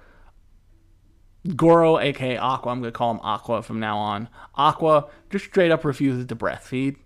Goro, 1.56 1.98
aka 1.98 2.38
Aqua, 2.38 2.72
I'm 2.72 2.82
gonna 2.82 2.92
call 2.92 3.12
him 3.12 3.20
Aqua 3.24 3.64
from 3.64 3.80
now 3.80 3.98
on. 3.98 4.30
Aqua 4.56 5.08
just 5.30 5.46
straight 5.46 5.72
up 5.72 5.84
refuses 5.84 6.26
to 6.28 6.36
breastfeed. 6.36 6.98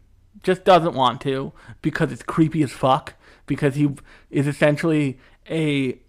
Just 0.43 0.65
doesn't 0.65 0.93
want 0.93 1.21
to 1.21 1.53
because 1.81 2.11
it's 2.11 2.23
creepy 2.23 2.61
as 2.61 2.71
fuck. 2.71 3.13
Because 3.45 3.75
he 3.75 3.89
is 4.29 4.47
essentially 4.47 5.19
a 5.49 5.99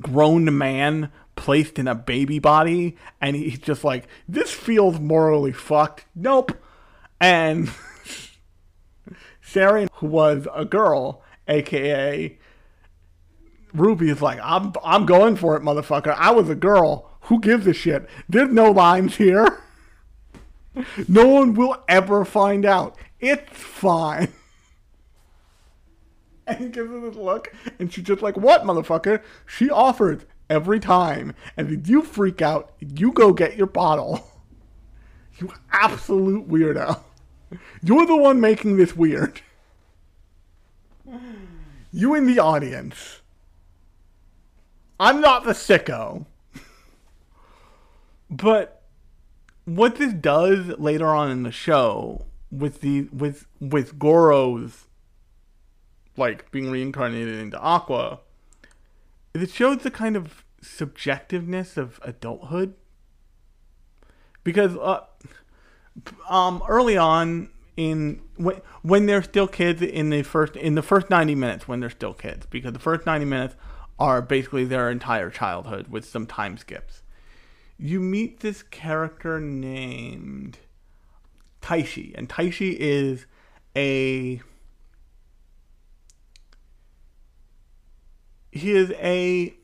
grown 0.00 0.56
man 0.56 1.10
placed 1.36 1.78
in 1.78 1.86
a 1.86 1.94
baby 1.94 2.38
body, 2.38 2.96
and 3.20 3.36
he's 3.36 3.58
just 3.58 3.84
like, 3.84 4.06
this 4.28 4.52
feels 4.52 4.98
morally 4.98 5.52
fucked. 5.52 6.04
Nope. 6.14 6.52
And 7.20 7.70
Sarah, 9.42 9.88
who 9.94 10.06
was 10.06 10.46
a 10.54 10.64
girl, 10.64 11.22
aka 11.46 12.38
Ruby, 13.74 14.10
is 14.10 14.22
like, 14.22 14.38
I'm 14.42 14.72
I'm 14.82 15.04
going 15.04 15.36
for 15.36 15.56
it, 15.56 15.62
motherfucker. 15.62 16.14
I 16.16 16.30
was 16.30 16.48
a 16.48 16.54
girl. 16.54 17.07
Who 17.28 17.40
gives 17.40 17.66
a 17.66 17.74
shit? 17.74 18.08
There's 18.28 18.50
no 18.50 18.70
lines 18.70 19.16
here. 19.16 19.60
No 21.06 21.26
one 21.28 21.54
will 21.54 21.82
ever 21.86 22.24
find 22.24 22.64
out. 22.64 22.96
It's 23.20 23.50
fine. 23.52 24.32
And 26.46 26.60
he 26.60 26.68
gives 26.70 26.88
her 26.90 27.00
this 27.00 27.14
look, 27.14 27.52
and 27.78 27.92
she's 27.92 28.04
just 28.04 28.22
like, 28.22 28.38
What, 28.38 28.62
motherfucker? 28.62 29.22
She 29.44 29.68
offers 29.68 30.22
every 30.48 30.80
time. 30.80 31.34
And 31.58 31.70
if 31.70 31.86
you 31.86 32.00
freak 32.00 32.40
out, 32.40 32.72
you 32.80 33.12
go 33.12 33.34
get 33.34 33.56
your 33.56 33.66
bottle. 33.66 34.24
You 35.40 35.52
absolute 35.70 36.48
weirdo. 36.48 37.00
You're 37.80 38.06
the 38.06 38.16
one 38.16 38.40
making 38.40 38.76
this 38.76 38.96
weird. 38.96 39.40
You 41.92 42.14
in 42.16 42.26
the 42.26 42.40
audience. 42.40 43.20
I'm 44.98 45.20
not 45.20 45.44
the 45.44 45.52
sicko. 45.52 46.26
But 48.30 48.82
what 49.64 49.96
this 49.96 50.12
does 50.12 50.78
later 50.78 51.06
on 51.06 51.30
in 51.30 51.42
the 51.42 51.52
show 51.52 52.26
with 52.50 52.80
the 52.80 53.08
with 53.12 53.46
with 53.60 53.98
Goro's 53.98 54.86
like 56.16 56.50
being 56.50 56.70
reincarnated 56.70 57.34
into 57.34 57.58
Aqua, 57.58 58.20
it 59.34 59.50
shows 59.50 59.78
the 59.78 59.90
kind 59.90 60.16
of 60.16 60.44
subjectiveness 60.62 61.76
of 61.76 62.00
adulthood. 62.02 62.74
Because 64.44 64.76
uh, 64.76 65.04
um, 66.28 66.62
early 66.68 66.96
on 66.96 67.50
in 67.76 68.20
when 68.36 68.60
when 68.82 69.06
they're 69.06 69.22
still 69.22 69.46
kids 69.46 69.80
in 69.80 70.10
the 70.10 70.22
first 70.22 70.56
in 70.56 70.74
the 70.74 70.82
first 70.82 71.10
90 71.10 71.34
minutes 71.34 71.68
when 71.68 71.80
they're 71.80 71.90
still 71.90 72.14
kids 72.14 72.46
because 72.46 72.72
the 72.72 72.78
first 72.78 73.06
90 73.06 73.24
minutes 73.24 73.54
are 73.98 74.20
basically 74.20 74.64
their 74.64 74.90
entire 74.90 75.30
childhood 75.30 75.88
with 75.88 76.04
some 76.04 76.26
time 76.26 76.56
skips. 76.56 77.02
You 77.78 78.00
meet 78.00 78.40
this 78.40 78.64
character 78.64 79.40
named 79.40 80.58
Taishi, 81.62 82.12
and 82.16 82.28
Taishi 82.28 82.76
is 82.76 83.26
a 83.76 84.40
he 88.50 88.72
is 88.72 88.90
a 88.92 89.54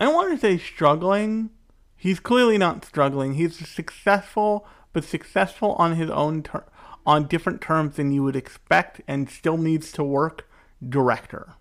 I 0.00 0.04
don't 0.04 0.14
want 0.14 0.32
to 0.32 0.38
say 0.38 0.58
struggling. 0.58 1.50
He's 1.96 2.20
clearly 2.20 2.58
not 2.58 2.84
struggling. 2.84 3.34
He's 3.34 3.68
successful, 3.68 4.66
but 4.92 5.04
successful 5.04 5.74
on 5.74 5.96
his 5.96 6.10
own 6.10 6.42
ter- 6.42 6.66
on 7.06 7.26
different 7.26 7.60
terms 7.60 7.96
than 7.96 8.12
you 8.12 8.22
would 8.22 8.36
expect, 8.36 9.00
and 9.06 9.30
still 9.30 9.56
needs 9.56 9.92
to 9.92 10.02
work 10.02 10.48
director. 10.86 11.54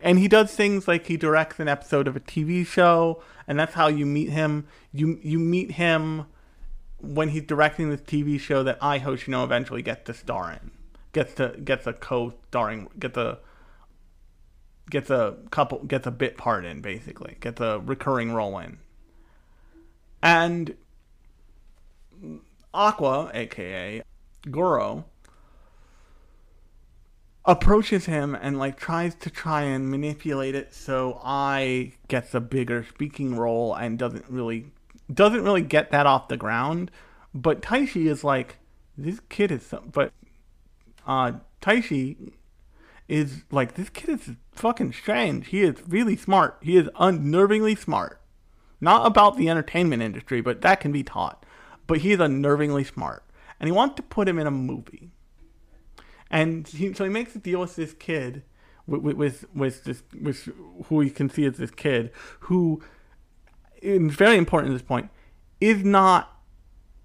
And 0.00 0.18
he 0.18 0.28
does 0.28 0.54
things 0.54 0.86
like 0.86 1.06
he 1.06 1.16
directs 1.16 1.58
an 1.58 1.68
episode 1.68 2.06
of 2.06 2.14
a 2.14 2.20
TV 2.20 2.66
show, 2.66 3.22
and 3.46 3.58
that's 3.58 3.74
how 3.74 3.88
you 3.88 4.06
meet 4.06 4.30
him. 4.30 4.66
You 4.92 5.18
you 5.22 5.38
meet 5.38 5.72
him 5.72 6.26
when 7.00 7.30
he's 7.30 7.42
directing 7.42 7.90
this 7.90 8.00
TV 8.02 8.38
show 8.38 8.62
that 8.62 8.78
Ai 8.80 9.00
Hoshino 9.00 9.44
eventually 9.44 9.82
gets 9.82 10.04
to 10.06 10.14
star 10.14 10.52
in, 10.52 10.70
gets 11.12 11.34
to 11.34 11.56
gets 11.64 11.86
a 11.86 11.92
co-starring, 11.92 12.88
gets 12.98 13.16
a 13.16 13.38
gets 14.88 15.10
a 15.10 15.36
couple 15.50 15.82
gets 15.84 16.06
a 16.06 16.10
bit 16.12 16.36
part 16.36 16.64
in 16.64 16.80
basically, 16.80 17.36
gets 17.40 17.60
a 17.60 17.80
recurring 17.80 18.32
role 18.32 18.58
in, 18.58 18.78
and 20.22 20.76
Aqua, 22.72 23.30
aka 23.34 24.02
Goro, 24.50 25.04
approaches 27.48 28.04
him 28.04 28.34
and 28.34 28.58
like 28.58 28.78
tries 28.78 29.14
to 29.14 29.30
try 29.30 29.62
and 29.62 29.90
manipulate 29.90 30.54
it 30.54 30.74
so 30.74 31.18
Ai 31.24 31.94
gets 32.06 32.34
a 32.34 32.40
bigger 32.40 32.84
speaking 32.84 33.34
role 33.34 33.74
and 33.74 33.98
doesn't 33.98 34.26
really 34.28 34.66
doesn't 35.12 35.42
really 35.42 35.62
get 35.62 35.90
that 35.90 36.04
off 36.04 36.28
the 36.28 36.36
ground. 36.36 36.90
But 37.32 37.62
Taishi 37.62 38.06
is 38.06 38.22
like 38.22 38.58
this 38.98 39.20
kid 39.30 39.50
is 39.50 39.64
some, 39.64 39.88
but 39.90 40.12
uh 41.06 41.32
Taishi 41.62 42.32
is 43.08 43.44
like 43.50 43.74
this 43.74 43.88
kid 43.88 44.10
is 44.10 44.30
fucking 44.52 44.92
strange. 44.92 45.48
He 45.48 45.62
is 45.62 45.76
really 45.88 46.16
smart. 46.16 46.58
He 46.60 46.76
is 46.76 46.88
unnervingly 47.00 47.78
smart. 47.78 48.20
Not 48.78 49.06
about 49.06 49.38
the 49.38 49.48
entertainment 49.48 50.02
industry, 50.02 50.42
but 50.42 50.60
that 50.60 50.80
can 50.80 50.92
be 50.92 51.02
taught. 51.02 51.46
But 51.86 51.98
he 51.98 52.12
is 52.12 52.18
unnervingly 52.18 52.86
smart. 52.86 53.24
And 53.58 53.66
he 53.66 53.72
wants 53.72 53.96
to 53.96 54.02
put 54.02 54.28
him 54.28 54.38
in 54.38 54.46
a 54.46 54.52
movie 54.52 55.12
and 56.30 56.66
he, 56.66 56.92
so 56.92 57.04
he 57.04 57.10
makes 57.10 57.34
a 57.34 57.38
deal 57.38 57.60
with 57.60 57.76
this 57.76 57.92
kid, 57.94 58.42
with 58.86 59.02
with 59.16 59.46
with 59.54 59.84
this 59.84 60.02
with 60.20 60.48
who 60.86 61.00
he 61.00 61.10
can 61.10 61.28
see 61.30 61.44
as 61.46 61.56
this 61.56 61.70
kid, 61.70 62.10
who, 62.40 62.82
is 63.80 64.14
very 64.14 64.36
important 64.36 64.72
at 64.72 64.74
this 64.74 64.86
point, 64.86 65.10
is 65.60 65.84
not 65.84 66.40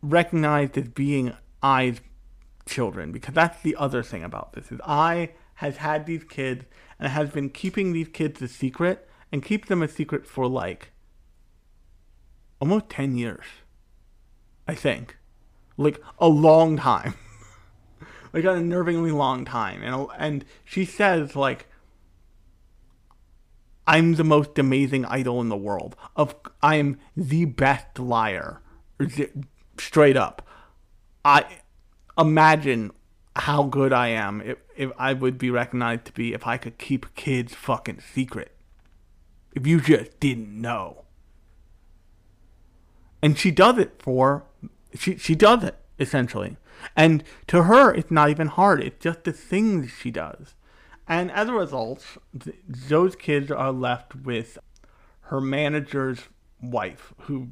recognized 0.01 0.77
as 0.77 0.89
being 0.89 1.33
Ai's 1.63 2.01
children 2.65 3.11
because 3.11 3.33
that's 3.33 3.61
the 3.61 3.75
other 3.75 4.03
thing 4.03 4.23
about 4.23 4.53
this 4.53 4.71
is 4.71 4.79
Ai 4.85 5.31
has 5.55 5.77
had 5.77 6.05
these 6.05 6.23
kids 6.23 6.65
and 6.99 7.09
has 7.11 7.29
been 7.29 7.49
keeping 7.49 7.93
these 7.93 8.07
kids 8.07 8.41
a 8.41 8.47
secret 8.47 9.07
and 9.31 9.43
keeps 9.43 9.67
them 9.67 9.81
a 9.81 9.87
secret 9.87 10.25
for 10.25 10.47
like 10.47 10.91
almost 12.59 12.89
10 12.89 13.17
years 13.17 13.45
i 14.67 14.75
think. 14.75 15.17
Like 15.75 15.99
a 16.19 16.27
long 16.27 16.77
time 16.77 17.15
like 18.33 18.43
an 18.45 18.69
unnervingly 18.69 19.13
long 19.13 19.45
time, 19.45 19.83
and 19.83 20.07
and 20.17 20.45
she 20.65 20.85
says 20.85 21.35
like, 21.35 21.67
"I'm 23.85 24.15
the 24.15 24.23
most 24.23 24.57
amazing 24.57 25.05
idol 25.05 25.39
in 25.39 25.49
the 25.49 25.57
world. 25.57 25.95
Of 26.15 26.35
I'm 26.61 26.97
the 27.15 27.45
best 27.45 27.99
liar, 27.99 28.61
straight 29.77 30.17
up. 30.17 30.47
I 31.23 31.45
imagine 32.17 32.91
how 33.35 33.63
good 33.63 33.93
I 33.93 34.07
am 34.09 34.41
if 34.41 34.57
if 34.75 34.91
I 34.97 35.13
would 35.13 35.37
be 35.37 35.51
recognized 35.51 36.05
to 36.05 36.13
be 36.13 36.33
if 36.33 36.47
I 36.47 36.57
could 36.57 36.79
keep 36.79 37.13
kids 37.13 37.53
fucking 37.53 38.01
secret. 38.01 38.55
If 39.53 39.67
you 39.67 39.79
just 39.79 40.19
didn't 40.19 40.59
know." 40.59 41.05
And 43.21 43.37
she 43.37 43.51
does 43.51 43.77
it 43.77 43.93
for 43.99 44.43
she 44.95 45.17
she 45.17 45.35
does 45.35 45.63
it 45.63 45.77
essentially 45.99 46.57
and 46.95 47.23
to 47.47 47.63
her, 47.63 47.93
it's 47.93 48.11
not 48.11 48.29
even 48.29 48.47
hard. 48.47 48.81
It's 48.81 49.03
just 49.03 49.23
the 49.23 49.33
things 49.33 49.91
she 49.91 50.11
does. 50.11 50.55
And 51.07 51.31
as 51.31 51.49
a 51.49 51.53
result, 51.53 52.17
th- 52.37 52.55
those 52.67 53.15
kids 53.15 53.51
are 53.51 53.71
left 53.71 54.15
with 54.15 54.57
her 55.27 55.41
manager's 55.41 56.21
wife, 56.61 57.13
who 57.21 57.49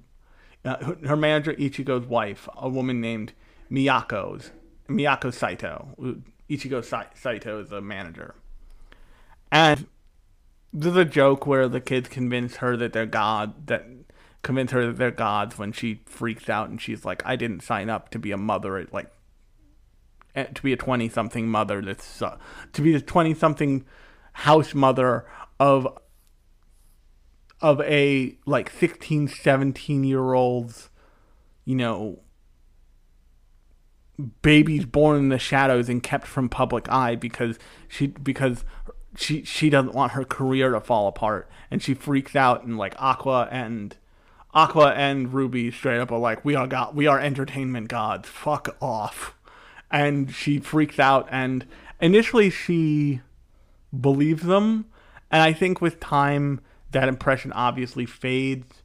uh, 0.63 0.93
her 1.05 1.17
manager 1.17 1.53
Ichigo's 1.53 2.05
wife, 2.05 2.47
a 2.55 2.69
woman 2.69 3.01
named 3.01 3.33
Miyako's 3.69 4.51
Miyako 4.87 5.33
Saito. 5.33 6.21
Ichigo 6.49 6.83
Saito 7.15 7.59
is 7.61 7.71
a 7.71 7.81
manager, 7.81 8.35
and 9.51 9.87
there's 10.73 10.95
a 10.95 11.05
joke 11.05 11.45
where 11.45 11.67
the 11.67 11.81
kids 11.81 12.07
convince 12.07 12.57
her 12.57 12.77
that 12.77 12.93
they're 12.93 13.05
god 13.05 13.67
that 13.67 13.85
convince 14.43 14.71
her 14.71 14.87
that 14.87 14.97
they're 14.97 15.11
gods 15.11 15.57
when 15.57 15.71
she 15.71 16.01
freaks 16.05 16.49
out 16.49 16.69
and 16.69 16.79
she's 16.79 17.03
like, 17.05 17.25
"I 17.25 17.35
didn't 17.35 17.63
sign 17.63 17.89
up 17.89 18.09
to 18.09 18.19
be 18.19 18.31
a 18.31 18.37
mother 18.37 18.77
at 18.77 18.93
like 18.93 19.11
to 20.35 20.61
be 20.61 20.73
a 20.73 20.77
20 20.77 21.09
something 21.09 21.47
mother 21.47 21.81
that's 21.81 22.21
uh, 22.21 22.37
to 22.73 22.81
be 22.81 22.91
the 22.91 23.01
20 23.01 23.33
something 23.33 23.85
house 24.33 24.73
mother 24.73 25.25
of 25.59 25.87
of 27.59 27.81
a 27.81 28.37
like 28.45 28.69
16 28.69 29.27
17 29.27 30.03
year 30.03 30.33
olds 30.33 30.89
you 31.65 31.75
know 31.75 32.19
babies 34.41 34.85
born 34.85 35.17
in 35.17 35.29
the 35.29 35.39
shadows 35.39 35.89
and 35.89 36.03
kept 36.03 36.27
from 36.27 36.49
public 36.49 36.89
eye 36.91 37.15
because 37.15 37.57
she 37.87 38.07
because 38.07 38.63
she 39.15 39.43
she 39.43 39.69
doesn't 39.69 39.93
want 39.93 40.13
her 40.13 40.23
career 40.23 40.71
to 40.71 40.79
fall 40.79 41.07
apart. 41.07 41.49
And 41.69 41.81
she 41.81 41.93
freaks 41.93 42.35
out 42.35 42.63
and 42.63 42.77
like 42.77 42.95
aqua 42.97 43.47
and 43.51 43.95
aqua 44.53 44.91
and 44.91 45.33
ruby 45.33 45.71
straight 45.71 45.99
up 45.99 46.11
are 46.11 46.19
like 46.19 46.43
we 46.43 46.55
are 46.55 46.67
got 46.67 46.95
we 46.95 47.07
are 47.07 47.19
entertainment 47.19 47.87
gods. 47.87 48.27
Fuck 48.27 48.75
off 48.81 49.35
and 49.91 50.33
she 50.33 50.59
freaks 50.59 50.99
out 50.99 51.27
and 51.31 51.65
initially 51.99 52.49
she 52.49 53.21
believes 53.99 54.43
them 54.43 54.85
and 55.29 55.41
i 55.41 55.51
think 55.53 55.81
with 55.81 55.99
time 55.99 56.59
that 56.91 57.07
impression 57.07 57.51
obviously 57.53 58.05
fades 58.05 58.83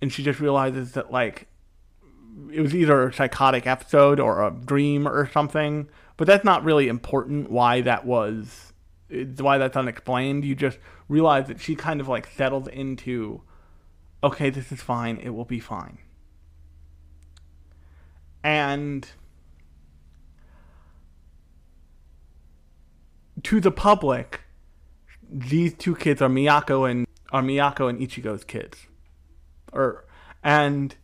and 0.00 0.12
she 0.12 0.22
just 0.22 0.40
realizes 0.40 0.92
that 0.92 1.10
like 1.12 1.46
it 2.50 2.60
was 2.60 2.74
either 2.74 3.08
a 3.08 3.12
psychotic 3.12 3.66
episode 3.66 4.18
or 4.18 4.46
a 4.46 4.50
dream 4.50 5.06
or 5.06 5.30
something 5.30 5.88
but 6.16 6.26
that's 6.26 6.44
not 6.44 6.64
really 6.64 6.88
important 6.88 7.50
why 7.50 7.80
that 7.80 8.04
was 8.04 8.72
why 9.38 9.58
that's 9.58 9.76
unexplained. 9.76 10.44
You 10.44 10.54
just 10.54 10.78
realize 11.08 11.48
that 11.48 11.60
she 11.60 11.74
kind 11.74 12.00
of 12.00 12.08
like 12.08 12.26
settled 12.26 12.68
into 12.68 13.42
okay 14.24 14.50
this 14.50 14.72
is 14.72 14.80
fine. 14.80 15.18
It 15.18 15.30
will 15.30 15.44
be 15.44 15.60
fine. 15.60 15.98
And 18.42 19.08
to 23.44 23.60
the 23.60 23.70
public, 23.70 24.42
these 25.30 25.74
two 25.74 25.96
kids 25.96 26.20
are 26.22 26.28
Miyako 26.28 26.90
and 26.90 27.06
are 27.32 27.42
Miyako 27.42 27.88
and 27.88 27.98
Ichigo's 27.98 28.44
kids, 28.44 28.86
or 29.72 30.04
and 30.42 30.94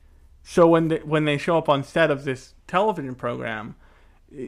so 0.43 0.66
when 0.66 0.89
they, 0.89 0.99
when 0.99 1.24
they 1.24 1.39
show 1.39 1.59
up 1.59 1.68
on 1.68 1.84
set 1.84 2.11
of 2.11 2.24
this 2.24 2.55
television 2.66 3.14
program, 3.14 3.76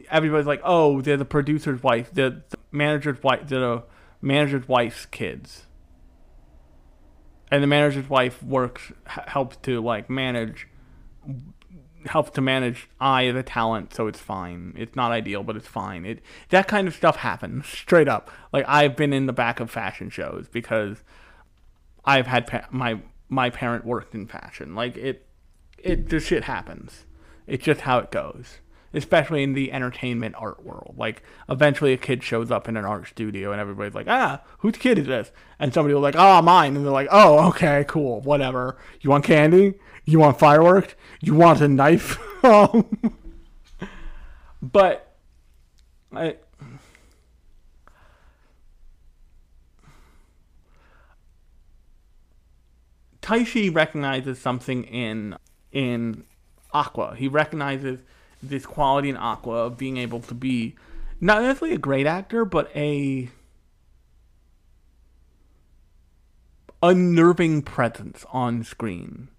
everybody's 0.09 0.47
like, 0.47 0.61
"Oh, 0.63 1.01
they're 1.01 1.17
the 1.17 1.25
producer's 1.25 1.83
wife, 1.83 2.11
the, 2.13 2.43
the 2.49 2.57
manager's 2.71 3.21
wife, 3.23 3.47
they're 3.47 3.59
the 3.59 3.83
manager's 4.21 4.67
wife's 4.67 5.05
kids." 5.05 5.65
And 7.51 7.61
the 7.61 7.67
manager's 7.67 8.09
wife 8.09 8.41
works 8.41 8.93
helps 9.05 9.57
to 9.57 9.81
like 9.81 10.09
manage 10.09 10.67
helps 12.05 12.31
to 12.31 12.41
manage 12.41 12.89
Ai 12.99 13.31
the 13.31 13.43
talent, 13.43 13.93
so 13.93 14.07
it's 14.07 14.19
fine. 14.19 14.73
It's 14.77 14.95
not 14.95 15.11
ideal, 15.11 15.43
but 15.43 15.55
it's 15.55 15.67
fine. 15.67 16.05
It 16.05 16.19
that 16.49 16.67
kind 16.67 16.87
of 16.87 16.95
stuff 16.95 17.17
happens 17.17 17.67
straight 17.67 18.07
up. 18.07 18.31
Like 18.51 18.65
I've 18.67 18.95
been 18.95 19.13
in 19.13 19.25
the 19.25 19.33
back 19.33 19.59
of 19.59 19.69
fashion 19.69 20.09
shows 20.09 20.47
because 20.47 21.03
I've 22.05 22.27
had 22.27 22.47
pa- 22.47 22.67
my 22.71 23.01
my 23.29 23.49
parent 23.49 23.85
worked 23.85 24.13
in 24.13 24.27
fashion. 24.27 24.75
Like 24.75 24.97
it, 24.97 25.27
it 25.77 26.09
this 26.09 26.25
shit 26.25 26.43
happens. 26.43 27.05
It's 27.47 27.63
just 27.63 27.81
how 27.81 27.99
it 27.99 28.11
goes 28.11 28.59
especially 28.93 29.43
in 29.43 29.53
the 29.53 29.71
entertainment 29.71 30.35
art 30.37 30.63
world. 30.63 30.95
Like 30.97 31.23
eventually 31.49 31.93
a 31.93 31.97
kid 31.97 32.23
shows 32.23 32.51
up 32.51 32.67
in 32.67 32.77
an 32.77 32.85
art 32.85 33.07
studio 33.07 33.51
and 33.51 33.61
everybody's 33.61 33.95
like, 33.95 34.07
ah, 34.09 34.41
whose 34.59 34.77
kid 34.77 34.97
is 34.97 35.07
this? 35.07 35.31
And 35.59 35.73
somebody 35.73 35.93
will 35.93 36.01
like, 36.01 36.15
oh, 36.17 36.41
mine. 36.41 36.75
And 36.75 36.85
they're 36.85 36.91
like, 36.91 37.09
oh, 37.11 37.49
okay, 37.49 37.85
cool, 37.87 38.21
whatever. 38.21 38.77
You 39.01 39.09
want 39.09 39.23
candy? 39.23 39.75
You 40.05 40.19
want 40.19 40.39
fireworks? 40.39 40.95
You 41.21 41.35
want 41.35 41.61
a 41.61 41.67
knife? 41.67 42.17
Um, 42.43 43.13
but 44.63 45.15
I. 46.11 46.37
Taishi 53.21 53.73
recognizes 53.73 54.39
something 54.39 54.85
in 54.85 55.37
in 55.71 56.23
Aqua. 56.73 57.15
He 57.15 57.27
recognizes 57.27 57.99
this 58.41 58.65
quality 58.65 59.09
in 59.09 59.17
Aqua 59.17 59.65
of 59.65 59.77
being 59.77 59.97
able 59.97 60.19
to 60.21 60.33
be 60.33 60.75
not 61.19 61.41
necessarily 61.41 61.75
a 61.75 61.79
great 61.79 62.07
actor, 62.07 62.45
but 62.45 62.71
a 62.75 63.29
unnerving 66.81 67.61
presence 67.61 68.25
on 68.31 68.63
screen. 68.63 69.29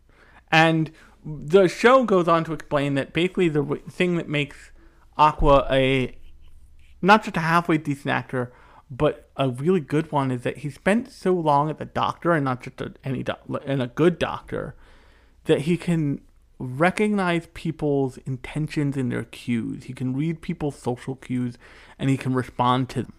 And 0.50 0.92
the 1.24 1.68
show 1.68 2.04
goes 2.04 2.28
on 2.28 2.44
to 2.44 2.52
explain 2.52 2.94
that 2.94 3.12
basically 3.12 3.48
the 3.48 3.80
thing 3.88 4.16
that 4.16 4.28
makes 4.28 4.70
Aqua 5.16 5.66
a 5.70 6.16
not 7.00 7.24
just 7.24 7.36
a 7.36 7.40
halfway 7.40 7.78
decent 7.78 8.08
actor, 8.08 8.52
but 8.90 9.30
a 9.36 9.48
really 9.48 9.80
good 9.80 10.12
one 10.12 10.30
is 10.30 10.42
that 10.42 10.58
he 10.58 10.70
spent 10.70 11.10
so 11.10 11.32
long 11.32 11.68
at 11.68 11.78
the 11.78 11.84
doctor 11.84 12.32
and 12.32 12.44
not 12.44 12.62
just 12.62 12.80
a, 12.80 12.94
any 13.02 13.22
doc- 13.22 13.40
and 13.66 13.82
a 13.82 13.88
good 13.88 14.18
doctor 14.18 14.76
that 15.46 15.62
he 15.62 15.76
can 15.76 16.20
recognize 16.62 17.48
people's 17.54 18.18
intentions 18.18 18.96
and 18.96 19.10
their 19.10 19.24
cues. 19.24 19.84
He 19.84 19.92
can 19.92 20.14
read 20.14 20.40
people's 20.40 20.76
social 20.76 21.16
cues 21.16 21.58
and 21.98 22.08
he 22.08 22.16
can 22.16 22.34
respond 22.34 22.88
to 22.90 23.02
them. 23.02 23.14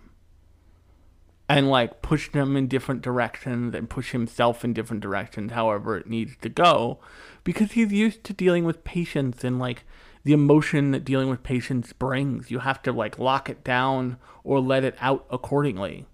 And 1.49 1.69
like 1.69 2.01
push 2.01 2.31
them 2.31 2.55
in 2.55 2.67
different 2.67 3.01
directions 3.01 3.75
and 3.75 3.89
push 3.89 4.11
himself 4.11 4.63
in 4.63 4.73
different 4.73 5.03
directions, 5.03 5.51
however 5.51 5.97
it 5.97 6.07
needs 6.07 6.37
to 6.41 6.49
go, 6.49 6.99
because 7.43 7.73
he's 7.73 7.91
used 7.91 8.23
to 8.23 8.33
dealing 8.33 8.63
with 8.63 8.85
patients 8.85 9.43
and 9.43 9.59
like 9.59 9.83
the 10.23 10.31
emotion 10.31 10.91
that 10.91 11.03
dealing 11.03 11.29
with 11.29 11.43
patients 11.43 11.91
brings. 11.91 12.49
You 12.49 12.59
have 12.59 12.81
to 12.83 12.93
like 12.93 13.19
lock 13.19 13.49
it 13.49 13.61
down 13.63 14.17
or 14.45 14.61
let 14.61 14.85
it 14.85 14.95
out 15.01 15.25
accordingly 15.29 16.05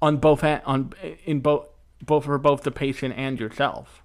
on 0.00 0.18
both 0.18 0.44
on 0.44 0.92
in 1.24 1.40
both 1.40 1.68
both 2.00 2.24
for 2.24 2.38
both 2.38 2.62
the 2.62 2.70
patient 2.70 3.14
and 3.16 3.40
yourself 3.40 4.04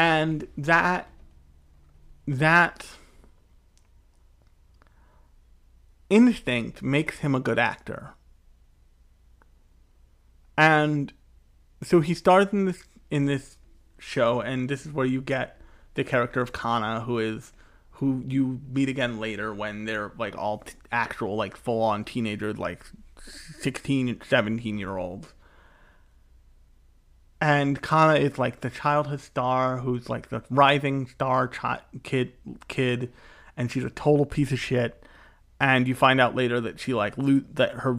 and 0.00 0.48
that 0.56 1.10
that 2.26 2.86
instinct 6.08 6.82
makes 6.82 7.18
him 7.18 7.34
a 7.34 7.40
good 7.40 7.58
actor. 7.58 8.14
And 10.56 11.12
so 11.82 12.00
he 12.00 12.14
stars 12.14 12.46
in 12.50 12.64
this 12.64 12.82
in 13.10 13.26
this 13.26 13.58
show 13.98 14.40
and 14.40 14.70
this 14.70 14.86
is 14.86 14.92
where 14.92 15.04
you 15.04 15.20
get 15.20 15.60
the 15.92 16.04
character 16.04 16.40
of 16.40 16.50
kana 16.50 17.00
who 17.00 17.18
is 17.18 17.52
who 17.90 18.24
you 18.26 18.62
meet 18.72 18.88
again 18.88 19.20
later 19.20 19.52
when 19.52 19.84
they're 19.84 20.12
like 20.16 20.34
all 20.38 20.58
t- 20.60 20.72
actual 20.90 21.36
like 21.36 21.54
full 21.54 21.82
on 21.82 22.04
teenagers 22.04 22.56
like 22.56 22.86
16 23.58 24.22
17 24.24 24.78
year 24.78 24.96
olds 24.96 25.34
and 27.40 27.80
Kana 27.80 28.14
is 28.14 28.38
like 28.38 28.60
the 28.60 28.70
childhood 28.70 29.20
star 29.20 29.78
who's 29.78 30.08
like 30.08 30.28
the 30.28 30.42
rising 30.50 31.06
star 31.06 31.50
kid 32.02 32.32
kid 32.68 33.12
and 33.56 33.70
she's 33.70 33.84
a 33.84 33.90
total 33.90 34.26
piece 34.26 34.52
of 34.52 34.58
shit. 34.58 35.04
And 35.58 35.86
you 35.86 35.94
find 35.94 36.20
out 36.20 36.34
later 36.34 36.60
that 36.60 36.80
she 36.80 36.94
like 36.94 37.16
lo- 37.16 37.42
that 37.54 37.72
her 37.76 37.98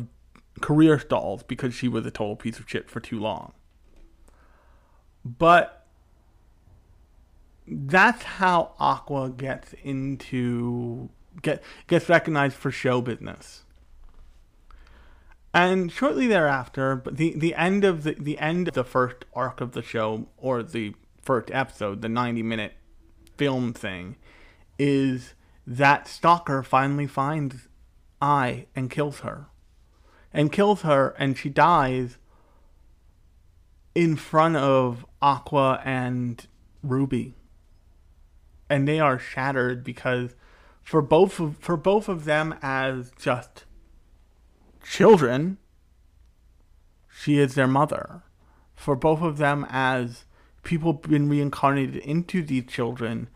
career 0.62 1.00
stalls 1.00 1.44
because 1.44 1.74
she 1.74 1.88
was 1.88 2.06
a 2.06 2.12
total 2.12 2.36
piece 2.36 2.60
of 2.60 2.70
shit 2.70 2.90
for 2.90 3.00
too 3.00 3.20
long. 3.20 3.54
But 5.26 5.88
that's 7.68 8.24
how 8.24 8.74
Aqua 8.80 9.30
gets 9.30 9.74
into 9.84 11.10
get 11.42 11.64
gets 11.88 12.10
recognized 12.10 12.56
for 12.56 12.72
show 12.72 13.02
business 13.02 13.64
and 15.54 15.92
shortly 15.92 16.28
thereafter, 16.28 16.96
but 16.96 17.18
the, 17.18 17.34
the 17.36 17.56
end 17.56 17.84
of 17.84 18.04
the 18.04 18.14
the 18.14 18.40
end 18.40 18.68
of 18.68 18.74
the 18.74 18.84
first 18.84 19.26
arc 19.34 19.60
of 19.60 19.74
the 19.74 19.82
show 19.82 20.28
or 20.38 20.64
the 20.64 20.96
first 21.22 21.50
episode, 21.52 22.02
the 22.02 22.10
ninety 22.10 22.44
minute 22.44 22.74
film 23.38 23.74
thing, 23.74 24.16
is 24.80 25.34
that 25.68 26.08
Stalker 26.08 26.64
finally 26.64 27.08
finds 27.08 27.68
Ai 28.22 28.68
and 28.76 28.90
kills 28.90 29.20
her. 29.20 29.48
And 30.34 30.52
kills 30.52 30.84
her 30.84 31.10
and 31.20 31.38
she 31.38 31.50
dies 31.50 32.18
in 33.94 34.16
front 34.16 34.56
of 34.56 35.06
Aqua 35.22 35.82
and 35.84 36.48
Ruby. 36.82 37.36
And 38.70 38.88
they 38.88 39.00
are 39.00 39.20
shattered 39.20 39.84
because 39.84 40.36
for 40.82 41.02
both 41.02 41.40
of 41.40 41.58
for 41.58 41.76
both 41.76 42.08
of 42.08 42.24
them 42.24 42.56
as 42.62 43.12
just 43.20 43.66
children, 44.84 45.58
she 47.10 47.38
is 47.38 47.56
their 47.56 47.68
mother. 47.68 48.24
For 48.76 48.96
both 48.96 49.22
of 49.22 49.38
them, 49.38 49.66
as 49.70 50.26
people 50.64 50.94
been 50.94 51.30
reincarnated 51.30 51.98
into 51.98 52.42
these 52.42 52.66
children, 52.66 53.30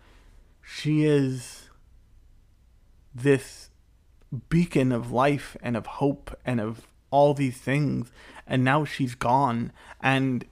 she 0.61 1.05
is 1.05 1.69
this 3.13 3.69
beacon 4.49 4.91
of 4.91 5.11
life 5.11 5.55
and 5.61 5.77
of 5.77 5.85
hope 5.85 6.37
and 6.45 6.59
of 6.59 6.87
all 7.11 7.33
these 7.33 7.57
things. 7.57 8.11
And 8.47 8.63
now 8.63 8.83
she's 8.83 9.15
gone. 9.15 9.71
And 10.01 10.45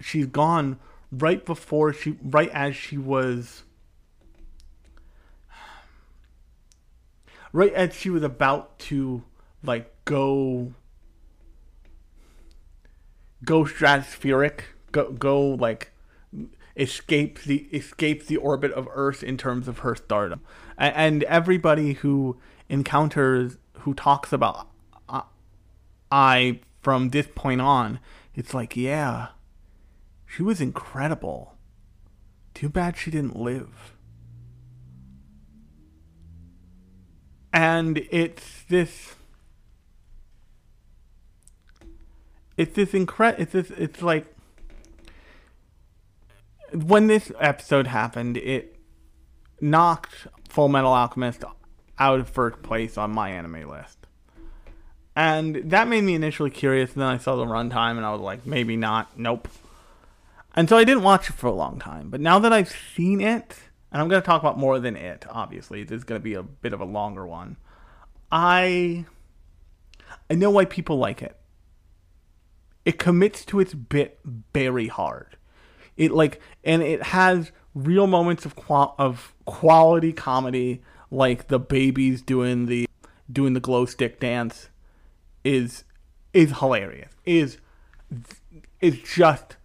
she's 0.00 0.26
gone 0.26 0.78
right 1.10 1.44
before 1.44 1.92
she, 1.92 2.16
right 2.22 2.50
as 2.50 2.76
she 2.76 2.98
was. 2.98 3.62
Right 7.52 7.72
as 7.72 7.94
she 7.94 8.10
was 8.10 8.22
about 8.22 8.78
to 8.80 9.22
like 9.62 9.92
go 10.04 10.72
go 13.44 13.64
stratospheric 13.64 14.60
go 14.92 15.12
go 15.12 15.40
like 15.40 15.92
escape 16.76 17.42
the 17.42 17.68
escape 17.72 18.26
the 18.26 18.36
orbit 18.36 18.72
of 18.72 18.88
earth 18.92 19.22
in 19.22 19.36
terms 19.36 19.66
of 19.68 19.80
her 19.80 19.96
stardom. 19.96 20.40
And, 20.76 20.94
and 20.94 21.22
everybody 21.24 21.94
who 21.94 22.38
encounters 22.68 23.58
who 23.80 23.94
talks 23.94 24.32
about 24.32 24.68
uh, 25.08 25.22
Ai 26.12 26.60
from 26.80 27.10
this 27.10 27.28
point 27.34 27.60
on 27.60 27.98
it's 28.34 28.54
like 28.54 28.76
yeah 28.76 29.28
she 30.28 30.42
was 30.42 30.60
incredible. 30.60 31.54
Too 32.52 32.68
bad 32.68 32.96
she 32.96 33.10
didn't 33.10 33.36
live. 33.36 33.94
And 37.52 38.06
it's 38.10 38.62
this 38.68 39.14
it's 42.58 42.74
this 42.74 42.92
incredible 42.92 43.42
it's 43.42 43.52
this 43.52 43.70
it's 43.70 44.02
like 44.02 44.26
when 46.72 47.06
this 47.06 47.32
episode 47.40 47.86
happened 47.86 48.36
it 48.36 48.76
knocked 49.60 50.26
Fullmetal 50.50 50.94
Alchemist 50.94 51.44
out 51.98 52.20
of 52.20 52.28
first 52.28 52.62
place 52.62 52.98
on 52.98 53.10
my 53.10 53.30
anime 53.30 53.68
list. 53.68 54.06
And 55.16 55.56
that 55.70 55.88
made 55.88 56.04
me 56.04 56.14
initially 56.14 56.50
curious 56.50 56.92
and 56.92 57.02
then 57.02 57.08
i 57.08 57.18
saw 57.18 57.34
the 57.34 57.44
runtime 57.44 57.96
and 57.96 58.04
i 58.04 58.12
was 58.12 58.20
like 58.20 58.44
maybe 58.44 58.76
not. 58.76 59.18
Nope. 59.18 59.48
And 60.54 60.68
so 60.68 60.76
i 60.76 60.84
didn't 60.84 61.04
watch 61.04 61.30
it 61.30 61.34
for 61.34 61.46
a 61.46 61.52
long 61.52 61.78
time 61.78 62.10
but 62.10 62.20
now 62.20 62.38
that 62.40 62.52
i've 62.52 62.68
seen 62.68 63.20
it 63.20 63.56
and 63.92 64.02
i'm 64.02 64.08
going 64.08 64.20
to 64.20 64.26
talk 64.26 64.42
about 64.42 64.58
more 64.58 64.80
than 64.80 64.96
it 64.96 65.24
obviously 65.30 65.84
this 65.84 65.98
is 65.98 66.04
going 66.04 66.20
to 66.20 66.24
be 66.24 66.34
a 66.34 66.42
bit 66.42 66.72
of 66.72 66.80
a 66.80 66.84
longer 66.84 67.26
one 67.26 67.56
i 68.32 69.04
i 70.28 70.34
know 70.34 70.50
why 70.50 70.64
people 70.64 70.98
like 70.98 71.22
it 71.22 71.37
it 72.88 72.98
commits 72.98 73.44
to 73.44 73.60
its 73.60 73.74
bit 73.74 74.18
very 74.54 74.88
hard. 74.88 75.36
It 75.98 76.10
like 76.10 76.40
and 76.64 76.80
it 76.80 77.02
has 77.02 77.52
real 77.74 78.06
moments 78.06 78.46
of 78.46 78.56
qual- 78.56 78.94
of 78.98 79.34
quality 79.44 80.10
comedy 80.10 80.80
like 81.10 81.48
the 81.48 81.58
babies 81.58 82.22
doing 82.22 82.64
the 82.64 82.88
doing 83.30 83.52
the 83.52 83.60
glow 83.60 83.84
stick 83.84 84.18
dance 84.18 84.70
is 85.44 85.84
is 86.32 86.60
hilarious. 86.60 87.12
Is 87.26 87.58
is 88.80 89.00
just 89.00 89.58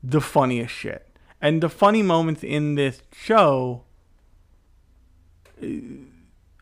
the 0.00 0.20
funniest 0.20 0.72
shit. 0.72 1.04
And 1.40 1.60
the 1.60 1.68
funny 1.68 2.04
moments 2.04 2.44
in 2.44 2.76
this 2.76 3.02
show 3.12 3.82
uh, 5.60 5.66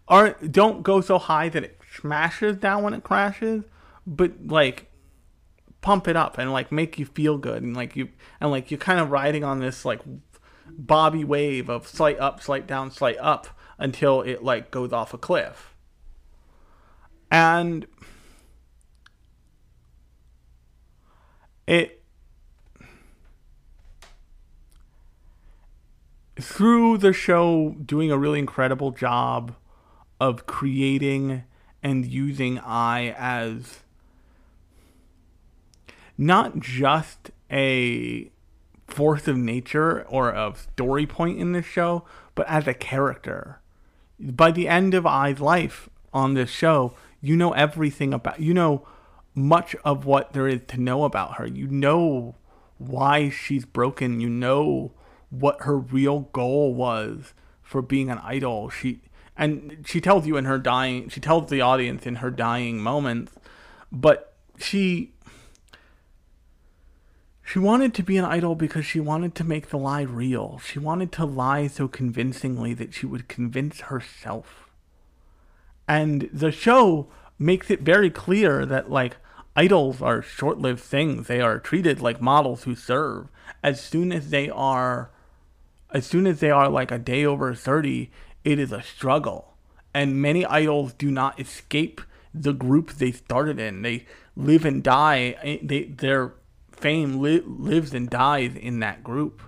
aren't 0.09 0.51
don't 0.51 0.83
go 0.83 1.03
so 1.03 1.19
high 1.19 1.51
that 1.51 1.63
it 1.63 1.79
smashes 1.95 2.57
down 2.57 2.85
when 2.85 2.95
it 2.95 3.05
crashes, 3.05 3.65
but 4.07 4.33
like 4.47 4.91
pump 5.87 6.09
it 6.09 6.17
up 6.17 6.37
and 6.37 6.53
like 6.53 6.73
make 6.73 6.99
you 6.99 7.07
feel 7.07 7.39
good 7.39 7.63
and 7.63 7.77
like 7.77 7.95
you 7.95 8.09
and 8.41 8.51
like 8.51 8.73
you're 8.73 8.79
kind 8.79 8.99
of 8.99 9.13
riding 9.13 9.45
on 9.45 9.61
this 9.61 9.85
like 9.85 10.01
bobby 10.69 11.23
wave 11.23 11.69
of 11.69 11.87
slight 11.87 12.19
up 12.19 12.43
slight 12.43 12.67
down 12.67 12.91
slight 12.91 13.17
up 13.21 13.47
until 13.79 14.21
it 14.23 14.43
like 14.43 14.73
goes 14.73 14.93
off 14.93 15.15
a 15.15 15.19
cliff. 15.19 15.77
And 17.31 17.87
it 21.69 22.03
through 26.41 26.99
the 26.99 27.13
show 27.13 27.77
doing 27.85 28.11
a 28.11 28.19
really 28.19 28.41
incredible 28.41 28.91
job 28.91 29.55
of 30.19 30.47
creating 30.47 31.45
and 31.81 32.05
using 32.05 32.59
Ai 32.59 33.15
as 33.17 33.85
not 36.19 36.59
just 36.59 37.31
a 37.51 38.31
force 38.87 39.27
of 39.29 39.37
nature 39.37 40.05
or 40.09 40.31
a 40.31 40.55
story 40.57 41.07
point 41.07 41.39
in 41.39 41.53
this 41.53 41.67
show, 41.67 42.05
but 42.35 42.49
as 42.49 42.67
a 42.67 42.75
character. 42.75 43.61
By 44.19 44.51
the 44.51 44.69
end 44.69 44.95
of 44.95 45.05
Ai's 45.05 45.41
life 45.41 45.89
on 46.13 46.35
this 46.35 46.51
show, 46.51 46.95
you 47.21 47.37
know 47.37 47.53
everything 47.53 48.15
about 48.15 48.41
you 48.41 48.55
know 48.55 48.87
much 49.35 49.75
of 49.85 50.07
what 50.07 50.33
there 50.33 50.49
is 50.49 50.63
to 50.69 50.81
know 50.81 51.05
about 51.05 51.35
her. 51.35 51.47
You 51.47 51.67
know 51.69 52.37
why 52.79 53.29
she's 53.29 53.65
broken. 53.65 54.21
You 54.21 54.29
know 54.29 54.93
what 55.31 55.63
her 55.63 55.77
real 55.77 56.21
goal 56.33 56.75
was 56.75 57.35
for 57.63 57.83
being 57.83 58.11
an 58.11 58.19
idol. 58.19 58.71
She 58.71 59.03
and 59.37 59.85
she 59.85 60.01
tells 60.01 60.27
you 60.27 60.37
in 60.37 60.47
her 60.47 60.59
dying 60.59 61.11
she 61.11 61.21
tells 61.21 61.51
the 61.51 61.61
audience 61.61 62.07
in 62.07 62.17
her 62.17 62.31
dying 62.31 62.79
moments, 62.79 63.33
but 63.93 64.35
she 64.57 65.13
she 67.47 67.61
wanted 67.61 67.95
to 67.95 68.03
be 68.03 68.17
an 68.17 68.25
idol 68.25 68.57
because 68.57 68.85
she 68.85 68.99
wanted 68.99 69.37
to 69.37 69.45
make 69.45 69.69
the 69.69 69.79
lie 69.79 70.03
real. 70.03 70.59
She 70.59 70.81
wanted 70.81 71.13
to 71.13 71.25
lie 71.25 71.69
so 71.69 71.87
convincingly 71.87 72.75
that 72.75 72.93
she 72.93 73.07
would 73.07 73.29
convince 73.29 73.83
herself. 73.83 74.69
And 75.87 76.29
the 76.33 76.51
show 76.51 77.07
makes 77.39 77.71
it 77.71 77.83
very 77.83 78.11
clear 78.11 78.67
that 78.67 78.91
like 78.91 79.19
idols 79.55 80.03
are 80.03 80.23
short-lived 80.23 80.81
things. 80.81 81.29
They 81.29 81.41
are 81.41 81.61
treated 81.61 82.01
like 82.01 82.21
models 82.21 82.65
who 82.65 82.75
serve. 82.75 83.29
As 83.63 83.81
soon 83.81 84.13
as 84.13 84.31
they 84.31 84.51
are 84.51 85.13
as 85.93 86.05
soon 86.05 86.27
as 86.27 86.41
they 86.41 86.51
are 86.51 86.69
like 86.69 86.91
a 86.91 86.99
day 86.99 87.25
over 87.25 87.55
30, 87.55 88.11
it 88.43 88.59
is 88.59 88.73
a 88.73 88.83
struggle. 88.83 89.55
And 89.95 90.21
many 90.21 90.45
idols 90.45 90.93
do 90.95 91.13
not 91.13 91.39
escape 91.39 92.01
the 92.35 92.53
group 92.53 92.95
they 92.95 93.13
started 93.13 93.61
in. 93.61 93.83
They 93.83 94.05
live 94.35 94.65
and 94.65 94.83
die. 94.83 95.61
They 95.63 95.85
their 95.85 96.33
fame 96.77 97.21
li- 97.21 97.43
lives 97.45 97.95
and 97.95 98.09
dies 98.09 98.55
in 98.55 98.81
that 98.81 99.03
group. 99.03 99.43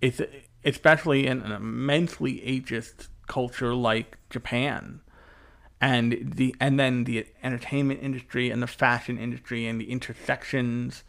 It's 0.00 0.20
especially 0.64 1.26
in 1.26 1.42
an 1.42 1.52
immensely 1.52 2.40
ageist 2.40 3.08
culture 3.26 3.74
like 3.74 4.18
Japan. 4.30 5.00
And 5.80 6.32
the 6.34 6.54
and 6.60 6.80
then 6.80 7.04
the 7.04 7.26
entertainment 7.42 8.00
industry 8.02 8.50
and 8.50 8.62
the 8.62 8.66
fashion 8.66 9.18
industry 9.18 9.66
and 9.66 9.80
the 9.80 9.90
intersections 9.90 11.04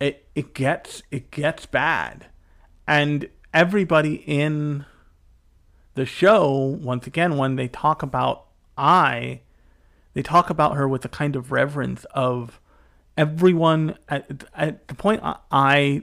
it 0.00 0.26
it 0.34 0.54
gets 0.54 1.02
it 1.10 1.30
gets 1.30 1.66
bad. 1.66 2.26
And 2.86 3.28
everybody 3.54 4.16
in 4.26 4.84
the 5.94 6.06
show, 6.06 6.78
once 6.80 7.06
again, 7.06 7.36
when 7.36 7.56
they 7.56 7.68
talk 7.68 8.02
about 8.02 8.46
Ai, 8.76 9.42
they 10.14 10.22
talk 10.22 10.50
about 10.50 10.76
her 10.76 10.88
with 10.88 11.04
a 11.04 11.08
kind 11.08 11.36
of 11.36 11.52
reverence 11.52 12.04
of 12.12 12.59
everyone 13.20 13.98
at, 14.08 14.44
at 14.54 14.88
the 14.88 14.94
point 14.94 15.20
Ai 15.52 16.02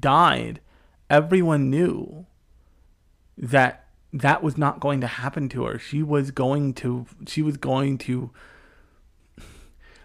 died, 0.00 0.60
everyone 1.08 1.70
knew 1.70 2.26
that 3.38 3.86
that 4.12 4.42
was 4.42 4.58
not 4.58 4.80
going 4.80 5.00
to 5.00 5.06
happen 5.06 5.48
to 5.50 5.64
her. 5.66 5.78
She 5.78 6.02
was 6.02 6.32
going 6.32 6.74
to, 6.74 7.06
she 7.28 7.42
was 7.42 7.56
going 7.56 7.96
to, 7.98 8.32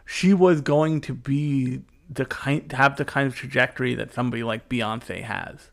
she 0.05 0.31
was 0.31 0.61
going 0.61 1.01
to 1.01 1.15
be 1.15 1.81
the 2.07 2.25
kind, 2.25 2.71
have 2.71 2.97
the 2.97 3.03
kind 3.03 3.25
of 3.25 3.35
trajectory 3.35 3.95
that 3.95 4.13
somebody 4.13 4.43
like 4.43 4.69
Beyonce 4.69 5.23
has. 5.23 5.71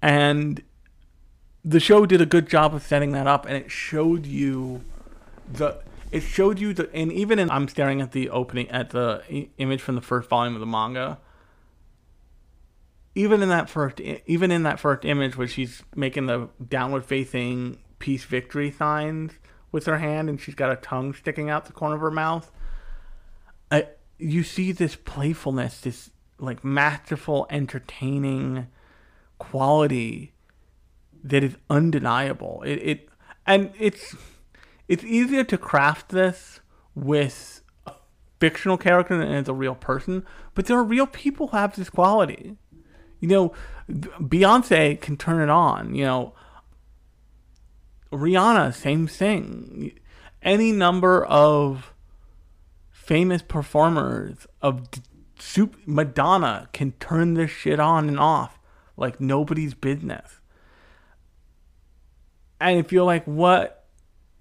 And 0.00 0.62
the 1.62 1.80
show 1.80 2.06
did 2.06 2.22
a 2.22 2.26
good 2.26 2.48
job 2.48 2.74
of 2.74 2.82
setting 2.82 3.12
that 3.12 3.26
up, 3.26 3.44
and 3.44 3.56
it 3.56 3.70
showed 3.70 4.24
you 4.24 4.82
the 5.52 5.78
it 6.12 6.20
showed 6.20 6.58
you 6.58 6.72
the 6.72 6.90
and 6.94 7.12
even 7.12 7.38
in 7.38 7.50
I'm 7.50 7.68
staring 7.68 8.00
at 8.00 8.12
the 8.12 8.30
opening 8.30 8.70
at 8.70 8.90
the 8.90 9.48
image 9.58 9.80
from 9.80 9.94
the 9.94 10.00
first 10.00 10.28
volume 10.28 10.54
of 10.54 10.60
the 10.60 10.66
manga. 10.66 11.18
Even 13.14 13.42
in 13.42 13.48
that 13.48 13.68
first 13.68 14.00
even 14.00 14.50
in 14.50 14.62
that 14.64 14.78
first 14.78 15.04
image 15.04 15.36
where 15.36 15.48
she's 15.48 15.82
making 15.94 16.26
the 16.26 16.48
downward 16.68 17.04
facing 17.04 17.78
peace 17.98 18.24
victory 18.24 18.70
signs 18.70 19.32
with 19.72 19.86
her 19.86 19.98
hand 19.98 20.28
and 20.28 20.40
she's 20.40 20.54
got 20.54 20.70
a 20.70 20.76
tongue 20.76 21.12
sticking 21.12 21.50
out 21.50 21.66
the 21.66 21.72
corner 21.72 21.96
of 21.96 22.00
her 22.00 22.10
mouth. 22.10 22.50
I, 23.70 23.88
you 24.18 24.42
see 24.42 24.72
this 24.72 24.96
playfulness, 24.96 25.80
this 25.80 26.10
like 26.38 26.64
masterful, 26.64 27.46
entertaining 27.50 28.68
quality 29.38 30.32
that 31.24 31.42
is 31.42 31.56
undeniable. 31.68 32.62
It, 32.64 32.74
it 32.76 33.08
and 33.46 33.72
it's 33.78 34.14
it's 34.88 35.04
easier 35.04 35.44
to 35.44 35.58
craft 35.58 36.10
this 36.10 36.60
with 36.94 37.62
a 37.86 37.92
fictional 38.40 38.76
character 38.76 39.16
than 39.16 39.28
as 39.32 39.48
a 39.48 39.54
real 39.54 39.74
person, 39.74 40.24
but 40.54 40.66
there 40.66 40.78
are 40.78 40.84
real 40.84 41.06
people 41.06 41.48
who 41.48 41.56
have 41.56 41.76
this 41.76 41.90
quality. 41.90 42.56
You 43.20 43.28
know, 43.28 43.52
Beyonce 43.88 45.00
can 45.00 45.16
turn 45.16 45.40
it 45.40 45.50
on. 45.50 45.94
You 45.94 46.04
know, 46.04 46.34
Rihanna, 48.12 48.74
same 48.74 49.06
thing. 49.06 49.98
Any 50.42 50.72
number 50.72 51.24
of 51.24 51.92
famous 52.90 53.42
performers 53.42 54.46
of 54.62 54.88
Madonna 55.86 56.68
can 56.72 56.92
turn 56.92 57.34
this 57.34 57.50
shit 57.50 57.80
on 57.80 58.08
and 58.08 58.18
off 58.18 58.58
like 58.96 59.20
nobody's 59.20 59.74
business. 59.74 60.40
And 62.60 62.78
if 62.78 62.92
you're 62.92 63.04
like, 63.04 63.24
what? 63.24 63.85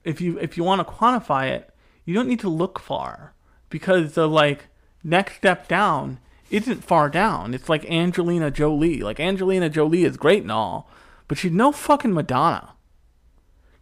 If 0.06 0.22
you 0.22 0.40
if 0.40 0.56
you 0.56 0.64
want 0.64 0.88
to 0.88 0.94
quantify 0.94 1.50
it, 1.50 1.74
you 2.06 2.14
don't 2.14 2.30
need 2.30 2.40
to 2.42 2.50
look 2.50 2.80
far 2.80 3.34
because 3.70 4.14
the 4.14 4.28
like 4.28 4.68
next 5.04 5.36
step 5.36 5.68
down 5.68 6.20
isn't 6.50 6.84
far 6.84 7.10
down. 7.10 7.54
It's 7.54 7.68
like 7.68 7.84
Angelina 7.86 8.52
Jolie. 8.52 9.02
Like 9.02 9.20
Angelina 9.20 9.70
Jolie 9.70 10.04
is 10.04 10.16
great 10.16 10.44
and 10.44 10.52
all, 10.52 10.90
but 11.28 11.38
she's 11.38 11.52
no 11.52 11.72
fucking 11.72 12.14
Madonna. 12.14 12.76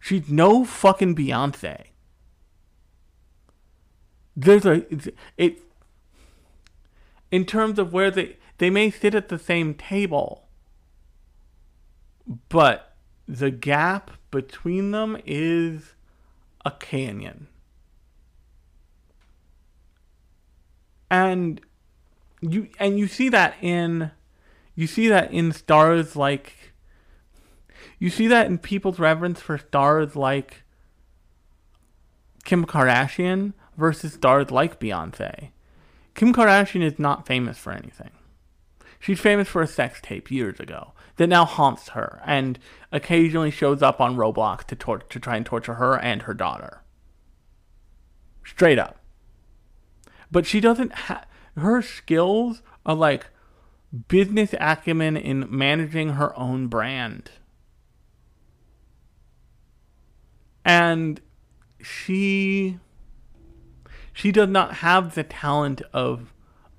She's 0.00 0.28
no 0.28 0.64
fucking 0.64 1.14
Beyonce. 1.14 1.84
There's 4.36 4.66
a 4.66 4.84
it 5.36 5.60
in 7.30 7.44
terms 7.44 7.78
of 7.78 7.92
where 7.92 8.10
they 8.10 8.36
they 8.58 8.70
may 8.70 8.90
sit 8.90 9.14
at 9.14 9.28
the 9.28 9.38
same 9.38 9.74
table, 9.74 10.48
but 12.48 12.94
the 13.26 13.50
gap 13.50 14.12
between 14.30 14.90
them 14.90 15.16
is 15.24 15.94
a 16.64 16.70
canyon. 16.70 17.48
And 21.10 21.60
you 22.40 22.68
and 22.78 22.98
you 22.98 23.06
see 23.06 23.28
that 23.28 23.54
in 23.60 24.10
you 24.74 24.86
see 24.86 25.08
that 25.08 25.32
in 25.32 25.52
stars 25.52 26.16
like 26.16 26.72
you 27.98 28.10
see 28.10 28.26
that 28.26 28.46
in 28.46 28.58
people's 28.58 28.98
reverence 28.98 29.40
for 29.40 29.58
stars 29.58 30.16
like 30.16 30.62
Kim 32.44 32.66
Kardashian 32.66 33.52
versus 33.76 34.14
stars 34.14 34.50
like 34.50 34.80
Beyonce. 34.80 35.50
Kim 36.14 36.32
Kardashian 36.32 36.82
is 36.82 36.98
not 36.98 37.26
famous 37.26 37.58
for 37.58 37.72
anything. 37.72 38.10
She's 38.98 39.20
famous 39.20 39.48
for 39.48 39.62
a 39.62 39.66
sex 39.66 40.00
tape 40.02 40.30
years 40.30 40.58
ago 40.58 40.93
that 41.16 41.28
now 41.28 41.44
haunts 41.44 41.90
her 41.90 42.20
and 42.24 42.58
occasionally 42.90 43.50
shows 43.50 43.82
up 43.82 44.00
on 44.00 44.16
Roblox 44.16 44.64
to 44.64 44.76
tor- 44.76 44.98
to 44.98 45.20
try 45.20 45.36
and 45.36 45.46
torture 45.46 45.74
her 45.74 45.98
and 45.98 46.22
her 46.22 46.34
daughter. 46.34 46.82
Straight 48.44 48.78
up. 48.78 48.98
But 50.30 50.46
she 50.46 50.60
doesn't 50.60 50.92
have 50.92 51.26
her 51.56 51.82
skills 51.82 52.62
are 52.84 52.94
like 52.94 53.26
business 54.08 54.54
acumen 54.58 55.16
in 55.16 55.46
managing 55.48 56.10
her 56.10 56.36
own 56.38 56.66
brand. 56.66 57.30
And 60.64 61.20
she 61.80 62.78
she 64.12 64.32
does 64.32 64.48
not 64.48 64.76
have 64.76 65.14
the 65.14 65.24
talent 65.24 65.82
of 65.92 66.32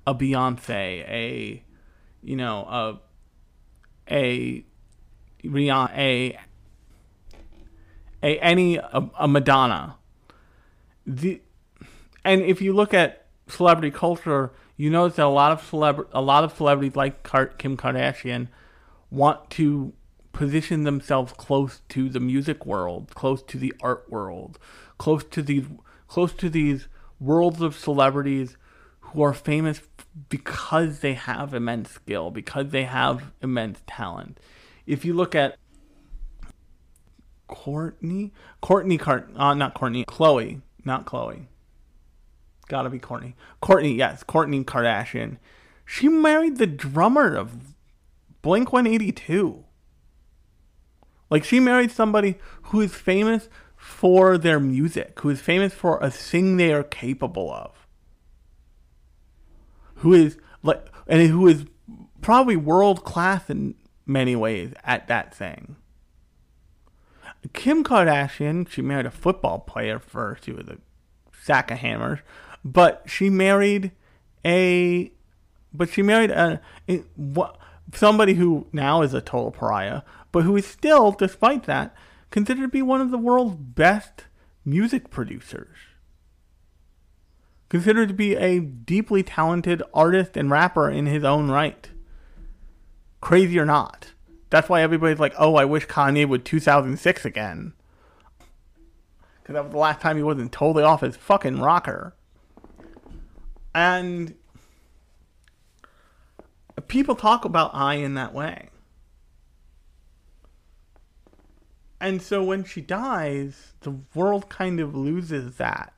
a 0.06 0.14
Beyonce, 0.14 1.08
a 1.08 1.62
you 2.22 2.36
know, 2.36 3.00
a 4.10 4.64
Rihanna, 5.44 5.90
a 5.96 6.38
a 8.22 8.38
any 8.38 8.76
a, 8.76 9.10
a 9.18 9.28
Madonna. 9.28 9.96
The 11.06 11.40
and 12.24 12.42
if 12.42 12.60
you 12.60 12.72
look 12.72 12.92
at 12.92 13.26
celebrity 13.48 13.90
culture, 13.90 14.52
you 14.76 14.90
notice 14.90 15.16
that 15.16 15.26
a 15.26 15.28
lot 15.28 15.52
of 15.52 15.62
celebra- 15.62 16.08
a 16.12 16.20
lot 16.20 16.44
of 16.44 16.56
celebrities 16.56 16.96
like 16.96 17.22
Kim 17.58 17.76
Kardashian 17.76 18.48
want 19.10 19.50
to 19.50 19.92
position 20.32 20.84
themselves 20.84 21.32
close 21.32 21.80
to 21.88 22.08
the 22.08 22.20
music 22.20 22.66
world, 22.66 23.14
close 23.14 23.42
to 23.42 23.56
the 23.56 23.72
art 23.80 24.04
world, 24.10 24.58
close 24.98 25.24
to 25.24 25.42
these 25.42 25.66
close 26.08 26.32
to 26.34 26.50
these 26.50 26.88
worlds 27.18 27.60
of 27.60 27.76
celebrities 27.76 28.56
who 29.00 29.22
are 29.22 29.32
famous 29.32 29.80
because 30.28 31.00
they 31.00 31.14
have 31.14 31.54
immense 31.54 31.90
skill, 31.90 32.30
because 32.30 32.70
they 32.70 32.84
have 32.84 33.32
immense 33.42 33.80
talent. 33.86 34.38
If 34.86 35.04
you 35.04 35.14
look 35.14 35.34
at 35.34 35.56
Courtney, 37.48 38.32
Courtney, 38.60 38.98
Cart, 38.98 39.30
uh, 39.36 39.54
not 39.54 39.74
Courtney, 39.74 40.04
Chloe, 40.04 40.60
not 40.84 41.04
Chloe. 41.04 41.48
Gotta 42.68 42.90
be 42.90 42.98
Courtney. 42.98 43.36
Courtney, 43.60 43.94
yes, 43.94 44.24
Kourtney 44.24 44.64
Kardashian. 44.64 45.38
She 45.84 46.08
married 46.08 46.56
the 46.56 46.66
drummer 46.66 47.36
of 47.36 47.74
Blink 48.42 48.72
182. 48.72 49.64
Like, 51.30 51.44
she 51.44 51.60
married 51.60 51.90
somebody 51.90 52.36
who 52.62 52.80
is 52.80 52.94
famous 52.94 53.48
for 53.76 54.38
their 54.38 54.58
music, 54.58 55.20
who 55.20 55.30
is 55.30 55.40
famous 55.40 55.72
for 55.72 55.98
a 55.98 56.10
thing 56.10 56.56
they 56.56 56.72
are 56.72 56.82
capable 56.82 57.52
of. 57.52 57.85
Who 59.96 60.12
is, 60.12 60.38
like, 60.62 60.86
and 61.06 61.28
who 61.28 61.46
is 61.46 61.64
probably 62.20 62.56
world 62.56 63.04
class 63.04 63.48
in 63.48 63.74
many 64.04 64.36
ways 64.36 64.72
at 64.84 65.08
that 65.08 65.34
thing. 65.34 65.76
Kim 67.52 67.84
Kardashian, 67.84 68.68
she 68.68 68.82
married 68.82 69.06
a 69.06 69.10
football 69.10 69.60
player 69.60 69.98
first. 69.98 70.44
She 70.44 70.52
was 70.52 70.68
a 70.68 70.78
sack 71.40 71.70
of 71.70 71.78
hammers, 71.78 72.20
but 72.64 73.04
she 73.06 73.30
married 73.30 73.92
a, 74.44 75.12
but 75.72 75.88
she 75.88 76.02
married 76.02 76.30
a, 76.30 76.60
a 76.88 77.04
what 77.14 77.58
somebody 77.94 78.34
who 78.34 78.66
now 78.72 79.02
is 79.02 79.14
a 79.14 79.20
total 79.20 79.50
pariah, 79.50 80.02
but 80.32 80.42
who 80.42 80.56
is 80.56 80.66
still, 80.66 81.12
despite 81.12 81.64
that, 81.64 81.94
considered 82.30 82.62
to 82.62 82.68
be 82.68 82.82
one 82.82 83.00
of 83.00 83.10
the 83.10 83.18
world's 83.18 83.56
best 83.56 84.24
music 84.64 85.10
producers. 85.10 85.76
Considered 87.68 88.08
to 88.08 88.14
be 88.14 88.36
a 88.36 88.60
deeply 88.60 89.22
talented 89.22 89.82
artist 89.92 90.36
and 90.36 90.50
rapper 90.50 90.88
in 90.88 91.06
his 91.06 91.24
own 91.24 91.50
right. 91.50 91.90
Crazy 93.20 93.58
or 93.58 93.64
not. 93.64 94.12
That's 94.50 94.68
why 94.68 94.82
everybody's 94.82 95.18
like, 95.18 95.34
oh, 95.38 95.56
I 95.56 95.64
wish 95.64 95.86
Kanye 95.86 96.28
would 96.28 96.44
2006 96.44 97.24
again. 97.24 97.72
Because 99.42 99.54
that 99.54 99.64
was 99.64 99.72
the 99.72 99.78
last 99.78 100.00
time 100.00 100.16
he 100.16 100.22
wasn't 100.22 100.52
totally 100.52 100.84
off 100.84 101.00
his 101.00 101.16
fucking 101.16 101.60
rocker. 101.60 102.14
And 103.74 104.34
people 106.86 107.16
talk 107.16 107.44
about 107.44 107.74
Ai 107.74 107.94
in 107.94 108.14
that 108.14 108.32
way. 108.32 108.70
And 112.00 112.22
so 112.22 112.42
when 112.44 112.64
she 112.64 112.80
dies, 112.80 113.72
the 113.80 113.98
world 114.14 114.48
kind 114.48 114.80
of 114.80 114.94
loses 114.94 115.56
that. 115.56 115.92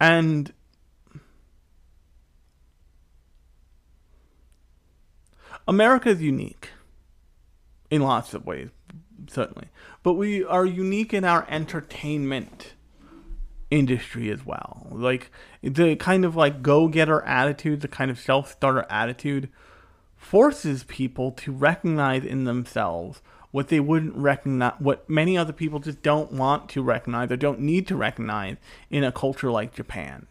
And 0.00 0.52
America 5.66 6.08
is 6.10 6.22
unique 6.22 6.70
in 7.90 8.02
lots 8.02 8.32
of 8.34 8.46
ways, 8.46 8.70
certainly. 9.28 9.68
But 10.02 10.14
we 10.14 10.44
are 10.44 10.64
unique 10.64 11.12
in 11.12 11.24
our 11.24 11.46
entertainment 11.48 12.74
industry 13.70 14.30
as 14.30 14.46
well. 14.46 14.86
Like 14.90 15.30
the 15.62 15.96
kind 15.96 16.24
of 16.24 16.36
like 16.36 16.62
go 16.62 16.88
getter 16.88 17.22
attitude, 17.22 17.80
the 17.80 17.88
kind 17.88 18.10
of 18.10 18.18
self 18.18 18.50
starter 18.52 18.86
attitude 18.88 19.50
forces 20.16 20.84
people 20.84 21.32
to 21.32 21.52
recognize 21.52 22.24
in 22.24 22.44
themselves 22.44 23.22
what 23.50 23.68
they 23.68 23.80
wouldn't 23.80 24.14
recognize, 24.14 24.74
what 24.78 25.08
many 25.08 25.36
other 25.36 25.52
people 25.52 25.78
just 25.78 26.02
don't 26.02 26.32
want 26.32 26.68
to 26.70 26.82
recognize 26.82 27.30
or 27.30 27.36
don't 27.36 27.60
need 27.60 27.86
to 27.86 27.96
recognize 27.96 28.56
in 28.90 29.04
a 29.04 29.12
culture 29.12 29.50
like 29.50 29.74
Japan. 29.74 30.26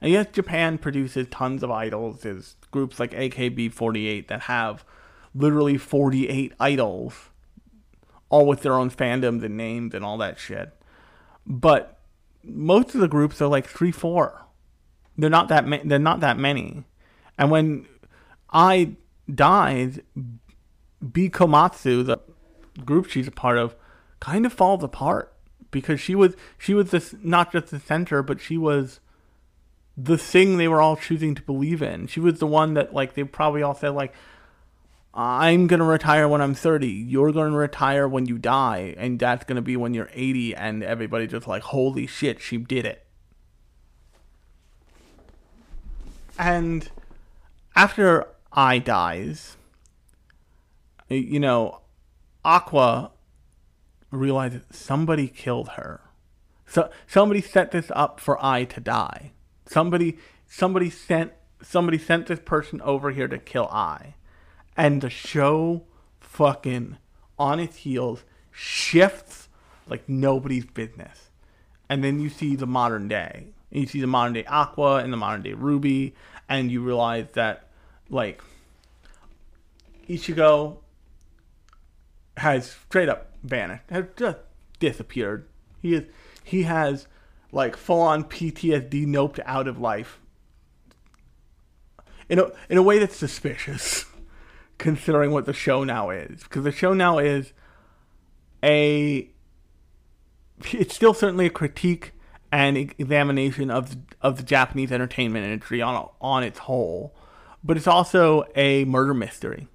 And 0.00 0.10
yes, 0.12 0.26
Japan 0.32 0.78
produces 0.78 1.28
tons 1.28 1.62
of 1.62 1.70
idols. 1.70 2.22
There's 2.22 2.56
groups 2.70 2.98
like 2.98 3.12
AKB48 3.12 4.28
that 4.28 4.42
have 4.42 4.84
literally 5.34 5.78
48 5.78 6.52
idols, 6.58 7.30
all 8.28 8.46
with 8.46 8.62
their 8.62 8.74
own 8.74 8.90
fandoms 8.90 9.44
and 9.44 9.56
names 9.56 9.94
and 9.94 10.04
all 10.04 10.18
that 10.18 10.38
shit. 10.38 10.72
But 11.46 12.00
most 12.42 12.94
of 12.94 13.00
the 13.00 13.08
groups 13.08 13.40
are 13.40 13.48
like 13.48 13.66
three, 13.66 13.92
four. 13.92 14.46
They're 15.16 15.30
not 15.30 15.48
that 15.48 15.66
ma- 15.66 15.78
they're 15.84 15.98
not 15.98 16.20
that 16.20 16.38
many. 16.38 16.84
And 17.38 17.50
when 17.50 17.86
Ai 18.52 18.96
died, 19.32 20.02
B-Komachi, 21.10 22.04
the 22.04 22.18
group 22.84 23.08
she's 23.08 23.28
a 23.28 23.32
part 23.32 23.58
of, 23.58 23.74
kind 24.20 24.46
of 24.46 24.52
falls 24.52 24.84
apart 24.84 25.34
because 25.70 26.00
she 26.00 26.14
was 26.14 26.36
she 26.58 26.74
was 26.74 26.90
this 26.90 27.14
not 27.22 27.52
just 27.52 27.68
the 27.68 27.80
center, 27.80 28.22
but 28.22 28.40
she 28.40 28.56
was 28.56 29.00
the 29.96 30.16
thing 30.16 30.56
they 30.56 30.68
were 30.68 30.80
all 30.80 30.96
choosing 30.96 31.34
to 31.34 31.42
believe 31.42 31.82
in. 31.82 32.06
She 32.06 32.20
was 32.20 32.38
the 32.38 32.46
one 32.46 32.74
that 32.74 32.94
like 32.94 33.14
they 33.14 33.24
probably 33.24 33.62
all 33.62 33.74
said 33.74 33.90
like 33.90 34.14
I'm 35.14 35.66
going 35.66 35.80
to 35.80 35.86
retire 35.86 36.26
when 36.26 36.40
Ai'm 36.40 36.56
30. 36.56 36.88
You're 36.88 37.32
going 37.32 37.52
to 37.52 37.58
retire 37.58 38.08
when 38.08 38.26
you 38.26 38.38
die. 38.38 38.94
And 38.96 39.18
that's 39.18 39.44
going 39.44 39.56
to 39.56 39.62
be 39.62 39.76
when 39.76 39.92
you're 39.92 40.08
80. 40.14 40.54
And 40.54 40.82
everybody 40.82 41.26
just 41.26 41.46
like, 41.46 41.62
holy 41.62 42.06
shit, 42.06 42.40
she 42.40 42.56
did 42.56 42.86
it. 42.86 43.04
And 46.38 46.88
after 47.76 48.26
I 48.52 48.78
dies, 48.78 49.56
you 51.18 51.40
know, 51.40 51.80
Aqua 52.44 53.12
realizes 54.10 54.62
somebody 54.70 55.28
killed 55.28 55.70
her. 55.70 56.00
So 56.66 56.90
somebody 57.06 57.40
set 57.40 57.70
this 57.70 57.90
up 57.94 58.20
for 58.20 58.42
Ai 58.42 58.64
to 58.64 58.80
die. 58.80 59.32
Somebody 59.66 60.18
somebody 60.46 60.90
sent 60.90 61.32
somebody 61.62 61.98
sent 61.98 62.26
this 62.26 62.40
person 62.40 62.80
over 62.82 63.10
here 63.10 63.28
to 63.28 63.38
kill 63.38 63.68
Ai 63.70 64.14
and 64.76 65.00
the 65.00 65.10
show 65.10 65.84
fucking 66.20 66.96
on 67.38 67.60
its 67.60 67.78
heels 67.78 68.24
shifts 68.50 69.48
like 69.86 70.08
nobody's 70.08 70.66
business. 70.66 71.30
And 71.88 72.02
then 72.02 72.20
you 72.20 72.28
see 72.28 72.56
the 72.56 72.66
modern 72.66 73.08
day. 73.08 73.48
You 73.70 73.86
see 73.86 74.00
the 74.00 74.06
modern 74.06 74.32
day 74.32 74.44
Aqua 74.44 74.96
and 74.96 75.12
the 75.12 75.16
modern 75.16 75.42
day 75.42 75.52
Ruby, 75.52 76.14
and 76.48 76.70
you 76.70 76.82
realize 76.82 77.26
that 77.32 77.68
like 78.08 78.42
Ichigo 80.08 80.78
has 82.42 82.70
straight 82.70 83.08
up 83.08 83.32
vanished, 83.42 83.84
has 83.88 84.04
just 84.16 84.38
disappeared. 84.78 85.48
He 85.80 85.94
is 85.94 86.04
he 86.44 86.64
has 86.64 87.06
like 87.52 87.76
full 87.76 88.00
on 88.00 88.24
PTSD 88.24 89.06
noped 89.06 89.40
out 89.46 89.68
of 89.68 89.78
life. 89.78 90.20
In 92.28 92.38
a 92.38 92.50
in 92.68 92.78
a 92.78 92.82
way 92.82 92.98
that's 92.98 93.16
suspicious. 93.16 94.06
considering 94.78 95.30
what 95.30 95.46
the 95.46 95.52
show 95.52 95.84
now 95.84 96.10
is 96.10 96.42
because 96.42 96.64
the 96.64 96.72
show 96.72 96.92
now 96.92 97.18
is 97.18 97.52
a 98.64 99.30
it's 100.72 100.92
still 100.92 101.14
certainly 101.14 101.46
a 101.46 101.50
critique 101.50 102.10
and 102.50 102.76
examination 102.76 103.70
of 103.70 103.96
of 104.20 104.38
the 104.38 104.42
Japanese 104.42 104.90
entertainment 104.90 105.44
industry 105.44 105.80
on 105.80 106.08
on 106.20 106.42
its 106.42 106.58
whole, 106.60 107.14
but 107.62 107.76
it's 107.76 107.86
also 107.86 108.44
a 108.56 108.84
murder 108.84 109.14
mystery. 109.14 109.68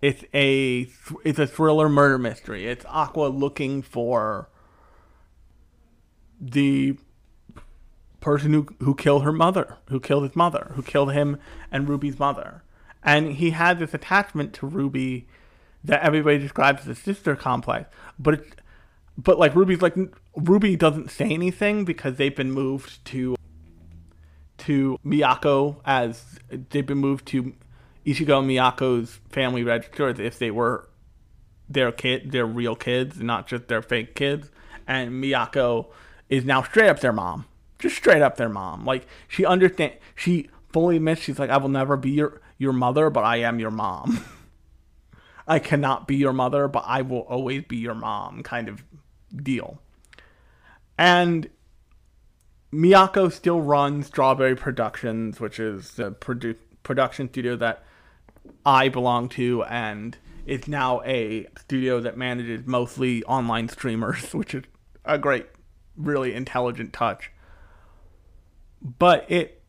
It's 0.00 0.24
a 0.34 0.88
it's 1.24 1.38
a 1.38 1.46
thriller 1.46 1.88
murder 1.88 2.18
mystery. 2.18 2.66
It's 2.66 2.84
Aqua 2.86 3.28
looking 3.28 3.82
for 3.82 4.48
the 6.40 6.98
person 8.20 8.52
who 8.52 8.66
who 8.80 8.94
killed 8.94 9.24
her 9.24 9.32
mother, 9.32 9.78
who 9.88 10.00
killed 10.00 10.24
his 10.24 10.36
mother, 10.36 10.72
who 10.74 10.82
killed 10.82 11.12
him 11.12 11.38
and 11.70 11.88
Ruby's 11.88 12.18
mother 12.18 12.62
and 13.06 13.34
he 13.34 13.50
had 13.50 13.78
this 13.78 13.94
attachment 13.94 14.52
to 14.54 14.66
Ruby 14.66 15.26
that 15.84 16.02
everybody 16.02 16.38
describes 16.38 16.82
as 16.82 16.88
a 16.88 16.94
sister 17.00 17.36
complex. 17.36 17.88
But 18.18 18.34
it's, 18.34 18.50
but 19.16 19.38
like 19.38 19.54
Ruby's 19.54 19.80
like 19.80 19.94
Ruby 20.34 20.76
doesn't 20.76 21.10
say 21.10 21.26
anything 21.26 21.84
because 21.84 22.16
they've 22.16 22.34
been 22.34 22.50
moved 22.50 23.02
to 23.06 23.36
to 24.58 24.98
Miyako 25.06 25.76
as 25.84 26.40
they've 26.50 26.84
been 26.84 26.98
moved 26.98 27.26
to 27.26 27.54
Ichigo 28.06 28.44
Miyako's 28.44 29.18
family 29.30 29.64
register 29.64 30.08
if 30.08 30.38
they 30.38 30.50
were 30.50 30.88
their 31.68 31.90
kid, 31.90 32.30
their 32.30 32.46
real 32.46 32.76
kids, 32.76 33.20
not 33.20 33.48
just 33.48 33.66
their 33.66 33.82
fake 33.82 34.14
kids. 34.14 34.50
And 34.86 35.22
Miyako 35.22 35.86
is 36.28 36.44
now 36.44 36.62
straight 36.62 36.88
up 36.88 37.00
their 37.00 37.12
mom, 37.12 37.46
just 37.80 37.96
straight 37.96 38.22
up 38.22 38.36
their 38.36 38.48
mom. 38.48 38.84
Like 38.84 39.06
she 39.26 39.44
understand, 39.44 39.94
she 40.14 40.48
fully 40.72 40.96
admits 40.96 41.22
she's 41.22 41.38
like, 41.38 41.50
I 41.50 41.56
will 41.56 41.68
never 41.68 41.96
be 41.96 42.10
your 42.10 42.40
your 42.58 42.72
mother, 42.72 43.10
but 43.10 43.24
I 43.24 43.38
am 43.38 43.58
your 43.58 43.72
mom. 43.72 44.24
I 45.48 45.58
cannot 45.58 46.08
be 46.08 46.16
your 46.16 46.32
mother, 46.32 46.68
but 46.68 46.84
I 46.86 47.02
will 47.02 47.20
always 47.20 47.64
be 47.64 47.76
your 47.76 47.94
mom 47.94 48.42
kind 48.42 48.68
of 48.68 48.84
deal. 49.34 49.80
And 50.98 51.50
Miyako 52.72 53.30
still 53.32 53.60
runs 53.60 54.06
Strawberry 54.06 54.56
Productions, 54.56 55.38
which 55.40 55.60
is 55.60 55.92
the 55.92 56.12
produ- 56.12 56.56
production 56.82 57.28
studio 57.28 57.56
that 57.56 57.84
Ai 58.64 58.88
belong 58.88 59.28
to, 59.30 59.62
and 59.64 60.16
it's 60.46 60.68
now 60.68 61.02
a 61.04 61.46
studio 61.58 62.00
that 62.00 62.16
manages 62.16 62.66
mostly 62.66 63.22
online 63.24 63.68
streamers, 63.68 64.32
which 64.34 64.54
is 64.54 64.64
a 65.04 65.18
great, 65.18 65.46
really 65.96 66.34
intelligent 66.34 66.92
touch. 66.92 67.30
But 68.80 69.24
it, 69.28 69.62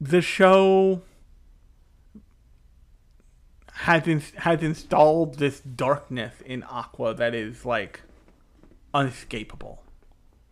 the 0.00 0.22
show 0.22 1.02
has 3.72 4.06
in, 4.06 4.22
has 4.36 4.62
installed 4.62 5.38
this 5.38 5.60
darkness 5.60 6.34
in 6.44 6.62
Aqua 6.64 7.14
that 7.14 7.34
is 7.34 7.64
like 7.64 8.02
unescapable. 8.94 9.82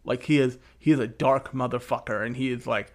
Like 0.04 0.24
he 0.24 0.38
is 0.38 0.58
he 0.78 0.90
is 0.90 0.98
a 0.98 1.06
dark 1.06 1.52
motherfucker 1.52 2.24
and 2.24 2.36
he 2.36 2.50
is 2.50 2.66
like 2.66 2.92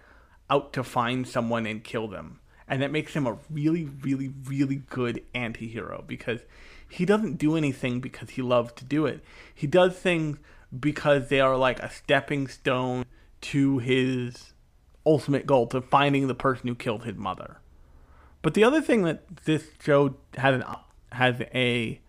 out 0.50 0.72
to 0.74 0.84
find 0.84 1.26
someone 1.26 1.66
and 1.66 1.82
kill 1.82 2.08
them. 2.08 2.40
And 2.68 2.82
that 2.82 2.90
makes 2.90 3.14
him 3.14 3.26
a 3.26 3.38
really, 3.50 3.84
really, 3.84 4.32
really 4.44 4.82
good 4.90 5.22
anti 5.34 5.68
hero 5.68 6.04
because 6.06 6.40
he 6.88 7.04
doesn't 7.04 7.38
do 7.38 7.56
anything 7.56 8.00
because 8.00 8.30
he 8.30 8.42
loves 8.42 8.72
to 8.74 8.84
do 8.84 9.06
it. 9.06 9.22
He 9.54 9.66
does 9.66 9.94
things 9.94 10.38
because 10.78 11.28
they 11.28 11.40
are 11.40 11.56
like 11.56 11.80
a 11.80 11.90
stepping 11.90 12.48
stone 12.48 13.04
to 13.42 13.78
his 13.78 14.52
ultimate 15.04 15.46
goal, 15.46 15.68
to 15.68 15.80
finding 15.80 16.26
the 16.26 16.34
person 16.34 16.68
who 16.68 16.74
killed 16.74 17.04
his 17.04 17.16
mother. 17.16 17.58
But 18.42 18.54
the 18.54 18.64
other 18.64 18.80
thing 18.80 19.02
that 19.02 19.44
this 19.44 19.68
show 19.80 20.16
has 20.36 20.56
an 20.56 20.64
has 21.12 21.40
a 21.54 22.00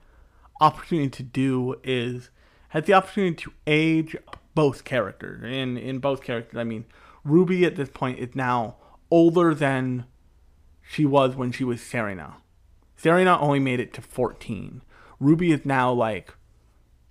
opportunity 0.60 1.10
to 1.10 1.24
do 1.24 1.76
is 1.84 2.30
has 2.70 2.86
the 2.86 2.94
opportunity 2.94 3.36
to 3.36 3.52
age 3.66 4.16
both 4.54 4.84
characters. 4.84 5.44
And 5.44 5.78
in 5.78 6.00
both 6.00 6.24
characters, 6.24 6.58
I 6.58 6.64
mean, 6.64 6.86
Ruby 7.24 7.66
at 7.66 7.76
this 7.76 7.90
point 7.90 8.20
is 8.20 8.36
now 8.36 8.76
older 9.12 9.54
than 9.54 10.06
she 10.90 11.06
was 11.06 11.36
when 11.36 11.52
she 11.52 11.64
was 11.64 11.80
Sarina. 11.80 12.36
Sarina 13.02 13.40
only 13.42 13.60
made 13.60 13.80
it 13.80 13.94
to 13.94 14.02
14. 14.02 14.82
Ruby 15.20 15.52
is 15.52 15.66
now 15.66 15.92
like 15.92 16.34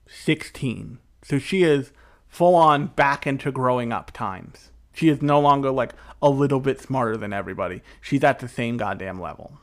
16. 0.09 0.99
So 1.23 1.39
she 1.39 1.63
is 1.63 1.93
full 2.29 2.55
on 2.55 2.89
back 2.89 3.27
into 3.27 3.53
growing 3.53 3.93
up 3.93 4.11
times. 4.13 4.71
She 4.93 5.09
is 5.09 5.21
no 5.21 5.39
longer 5.39 5.71
like 5.71 5.93
a 6.23 6.31
little 6.31 6.61
bit 6.61 6.81
smarter 6.81 7.17
than 7.17 7.33
everybody. 7.33 7.83
She's 8.01 8.25
at 8.25 8.39
the 8.39 8.49
same 8.49 8.79
goddamn 8.79 9.21
level. 9.21 9.59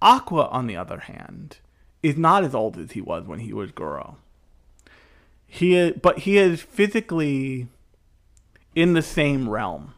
Aqua, 0.00 0.46
on 0.46 0.66
the 0.66 0.76
other 0.76 1.00
hand, 1.00 1.58
is 2.02 2.16
not 2.16 2.44
as 2.44 2.54
old 2.54 2.78
as 2.78 2.92
he 2.92 3.00
was 3.00 3.26
when 3.26 3.40
he 3.40 3.52
was 3.52 3.72
Goro. 3.72 4.16
He 5.46 5.74
is, 5.74 5.94
but 6.00 6.20
he 6.20 6.38
is 6.38 6.62
physically 6.62 7.66
in 8.74 8.94
the 8.94 9.02
same 9.02 9.48
realm. 9.48 9.94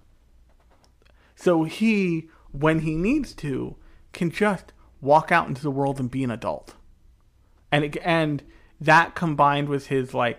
So 1.42 1.64
he, 1.64 2.28
when 2.52 2.82
he 2.82 2.94
needs 2.94 3.34
to, 3.34 3.74
can 4.12 4.30
just 4.30 4.72
walk 5.00 5.32
out 5.32 5.48
into 5.48 5.60
the 5.60 5.72
world 5.72 5.98
and 5.98 6.08
be 6.08 6.22
an 6.22 6.30
adult. 6.30 6.76
And 7.72 7.84
it, 7.84 7.96
and 8.04 8.44
that 8.80 9.16
combined 9.16 9.68
with 9.68 9.88
his 9.88 10.14
like 10.14 10.38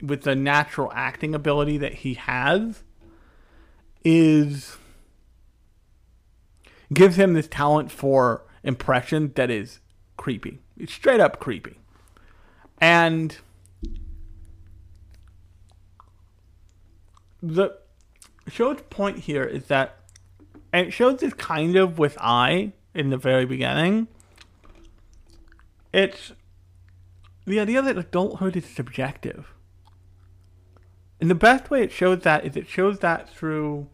with 0.00 0.22
the 0.22 0.34
natural 0.34 0.90
acting 0.94 1.34
ability 1.34 1.76
that 1.76 1.92
he 1.92 2.14
has 2.14 2.82
is 4.02 4.78
gives 6.94 7.16
him 7.16 7.34
this 7.34 7.46
talent 7.46 7.92
for 7.92 8.46
impression 8.62 9.32
that 9.34 9.50
is 9.50 9.80
creepy. 10.16 10.60
It's 10.78 10.94
straight 10.94 11.20
up 11.20 11.38
creepy. 11.38 11.78
And 12.80 13.36
the 17.42 17.81
show's 18.50 18.80
point 18.90 19.20
here 19.20 19.44
is 19.44 19.66
that 19.66 19.98
and 20.72 20.88
it 20.88 20.90
shows 20.92 21.20
this 21.20 21.34
kind 21.34 21.76
of 21.76 21.98
with 21.98 22.16
Ai 22.18 22.72
in 22.94 23.10
the 23.10 23.16
very 23.16 23.44
beginning. 23.44 24.08
It's 25.92 26.32
the 27.44 27.60
idea 27.60 27.82
that 27.82 27.98
adulthood 27.98 28.56
is 28.56 28.64
subjective. 28.64 29.52
And 31.20 31.30
the 31.30 31.34
best 31.34 31.70
way 31.70 31.82
it 31.82 31.92
shows 31.92 32.20
that 32.22 32.44
is 32.44 32.56
it 32.56 32.66
shows 32.66 33.00
that 33.00 33.28
through 33.28 33.88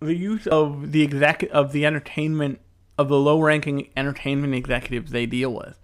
the 0.00 0.14
use 0.14 0.46
of 0.46 0.92
the 0.92 1.02
exec 1.02 1.42
of 1.50 1.72
the 1.72 1.84
entertainment 1.84 2.60
of 2.96 3.08
the 3.08 3.18
low-ranking 3.18 3.90
entertainment 3.96 4.54
executives 4.54 5.10
they 5.10 5.26
deal 5.26 5.52
with, 5.52 5.78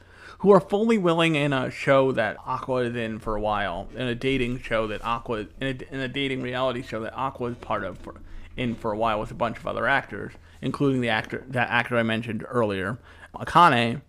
who 0.45 0.51
are 0.51 0.61
fully 0.61 0.99
willing 0.99 1.37
in 1.37 1.55
a 1.55 1.71
show 1.71 2.13
that 2.13 2.37
Aqua 2.45 2.83
is 2.83 2.95
in 2.95 3.19
for 3.19 3.35
a 3.35 3.41
while, 3.41 3.89
in 3.95 4.03
a 4.03 4.15
dating 4.15 4.61
show 4.61 4.87
that 4.87 5.03
Aqua 5.03 5.47
in 5.59 5.67
a, 5.67 5.95
in 5.95 6.01
a 6.01 6.07
dating 6.07 6.43
reality 6.43 6.83
show 6.83 7.01
that 7.01 7.17
Aqua 7.17 7.53
is 7.53 7.57
part 7.57 7.83
of 7.83 7.97
for, 7.97 8.21
in 8.55 8.75
for 8.75 8.93
a 8.93 8.99
while 8.99 9.19
with 9.19 9.31
a 9.31 9.35
bunch 9.35 9.57
of 9.57 9.67
other 9.67 9.87
actors, 9.87 10.35
including 10.61 11.01
the 11.01 11.09
actor 11.09 11.47
that 11.49 11.71
actor 11.71 11.97
I 11.97 12.03
mentioned 12.03 12.45
earlier, 12.47 12.99
Akane. 13.35 14.03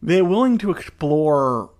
They're 0.00 0.24
willing 0.24 0.58
to 0.58 0.70
explore. 0.70 1.70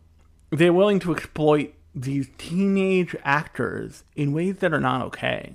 They're 0.51 0.73
willing 0.73 0.99
to 1.01 1.15
exploit 1.15 1.73
these 1.95 2.31
teenage 2.37 3.15
actors 3.23 4.03
in 4.17 4.33
ways 4.33 4.57
that 4.57 4.75
are 4.75 4.81
not 4.81 5.03
okay. 5.03 5.53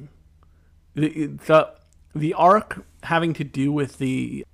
The, 0.95 1.25
the 1.25 1.73
the 2.15 2.33
arc 2.35 2.85
having 3.03 3.33
to 3.33 3.43
do 3.43 3.73
with 3.73 3.97
the 3.97 4.45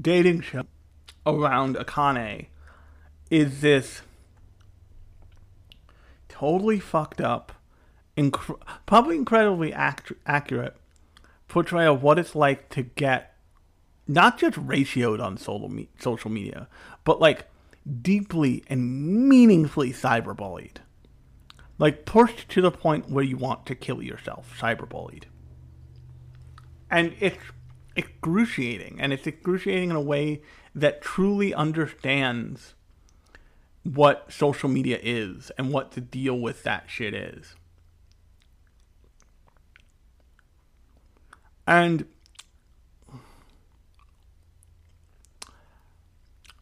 dating 0.00 0.42
show 0.42 0.64
around 1.26 1.76
Akane 1.76 2.46
is 3.30 3.60
this 3.60 4.02
totally 6.28 6.78
fucked 6.78 7.20
up, 7.20 7.52
inc- 8.16 8.60
probably 8.86 9.16
incredibly 9.16 9.72
act- 9.72 10.12
accurate 10.26 10.76
portrayal 11.48 11.94
of 11.94 12.02
what 12.02 12.18
it's 12.18 12.34
like 12.34 12.68
to 12.70 12.82
get 12.82 13.34
not 14.08 14.38
just 14.38 14.56
ratioed 14.56 15.20
on 15.20 15.74
me- 15.74 15.88
social 15.98 16.30
media, 16.30 16.68
but 17.04 17.20
like 17.20 17.46
deeply 18.02 18.62
and 18.68 19.28
meaningfully 19.28 19.92
cyberbullied 19.92 20.78
like 21.78 22.04
pushed 22.04 22.48
to 22.50 22.60
the 22.60 22.70
point 22.70 23.10
where 23.10 23.24
you 23.24 23.36
want 23.36 23.66
to 23.66 23.74
kill 23.74 24.02
yourself, 24.02 24.56
cyberbullied. 24.58 25.24
And 26.90 27.14
it's 27.20 27.36
excruciating, 27.96 28.98
and 29.00 29.12
it's 29.12 29.26
excruciating 29.26 29.90
in 29.90 29.96
a 29.96 30.00
way 30.00 30.42
that 30.74 31.00
truly 31.00 31.54
understands 31.54 32.74
what 33.82 34.30
social 34.32 34.68
media 34.68 34.98
is 35.02 35.50
and 35.58 35.72
what 35.72 35.92
to 35.92 36.00
deal 36.00 36.38
with 36.38 36.62
that 36.64 36.84
shit 36.88 37.14
is. 37.14 37.54
And 41.66 42.06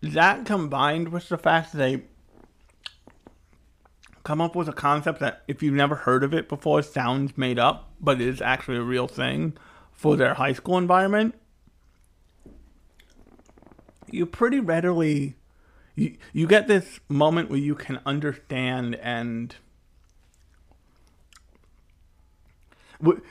that 0.03 0.45
combined 0.45 1.09
with 1.09 1.28
the 1.28 1.39
fact 1.39 1.72
that 1.72 1.78
they 1.78 2.05
come 4.22 4.41
up 4.41 4.57
with 4.57 4.68
a 4.68 4.72
concept 4.72 5.20
that, 5.20 5.43
if 5.49 5.62
you've 5.62 5.74
never 5.74 5.95
heard 5.95 6.24
of 6.24 6.32
it 6.32 6.49
before, 6.49 6.82
sounds 6.82 7.37
made 7.37 7.59
up, 7.59 7.91
but 8.01 8.20
is 8.20 8.41
actually 8.41 8.78
a 8.78 8.82
real 8.82 9.07
thing 9.07 9.55
for 9.95 10.17
their 10.17 10.35
high 10.35 10.53
school 10.53 10.77
environment, 10.77 11.35
you 14.11 14.27
pretty 14.27 14.61
readily 14.61 15.37
you, 15.95 16.16
you 16.33 16.47
get 16.47 16.66
this 16.66 17.01
moment 17.09 17.51
where 17.51 17.59
you 17.59 17.75
can 17.75 18.01
understand 18.05 18.97
and 18.97 19.55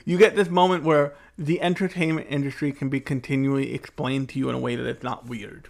you 0.04 0.18
get 0.18 0.36
this 0.36 0.48
moment 0.48 0.84
where 0.84 1.14
the 1.36 1.60
entertainment 1.60 2.26
industry 2.30 2.72
can 2.72 2.88
be 2.88 3.00
continually 3.00 3.74
explained 3.74 4.28
to 4.30 4.38
you 4.38 4.48
in 4.48 4.54
a 4.54 4.58
way 4.58 4.76
that 4.76 4.86
it's 4.86 5.02
not 5.02 5.26
weird. 5.26 5.68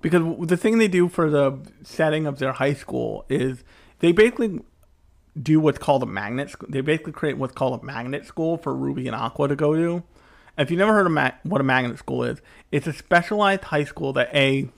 Because 0.00 0.22
the 0.46 0.56
thing 0.56 0.78
they 0.78 0.88
do 0.88 1.08
for 1.08 1.28
the 1.28 1.58
setting 1.82 2.26
of 2.26 2.38
their 2.38 2.52
high 2.52 2.72
school 2.72 3.24
is 3.28 3.62
they 3.98 4.12
basically 4.12 4.60
do 5.42 5.60
what's 5.60 5.78
called 5.78 6.02
a 6.02 6.06
magnet. 6.06 6.54
They 6.68 6.80
basically 6.80 7.12
create 7.12 7.38
what's 7.38 7.54
called 7.54 7.80
a 7.80 7.84
magnet 7.84 8.26
school 8.26 8.56
for 8.56 8.74
Ruby 8.74 9.06
and 9.06 9.16
Aqua 9.16 9.48
to 9.48 9.56
go 9.56 9.74
to. 9.74 10.02
If 10.56 10.70
you've 10.70 10.78
never 10.78 10.92
heard 10.92 11.06
of 11.06 11.12
ma- 11.12 11.32
what 11.44 11.60
a 11.60 11.64
magnet 11.64 11.98
school 11.98 12.24
is, 12.24 12.40
it's 12.72 12.86
a 12.86 12.92
specialized 12.92 13.64
high 13.64 13.84
school 13.84 14.12
that 14.14 14.34
a 14.34 14.68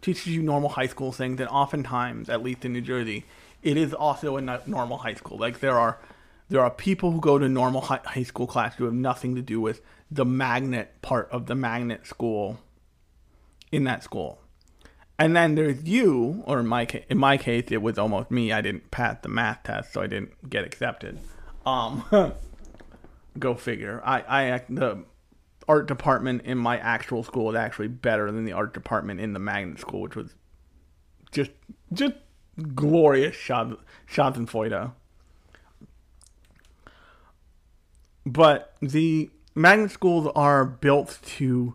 teaches 0.00 0.28
you 0.28 0.42
normal 0.42 0.70
high 0.70 0.86
school 0.86 1.12
things, 1.12 1.40
and 1.40 1.48
oftentimes, 1.48 2.28
at 2.28 2.42
least 2.42 2.64
in 2.64 2.72
New 2.72 2.80
Jersey, 2.80 3.24
it 3.62 3.76
is 3.76 3.92
also 3.92 4.36
a 4.36 4.60
normal 4.66 4.98
high 4.98 5.14
school. 5.14 5.38
Like 5.38 5.60
there 5.60 5.78
are 5.78 5.98
there 6.48 6.62
are 6.62 6.70
people 6.70 7.10
who 7.10 7.20
go 7.20 7.38
to 7.38 7.48
normal 7.48 7.82
high, 7.82 8.00
high 8.04 8.22
school 8.22 8.46
class 8.46 8.76
who 8.76 8.84
have 8.84 8.94
nothing 8.94 9.34
to 9.34 9.42
do 9.42 9.60
with 9.60 9.82
the 10.10 10.24
magnet 10.24 10.94
part 11.02 11.28
of 11.30 11.46
the 11.46 11.54
magnet 11.54 12.06
school 12.06 12.58
in 13.70 13.84
that 13.84 14.02
school. 14.02 14.40
And 15.18 15.34
then 15.34 15.56
there's 15.56 15.82
you, 15.82 16.44
or 16.46 16.60
in 16.60 16.66
my 16.66 16.86
case, 16.86 17.04
in 17.08 17.18
my 17.18 17.36
case, 17.36 17.64
it 17.70 17.82
was 17.82 17.98
almost 17.98 18.30
me. 18.30 18.52
I 18.52 18.60
didn't 18.60 18.90
pass 18.92 19.16
the 19.20 19.28
math 19.28 19.64
test, 19.64 19.92
so 19.92 20.00
I 20.00 20.06
didn't 20.06 20.48
get 20.48 20.64
accepted. 20.64 21.18
Um, 21.66 22.04
go 23.38 23.54
figure. 23.54 24.00
I, 24.04 24.52
I, 24.52 24.62
the 24.68 25.04
art 25.66 25.88
department 25.88 26.42
in 26.42 26.56
my 26.56 26.78
actual 26.78 27.24
school 27.24 27.46
was 27.46 27.56
actually 27.56 27.88
better 27.88 28.30
than 28.30 28.44
the 28.44 28.52
art 28.52 28.72
department 28.72 29.20
in 29.20 29.32
the 29.32 29.40
magnet 29.40 29.80
school, 29.80 30.02
which 30.02 30.14
was 30.14 30.34
just, 31.32 31.50
just 31.92 32.14
glorious 32.74 33.36
Schadenfreude. 33.36 34.92
But 38.24 38.74
the 38.80 39.30
magnet 39.56 39.90
schools 39.90 40.30
are 40.36 40.64
built 40.64 41.18
to 41.24 41.74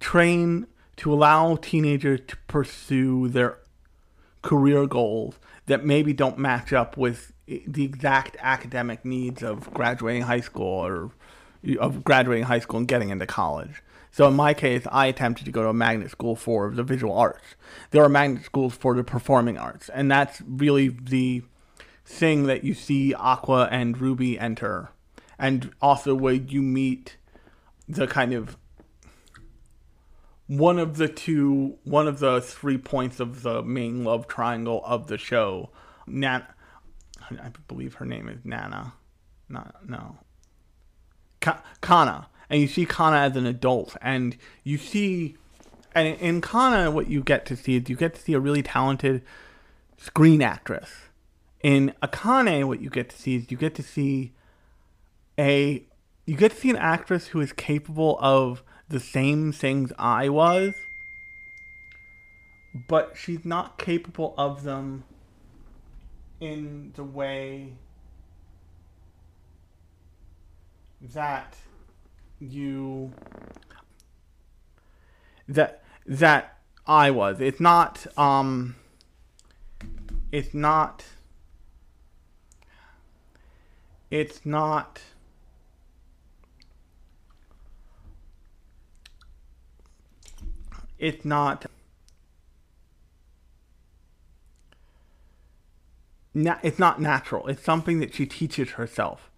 train 0.00 0.66
to 1.00 1.12
allow 1.12 1.56
teenagers 1.56 2.20
to 2.28 2.36
pursue 2.46 3.26
their 3.28 3.58
career 4.42 4.86
goals 4.86 5.36
that 5.64 5.82
maybe 5.82 6.12
don't 6.12 6.38
match 6.38 6.74
up 6.74 6.96
with 6.96 7.32
the 7.46 7.84
exact 7.84 8.36
academic 8.40 9.02
needs 9.02 9.42
of 9.42 9.72
graduating 9.72 10.22
high 10.22 10.40
school 10.40 10.86
or 10.86 11.10
of 11.78 12.04
graduating 12.04 12.44
high 12.44 12.58
school 12.58 12.78
and 12.78 12.86
getting 12.86 13.08
into 13.08 13.26
college. 13.26 13.82
So 14.10 14.28
in 14.28 14.34
my 14.34 14.52
case, 14.52 14.86
I 14.92 15.06
attempted 15.06 15.46
to 15.46 15.50
go 15.50 15.62
to 15.62 15.68
a 15.70 15.74
magnet 15.74 16.10
school 16.10 16.36
for 16.36 16.70
the 16.70 16.82
visual 16.82 17.16
arts. 17.16 17.54
There 17.92 18.04
are 18.04 18.08
magnet 18.10 18.44
schools 18.44 18.74
for 18.74 18.94
the 18.94 19.02
performing 19.02 19.56
arts, 19.56 19.88
and 19.88 20.10
that's 20.10 20.42
really 20.42 20.88
the 20.88 21.42
thing 22.04 22.44
that 22.44 22.62
you 22.62 22.74
see 22.74 23.14
Aqua 23.14 23.68
and 23.70 23.98
Ruby 23.98 24.38
enter, 24.38 24.90
and 25.38 25.70
also 25.80 26.14
where 26.14 26.34
you 26.34 26.60
meet 26.60 27.16
the 27.88 28.06
kind 28.06 28.34
of 28.34 28.58
one 30.50 30.80
of 30.80 30.96
the 30.96 31.06
two, 31.06 31.78
one 31.84 32.08
of 32.08 32.18
the 32.18 32.40
three 32.40 32.76
points 32.76 33.20
of 33.20 33.42
the 33.42 33.62
main 33.62 34.02
love 34.02 34.26
triangle 34.26 34.82
of 34.84 35.06
the 35.06 35.16
show. 35.16 35.70
Nan, 36.08 36.44
I 37.30 37.52
believe 37.68 37.94
her 37.94 38.04
name 38.04 38.28
is 38.28 38.40
Nana. 38.44 38.94
Not 39.48 39.88
no. 39.88 40.18
Ka- 41.40 41.62
Kana, 41.80 42.26
and 42.48 42.60
you 42.60 42.66
see 42.66 42.84
Kana 42.84 43.18
as 43.18 43.36
an 43.36 43.46
adult, 43.46 43.96
and 44.02 44.36
you 44.64 44.76
see, 44.76 45.36
and 45.94 46.18
in 46.18 46.40
Kana, 46.40 46.90
what 46.90 47.06
you 47.06 47.22
get 47.22 47.46
to 47.46 47.56
see 47.56 47.76
is 47.76 47.88
you 47.88 47.94
get 47.94 48.14
to 48.16 48.20
see 48.20 48.32
a 48.32 48.40
really 48.40 48.64
talented 48.64 49.22
screen 49.98 50.42
actress. 50.42 50.90
In 51.62 51.94
Akane, 52.02 52.64
what 52.64 52.80
you 52.80 52.90
get 52.90 53.08
to 53.10 53.16
see 53.16 53.36
is 53.36 53.52
you 53.52 53.56
get 53.56 53.76
to 53.76 53.84
see 53.84 54.32
a 55.38 55.84
you 56.26 56.36
get 56.36 56.50
to 56.50 56.56
see 56.56 56.70
an 56.70 56.76
actress 56.76 57.28
who 57.28 57.40
is 57.40 57.52
capable 57.52 58.18
of 58.20 58.64
the 58.90 59.00
same 59.00 59.52
things 59.52 59.92
Ai 59.98 60.28
was, 60.28 60.74
but 62.88 63.14
she's 63.16 63.44
not 63.44 63.78
capable 63.78 64.34
of 64.36 64.64
them 64.64 65.04
in 66.40 66.92
the 66.96 67.04
way 67.04 67.74
that 71.00 71.56
you 72.40 73.12
that 75.48 75.82
that 76.06 76.58
Ai 76.86 77.10
was. 77.10 77.40
It's 77.40 77.60
not 77.60 78.06
um 78.18 78.74
it's 80.32 80.52
not 80.52 81.04
it's 84.10 84.44
not 84.44 85.00
it's 91.00 91.24
not 91.24 91.66
na- 96.34 96.58
it's 96.62 96.78
not 96.78 97.00
natural. 97.00 97.48
It's 97.48 97.64
something 97.64 98.00
that 98.00 98.14
she 98.14 98.26
teaches 98.26 98.72
herself 98.72 99.30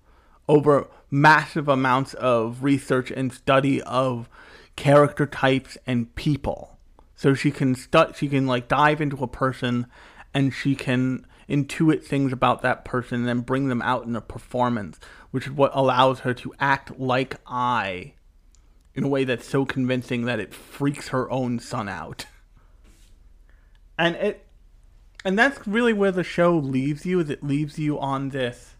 over 0.49 0.89
massive 1.11 1.69
amounts 1.69 2.15
of 2.15 2.63
research 2.63 3.11
and 3.11 3.33
study 3.33 3.81
of 3.83 4.29
character 4.77 5.25
types 5.25 5.79
and 5.87 6.15
people. 6.15 6.79
So 7.15 7.35
she 7.35 7.51
can 7.51 7.75
stu- 7.75 8.13
she 8.15 8.29
can 8.29 8.47
like 8.47 8.69
dive 8.69 9.01
into 9.01 9.23
a 9.23 9.29
person 9.29 9.87
and 10.35 10.53
she 10.53 10.75
can 10.75 11.27
intuit 11.49 12.03
things 12.03 12.33
about 12.33 12.63
that 12.63 12.85
person 12.85 13.21
and 13.21 13.29
then 13.29 13.41
bring 13.41 13.69
them 13.69 13.83
out 13.83 14.05
in 14.05 14.17
a 14.17 14.21
performance, 14.21 14.99
which 15.31 15.47
is 15.47 15.53
what 15.53 15.71
allows 15.75 16.21
her 16.21 16.35
to 16.35 16.53
act 16.59 16.99
like 16.99 17.37
Ai 17.47 18.15
in 18.95 19.05
a 19.05 19.09
way 19.09 19.25
that's 19.25 19.49
so 19.49 19.65
convincing 19.65 20.25
that 20.27 20.39
it 20.39 20.53
freaks 20.53 21.09
her 21.09 21.31
own 21.31 21.59
son 21.59 21.89
out. 21.89 22.27
And 23.99 24.17
it 24.17 24.47
and 25.25 25.39
that's 25.39 25.67
really 25.67 25.93
where 25.93 26.13
the 26.13 26.25
show 26.25 26.57
leaves 26.57 27.07
you 27.07 27.21
is 27.21 27.31
it 27.31 27.43
leaves 27.43 27.79
you 27.79 27.99
on 27.99 28.31
this 28.31 28.75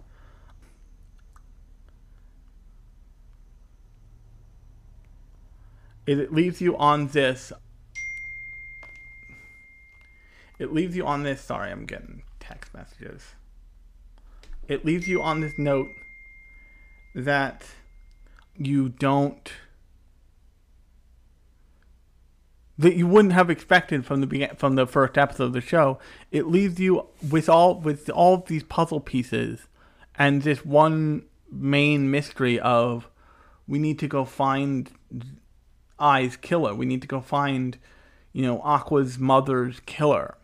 is 6.07 6.19
it 6.19 6.33
leaves 6.33 6.61
you 6.61 6.77
on 6.77 7.09
this 7.09 7.53
it 10.59 10.73
leaves 10.73 10.97
you 10.97 11.07
on 11.07 11.23
this 11.23 11.41
sorry 11.41 11.71
i'm 11.71 11.87
getting 11.87 12.23
text 12.41 12.75
messages 12.75 13.23
it 14.69 14.85
leaves 14.85 15.07
you 15.07 15.23
on 15.23 15.41
this 15.41 15.53
note 15.59 15.91
that 17.15 17.65
you 18.57 18.89
don't 18.89 19.53
that 22.79 22.97
you 22.97 23.07
wouldn't 23.07 23.35
have 23.35 23.51
expected 23.51 24.05
from 24.05 24.21
the 24.21 24.27
begin- 24.27 24.57
from 24.57 24.75
the 24.75 24.87
first 24.87 25.19
episode 25.19 25.45
of 25.45 25.53
the 25.53 25.61
show. 25.61 25.99
It 26.31 26.47
leaves 26.47 26.81
you 26.81 27.07
with 27.29 27.49
all 27.49 27.79
with 27.81 28.09
all 28.11 28.35
of 28.35 28.47
these 28.47 28.63
puzzle 28.63 29.01
pieces 29.01 29.69
and 30.17 30.43
this 30.43 30.65
one 30.65 31.27
main 31.51 32.11
mystery 32.11 32.59
of 32.59 33.09
we 33.67 33.79
need 33.79 33.99
to 34.01 34.09
go 34.09 34.25
find 34.25 34.91
Ai's 36.01 36.37
killer. 36.37 36.75
We 36.75 36.87
need 36.87 37.03
to 37.03 37.09
go 37.09 37.21
find, 37.21 37.79
you 38.33 38.43
know, 38.43 38.61
Aqua's 38.63 39.19
mother's 39.19 39.81
killer. 39.81 40.37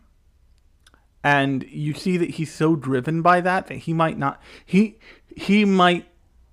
And 1.23 1.63
you 1.63 1.93
see 1.93 2.15
that 2.17 2.31
he's 2.31 2.53
so 2.53 2.75
driven 2.75 3.21
by 3.21 3.41
that 3.41 3.67
that 3.67 3.75
he 3.75 3.93
might 3.93 4.17
not 4.17 4.41
he 4.65 4.97
he 5.35 5.65
might 5.65 6.07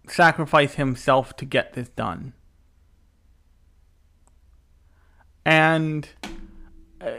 sacrifice 0.09 0.75
himself 0.75 1.37
to 1.37 1.45
get 1.45 1.75
this 1.75 1.89
done. 1.91 2.33
And 5.47 6.09
uh, 7.01 7.13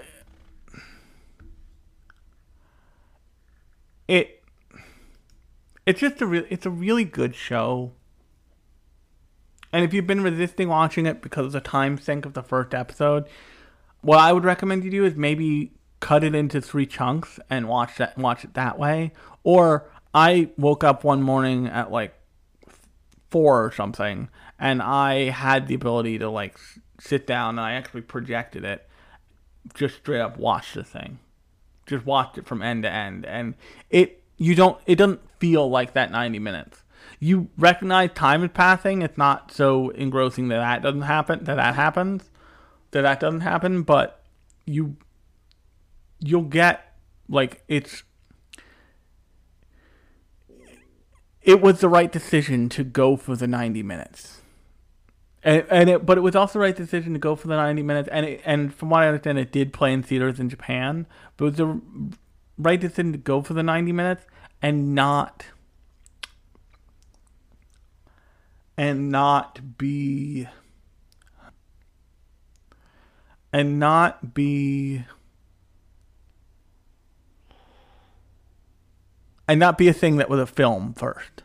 it 4.06 4.44
it's 5.86 6.02
just 6.02 6.22
a 6.22 6.54
it's 6.54 6.66
a 6.66 6.70
really 6.70 7.06
good 7.06 7.36
show. 7.36 7.94
And 9.72 9.86
if 9.86 9.94
you've 9.94 10.06
been 10.06 10.24
resisting 10.24 10.68
watching 10.68 11.06
it 11.06 11.22
because 11.22 11.46
of 11.46 11.52
the 11.54 11.62
time 11.62 11.98
sink 11.98 12.26
of 12.26 12.34
the 12.34 12.44
first 12.44 12.74
episode, 12.74 13.30
what 14.02 14.20
I 14.20 14.34
would 14.34 14.44
recommend 14.44 14.84
you 14.84 14.92
do 14.92 15.06
is 15.06 15.16
maybe 15.16 15.72
cut 16.02 16.26
it 16.26 16.36
into 16.36 16.60
three 16.60 16.86
chunks 16.86 17.40
and 17.50 17.70
watch 17.70 17.96
that 17.96 18.18
watch 18.18 18.44
it 18.44 18.56
that 18.56 18.78
way. 18.78 19.14
Or 19.46 19.90
I 20.14 20.50
woke 20.58 20.84
up 20.84 21.06
one 21.06 21.24
morning 21.24 21.68
at 21.68 21.92
like 21.92 22.14
four 23.30 23.64
or 23.64 23.72
something, 23.72 24.28
and 24.60 24.82
I 24.82 25.30
had 25.30 25.68
the 25.68 25.76
ability 25.76 26.20
to 26.20 26.30
like 26.30 26.60
sit 27.00 27.28
down 27.28 27.58
and 27.58 27.60
I 27.60 27.74
actually 27.74 28.02
projected 28.02 28.64
it, 28.64 28.88
just 29.74 29.96
straight 29.96 30.22
up 30.22 30.38
watch 30.38 30.74
the 30.74 30.84
thing, 30.84 31.20
just 31.86 32.06
watched 32.06 32.38
it 32.38 32.46
from 32.46 32.62
end 32.62 32.84
to 32.84 32.92
end, 32.92 33.26
and 33.26 33.56
it 33.90 34.24
you 34.38 34.56
don't 34.56 34.80
it 34.86 34.96
doesn't 34.96 35.22
feel 35.40 35.70
like 35.70 35.94
that 35.94 36.12
ninety 36.12 36.40
minutes. 36.40 36.84
You 37.20 37.50
recognize 37.58 38.12
time 38.14 38.44
is 38.44 38.52
passing. 38.54 39.02
It's 39.02 39.18
not 39.18 39.52
so 39.52 39.90
engrossing 39.92 40.50
that 40.50 40.58
that 40.58 40.82
doesn't 40.84 41.02
happen. 41.02 41.44
That 41.46 41.56
that 41.56 41.76
happens. 41.76 42.30
That 42.92 43.02
that 43.02 43.20
doesn't 43.20 43.42
happen. 43.42 43.82
But 43.84 44.24
you 44.66 44.98
you'll 46.20 46.44
get 46.44 46.96
like 47.30 47.64
it's 47.68 48.04
it 51.42 51.62
was 51.62 51.80
the 51.80 51.90
right 51.90 52.12
decision 52.12 52.68
to 52.70 52.84
go 52.84 53.16
for 53.16 53.36
the 53.36 53.48
90 53.48 53.82
minutes 53.82 54.42
and, 55.44 55.66
and 55.70 55.90
it, 55.90 56.06
but 56.06 56.18
it 56.18 56.22
was 56.22 56.36
also 56.36 56.54
the 56.54 56.60
right 56.60 56.76
decision 56.76 57.14
to 57.14 57.20
go 57.20 57.36
for 57.36 57.48
the 57.48 57.56
90 57.56 57.84
minutes 57.84 58.10
and 58.12 58.26
it, 58.26 58.42
and 58.46 58.74
from 58.74 58.90
what 58.90 59.04
i 59.04 59.08
understand 59.08 59.38
it 59.38 59.52
did 59.52 59.74
play 59.74 59.94
in 59.94 60.04
theaters 60.04 60.40
in 60.40 60.50
japan 60.50 61.06
but 61.36 61.46
it 61.46 61.50
was 61.50 61.58
the 61.58 61.82
right 62.58 62.80
decision 62.80 63.12
to 63.12 63.18
go 63.18 63.42
for 63.42 63.54
the 63.54 63.64
90 63.64 63.92
minutes 63.92 64.26
and 64.62 64.96
not 64.96 65.46
and 68.78 69.10
not 69.10 69.78
be 69.78 70.48
and 73.52 73.80
not 73.80 74.34
be 74.34 75.04
and 79.48 79.60
not 79.60 79.78
be 79.78 79.88
a 79.88 79.94
thing 79.94 80.18
that 80.18 80.30
was 80.30 80.40
a 80.40 80.46
film 80.46 80.94
first. 80.94 81.44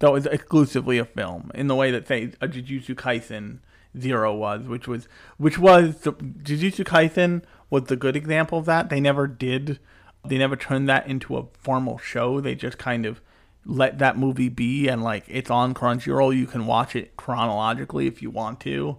That 0.00 0.12
was 0.12 0.26
exclusively 0.26 0.98
a 0.98 1.04
film 1.04 1.50
in 1.54 1.68
the 1.68 1.74
way 1.74 1.90
that 1.90 2.08
say 2.08 2.32
a 2.40 2.48
Jujutsu 2.48 2.94
Kaisen 2.94 3.58
Zero 3.98 4.34
was, 4.34 4.66
which 4.66 4.88
was 4.88 5.08
which 5.38 5.58
was 5.58 5.94
Jujutsu 6.02 6.84
Kaisen 6.84 7.42
was 7.70 7.84
the 7.84 7.96
good 7.96 8.16
example 8.16 8.58
of 8.58 8.64
that. 8.66 8.90
They 8.90 9.00
never 9.00 9.26
did 9.26 9.78
they 10.24 10.38
never 10.38 10.56
turned 10.56 10.88
that 10.88 11.06
into 11.06 11.36
a 11.36 11.46
formal 11.58 11.98
show. 11.98 12.40
They 12.40 12.54
just 12.54 12.78
kind 12.78 13.04
of 13.06 13.20
let 13.66 13.98
that 13.98 14.18
movie 14.18 14.48
be 14.48 14.88
and 14.88 15.02
like 15.02 15.24
it's 15.28 15.50
on 15.50 15.74
Crunchyroll. 15.74 16.36
You 16.36 16.46
can 16.46 16.66
watch 16.66 16.96
it 16.96 17.16
chronologically 17.16 18.06
if 18.06 18.22
you 18.22 18.30
want 18.30 18.60
to, 18.60 18.98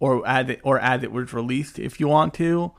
or 0.00 0.26
as 0.26 0.48
it 0.48 0.60
or 0.62 0.78
as 0.78 1.02
it 1.02 1.12
was 1.12 1.32
released 1.32 1.78
if 1.78 2.00
you 2.00 2.08
want 2.08 2.34
to. 2.34 2.72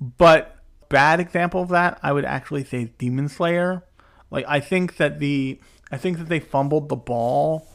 But 0.00 0.56
bad 0.88 1.20
example 1.20 1.62
of 1.62 1.68
that, 1.70 1.98
I 2.02 2.12
would 2.12 2.24
actually 2.24 2.64
say 2.64 2.92
Demon 2.98 3.28
Slayer. 3.28 3.84
Like 4.30 4.44
I 4.46 4.60
think 4.60 4.96
that 4.96 5.18
the 5.18 5.60
I 5.90 5.96
think 5.96 6.18
that 6.18 6.28
they 6.28 6.40
fumbled 6.40 6.88
the 6.88 6.96
ball 6.96 7.66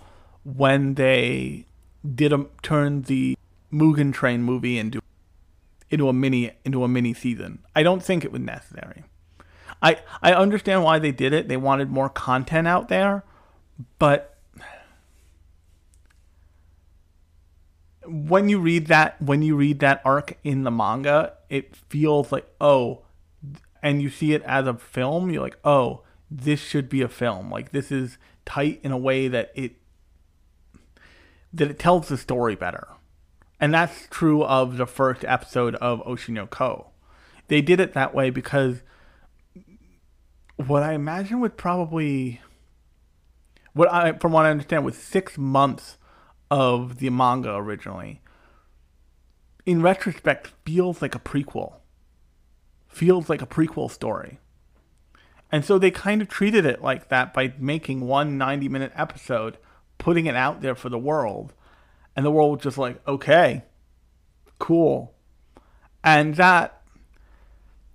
when 0.43 0.95
they 0.95 1.65
did 2.15 2.33
a, 2.33 2.45
turn 2.61 3.03
the 3.03 3.37
Mugen 3.71 4.13
Train 4.13 4.43
movie 4.43 4.77
into 4.77 5.01
into 5.89 6.09
a 6.09 6.13
mini 6.13 6.51
into 6.65 6.83
a 6.83 6.87
mini 6.87 7.13
season. 7.13 7.59
I 7.75 7.83
don't 7.83 8.03
think 8.03 8.23
it 8.25 8.31
was 8.31 8.41
necessary. 8.41 9.03
I 9.81 9.99
I 10.21 10.33
understand 10.33 10.83
why 10.83 10.99
they 10.99 11.11
did 11.11 11.33
it. 11.33 11.47
They 11.47 11.57
wanted 11.57 11.89
more 11.89 12.09
content 12.09 12.67
out 12.67 12.87
there, 12.87 13.23
but 13.99 14.37
when 18.05 18.49
you 18.49 18.59
read 18.59 18.87
that 18.87 19.21
when 19.21 19.41
you 19.41 19.55
read 19.55 19.79
that 19.79 20.01
arc 20.03 20.37
in 20.43 20.63
the 20.63 20.71
manga, 20.71 21.33
it 21.49 21.75
feels 21.75 22.31
like 22.31 22.47
oh, 22.59 23.03
and 23.81 24.01
you 24.01 24.09
see 24.09 24.33
it 24.33 24.43
as 24.43 24.67
a 24.67 24.75
film, 24.75 25.29
you're 25.29 25.43
like 25.43 25.57
oh, 25.63 26.01
this 26.33 26.59
should 26.59 26.89
be 26.89 27.01
a 27.01 27.07
film. 27.07 27.51
Like 27.51 27.71
this 27.71 27.91
is 27.91 28.17
tight 28.45 28.79
in 28.83 28.91
a 28.91 28.97
way 28.97 29.27
that 29.27 29.51
it 29.55 29.75
that 31.53 31.69
it 31.69 31.77
tells 31.77 32.07
the 32.07 32.17
story 32.17 32.55
better. 32.55 32.87
And 33.59 33.73
that's 33.73 34.07
true 34.09 34.43
of 34.43 34.77
the 34.77 34.87
first 34.87 35.23
episode 35.25 35.75
of 35.75 36.03
Oshi 36.05 36.29
no 36.29 36.47
Ko. 36.47 36.89
They 37.47 37.61
did 37.61 37.79
it 37.79 37.93
that 37.93 38.15
way 38.15 38.31
because 38.31 38.81
what 40.55 40.81
I 40.81 40.93
imagine 40.93 41.39
was 41.39 41.51
probably 41.55 42.41
what 43.73 43.91
I 43.91 44.13
from 44.13 44.31
what 44.31 44.45
I 44.45 44.51
understand 44.51 44.83
was 44.83 44.97
six 44.97 45.37
months 45.37 45.97
of 46.49 46.97
the 46.97 47.09
manga 47.11 47.53
originally. 47.53 48.21
In 49.65 49.81
retrospect, 49.81 50.51
feels 50.65 51.01
like 51.01 51.15
a 51.15 51.19
prequel. 51.19 51.75
Feels 52.87 53.29
like 53.29 53.41
a 53.41 53.47
prequel 53.47 53.89
story. 53.89 54.39
And 55.53 55.63
so 55.63 55.77
they 55.77 55.91
kind 55.91 56.19
of 56.23 56.27
treated 56.27 56.65
it 56.65 56.81
like 56.81 57.09
that 57.09 57.31
by 57.31 57.53
making 57.59 58.01
one 58.01 58.39
90 58.39 58.69
minute 58.69 58.91
episode, 58.95 59.59
putting 59.99 60.25
it 60.25 60.35
out 60.35 60.61
there 60.61 60.73
for 60.73 60.89
the 60.89 60.97
world. 60.97 61.53
And 62.15 62.25
the 62.25 62.31
world 62.31 62.53
was 62.53 62.63
just 62.63 62.79
like, 62.79 63.07
okay, 63.07 63.63
cool. 64.57 65.13
And 66.03 66.33
that 66.37 66.81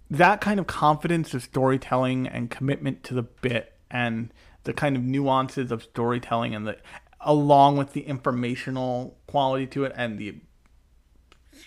that 0.09 0.41
kind 0.41 0.61
of 0.61 0.69
confidence 0.69 1.35
of 1.35 1.43
storytelling 1.43 2.29
and 2.29 2.49
commitment 2.49 3.03
to 3.03 3.15
the 3.15 3.25
bit 3.25 3.73
and 3.91 4.33
the 4.63 4.73
kind 4.73 4.95
of 4.95 5.03
nuances 5.03 5.73
of 5.73 5.83
storytelling 5.83 6.55
and 6.55 6.65
the 6.65 6.77
along 7.21 7.77
with 7.77 7.93
the 7.93 8.03
informational 8.03 9.19
quality 9.27 9.67
to 9.67 9.83
it 9.83 9.93
and 9.97 10.17
the 10.17 10.37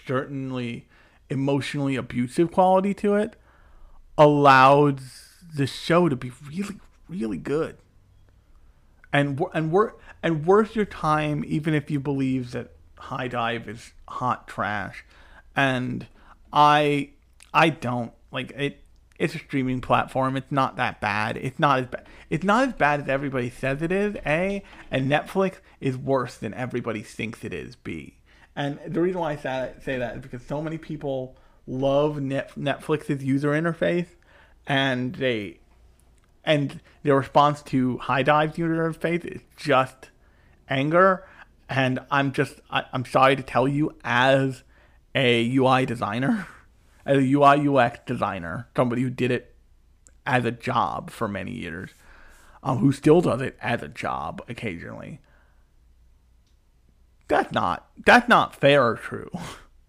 certainly 0.07 0.88
emotionally 1.30 1.97
abusive 1.97 2.49
quality 2.49 2.93
to 2.93 3.15
it 3.15 3.35
allowed 4.18 5.01
the 5.53 5.67
show 5.67 6.09
to 6.09 6.15
be 6.15 6.31
really 6.49 6.79
really 7.09 7.37
good 7.37 7.77
and 9.11 9.41
and 9.53 9.71
worth 9.71 9.93
and 10.23 10.45
worth 10.45 10.75
your 10.75 10.85
time 10.85 11.43
even 11.45 11.73
if 11.73 11.91
you 11.91 11.99
believe 11.99 12.51
that 12.51 12.71
HIDIVE 12.97 13.67
is 13.67 13.93
hot 14.07 14.47
trash 14.47 15.03
and 15.55 16.07
i 16.53 17.09
i 17.53 17.69
don't 17.69 18.13
like 18.31 18.51
it 18.51 18.83
it's 19.19 19.35
a 19.35 19.37
streaming 19.37 19.81
platform. 19.81 20.35
It's 20.35 20.51
not 20.51 20.77
that 20.77 20.99
bad. 20.99 21.37
It's 21.37 21.59
not 21.59 21.77
as 21.77 21.85
bad. 21.85 22.07
It's 22.31 22.43
not 22.43 22.67
as 22.67 22.73
bad 22.73 23.01
as 23.01 23.07
everybody 23.07 23.51
says 23.51 23.83
it 23.83 23.91
is. 23.91 24.15
A 24.25 24.63
and 24.89 25.11
Netflix 25.11 25.57
is 25.79 25.95
worse 25.95 26.37
than 26.37 26.55
everybody 26.55 27.03
thinks 27.03 27.43
it 27.43 27.53
is. 27.53 27.75
B 27.75 28.15
and 28.55 28.79
the 28.85 29.01
reason 29.01 29.21
why 29.21 29.31
I 29.31 29.35
say 29.37 29.97
that 29.97 30.15
is 30.15 30.21
because 30.21 30.41
so 30.43 30.61
many 30.61 30.77
people 30.77 31.37
love 31.67 32.19
Net, 32.19 32.51
Netflix's 32.57 33.23
user 33.23 33.51
interface, 33.51 34.07
and 34.72 35.15
they 35.15 35.60
and 36.45 36.80
their 37.03 37.18
response 37.18 37.61
to 37.61 37.98
HIDIVE's 37.98 38.57
user 38.57 38.89
interface 38.89 39.26
is 39.26 39.41
just 39.57 40.11
anger. 40.69 41.26
And 41.68 41.99
I'm 42.10 42.31
just 42.31 42.61
I, 42.69 42.85
I'm 42.93 43.03
sorry 43.03 43.35
to 43.35 43.43
tell 43.43 43.68
you, 43.68 43.93
as 44.06 44.64
a 45.14 45.57
UI 45.57 45.85
designer 45.85 46.48
as 47.06 47.18
a 47.18 47.34
UI 47.34 47.68
UX 47.68 47.99
designer, 48.06 48.69
somebody 48.73 49.02
who 49.02 49.10
did 49.10 49.30
it 49.30 49.53
as 50.26 50.45
a 50.45 50.52
job 50.52 51.10
for 51.10 51.27
many 51.27 51.52
years, 51.52 51.89
um, 52.64 52.77
who 52.77 52.93
still 52.93 53.19
does 53.19 53.41
it 53.41 53.57
as 53.61 53.84
a 53.84 53.89
job 53.89 54.41
occasionally. 54.48 55.19
That's 57.27 57.52
not 57.52 57.89
that's 58.06 58.30
not 58.30 58.56
fair 58.56 58.85
or 58.85 58.95
true. 58.95 59.31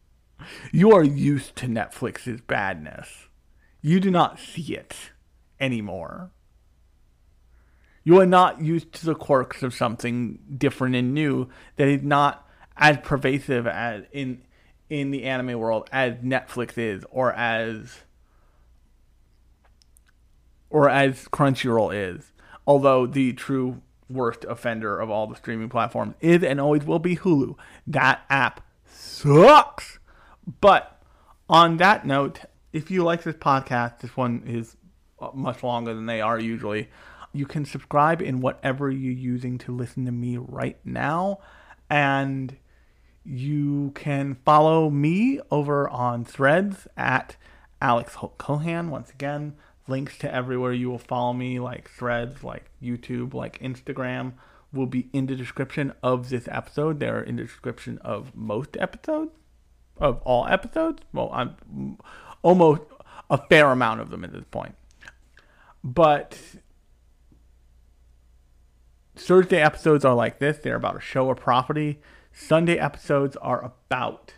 you 0.73 0.91
are 0.91 1.05
used 1.05 1.55
to 1.57 1.67
Netflix's 1.67 2.41
badness. 2.41 3.29
You 3.83 3.99
do 3.99 4.11
not 4.11 4.39
see 4.39 4.75
it 4.75 4.95
anymore. 5.61 6.31
You 8.05 8.21
are 8.21 8.27
not 8.27 8.61
used 8.61 8.93
to 8.95 9.07
the 9.07 9.15
quirks 9.15 9.63
of 9.63 9.75
something 9.75 10.39
different 10.57 10.95
and 10.95 11.13
new 11.13 11.49
that 11.77 11.89
is 11.89 12.03
not 12.03 12.49
as 12.77 12.99
pervasive 13.03 13.67
as 13.67 14.05
in 14.13 14.43
in 14.89 15.11
the 15.11 15.25
anime 15.25 15.59
world 15.59 15.89
as 15.93 16.17
Netflix 16.17 16.77
is 16.77 17.05
or 17.11 17.33
as 17.33 18.01
or 20.71 20.89
as 20.89 21.25
Crunchyroll 21.29 21.95
is. 21.95 22.33
Although 22.67 23.07
the 23.07 23.33
true 23.33 23.83
worst 24.09 24.45
offender 24.45 25.01
of 25.01 25.11
all 25.11 25.27
the 25.27 25.37
streaming 25.37 25.69
platforms 25.69 26.15
is 26.21 26.43
and 26.43 26.61
always 26.61 26.85
will 26.85 26.99
be 26.99 27.17
Hulu. 27.17 27.57
That 27.87 28.23
app 28.29 28.65
sucks. 28.87 29.99
But 30.61 31.01
on 31.49 31.77
that 31.79 32.07
note, 32.07 32.41
if 32.73 32.91
you 32.91 33.05
like 33.05 33.23
this 33.23 33.37
podcast, 33.37 34.01
this 34.01 34.17
one 34.17 34.43
is 34.47 34.77
uh, 35.21 35.31
much 35.35 35.63
longer 35.63 35.95
than 35.95 36.07
they 36.07 36.21
are 36.21 36.39
usually. 36.39 36.89
You 37.33 37.47
can 37.47 37.65
subscribe 37.65 38.21
in 38.21 38.41
whatever 38.41 38.91
you're 38.91 39.13
using 39.13 39.59
to 39.59 39.75
listen 39.75 40.05
to 40.07 40.13
me 40.13 40.37
right 40.37 40.79
now. 40.85 41.41
And 41.89 42.57
you 43.25 43.93
can 43.95 44.37
follow 44.45 44.91
me 44.91 45.41
over 45.51 45.89
on 45.89 46.25
threads 46.25 46.87
at 46.97 47.37
Alex 47.81 48.17
Cohan. 48.39 48.91
Once 48.91 49.11
again, 49.11 49.55
links 49.87 50.19
to 50.19 50.35
everywhere 50.35 50.73
you 50.73 50.91
will 50.91 50.99
follow 50.99 51.33
me, 51.33 51.59
like 51.59 51.91
threads, 51.91 52.43
like 52.43 52.71
YouTube, 52.83 53.35
like 53.35 53.61
Instagram, 53.61 54.33
will 54.73 54.87
be 54.87 55.09
in 55.13 55.27
the 55.27 55.37
description 55.37 55.93
of 56.03 56.31
this 56.31 56.49
episode. 56.51 57.01
They're 57.01 57.23
in 57.23 57.37
the 57.37 57.45
description 57.45 57.99
of 57.99 58.35
most 58.35 58.77
episodes, 58.79 59.33
of 59.99 60.21
all 60.23 60.47
episodes. 60.47 61.03
Well, 61.13 61.31
I'm 61.33 61.99
almost 62.43 62.83
a 63.31 63.39
fair 63.39 63.71
amount 63.71 64.01
of 64.01 64.11
them 64.11 64.25
at 64.25 64.33
this 64.33 64.45
point. 64.51 64.75
But 65.83 66.39
Thursday 69.17 69.61
episodes 69.61 70.05
are 70.05 70.15
like 70.15 70.39
this. 70.39 70.59
They're 70.59 70.77
about 70.77 70.97
a 70.97 71.01
show 71.01 71.27
or 71.27 71.35
property 71.35 72.01
Sunday 72.33 72.79
episodes 72.79 73.37
are 73.37 73.65
about 73.65 74.35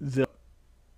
the 0.00 0.26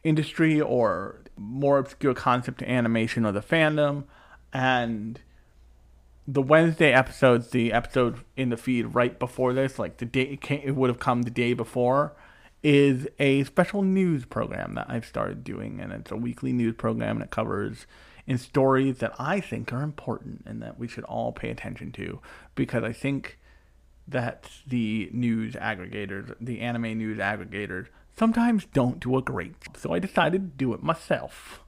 industry 0.05 0.61
or 0.61 1.20
more 1.37 1.78
obscure 1.78 2.15
concept 2.15 2.62
animation 2.62 3.27
or 3.27 3.32
the 3.32 3.41
fandom. 3.41 4.05
And 4.53 5.20
the 6.27 6.43
Wednesday 6.43 6.93
episodes, 6.93 7.51
the 7.51 7.73
episode 7.73 8.20
in 8.37 8.51
the 8.51 8.57
feed 8.57 8.95
right 8.95 9.19
before 9.19 9.53
this, 9.53 9.78
like 9.78 9.99
the 9.99 10.05
day 10.05 10.23
it, 10.23 10.41
came, 10.41 10.61
it 10.65 10.77
would 10.77 10.89
have 10.89 11.01
come 11.01 11.23
the 11.23 11.31
day 11.31 11.53
before, 11.53 12.15
is 12.62 13.09
a 13.19 13.45
special 13.45 13.82
news 13.82 14.24
program 14.24 14.74
that 14.74 14.87
I've 14.89 15.07
started 15.07 15.45
doing. 15.45 15.81
And 15.81 15.93
it's 15.93 16.11
a 16.11 16.16
weekly 16.16 16.53
news 16.53 16.74
program 16.77 17.16
and 17.16 17.24
it 17.24 17.31
covers 17.31 17.87
in 18.27 18.39
stories 18.39 18.99
that 18.99 19.12
I 19.19 19.41
think 19.41 19.73
are 19.73 19.82
important 19.82 20.43
and 20.47 20.62
that 20.62 20.78
we 20.78 20.87
should 20.87 21.05
all 21.05 21.32
pay 21.32 21.51
attention 21.51 21.91
to 21.93 22.20
because 22.55 22.85
I 22.85 22.93
think 22.93 23.39
that 24.07 24.51
the 24.66 25.09
news 25.12 25.55
aggregators, 25.55 26.35
the 26.41 26.61
anime 26.61 26.99
news 26.99 27.19
aggregators, 27.19 27.87
sometimes 28.16 28.66
don't 28.73 29.01
do 29.01 29.16
a 29.16 29.23
great 29.23 29.61
job. 29.61 29.77
So 29.77 29.93
I 29.93 29.99
decided 29.99 30.43
to 30.43 30.57
do 30.57 30.74
it 30.74 30.82
myself. 30.82 31.61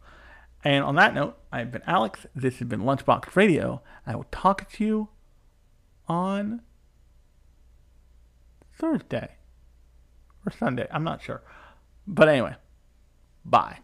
And 0.64 0.84
on 0.84 0.94
that 0.96 1.14
note, 1.14 1.38
I've 1.50 1.72
been 1.72 1.82
Alex. 1.86 2.26
This 2.34 2.58
has 2.58 2.68
been 2.68 2.82
Lunchbox 2.82 3.34
Radio. 3.34 3.82
I 4.06 4.14
will 4.14 4.26
talk 4.30 4.70
to 4.72 4.84
you 4.84 5.08
on 6.06 6.62
Thursday 8.78 9.30
or 10.46 10.52
Sunday. 10.52 10.86
I'm 10.90 11.04
not 11.04 11.22
sure. 11.22 11.42
But 12.06 12.28
anyway, 12.28 12.56
bye. 13.44 13.78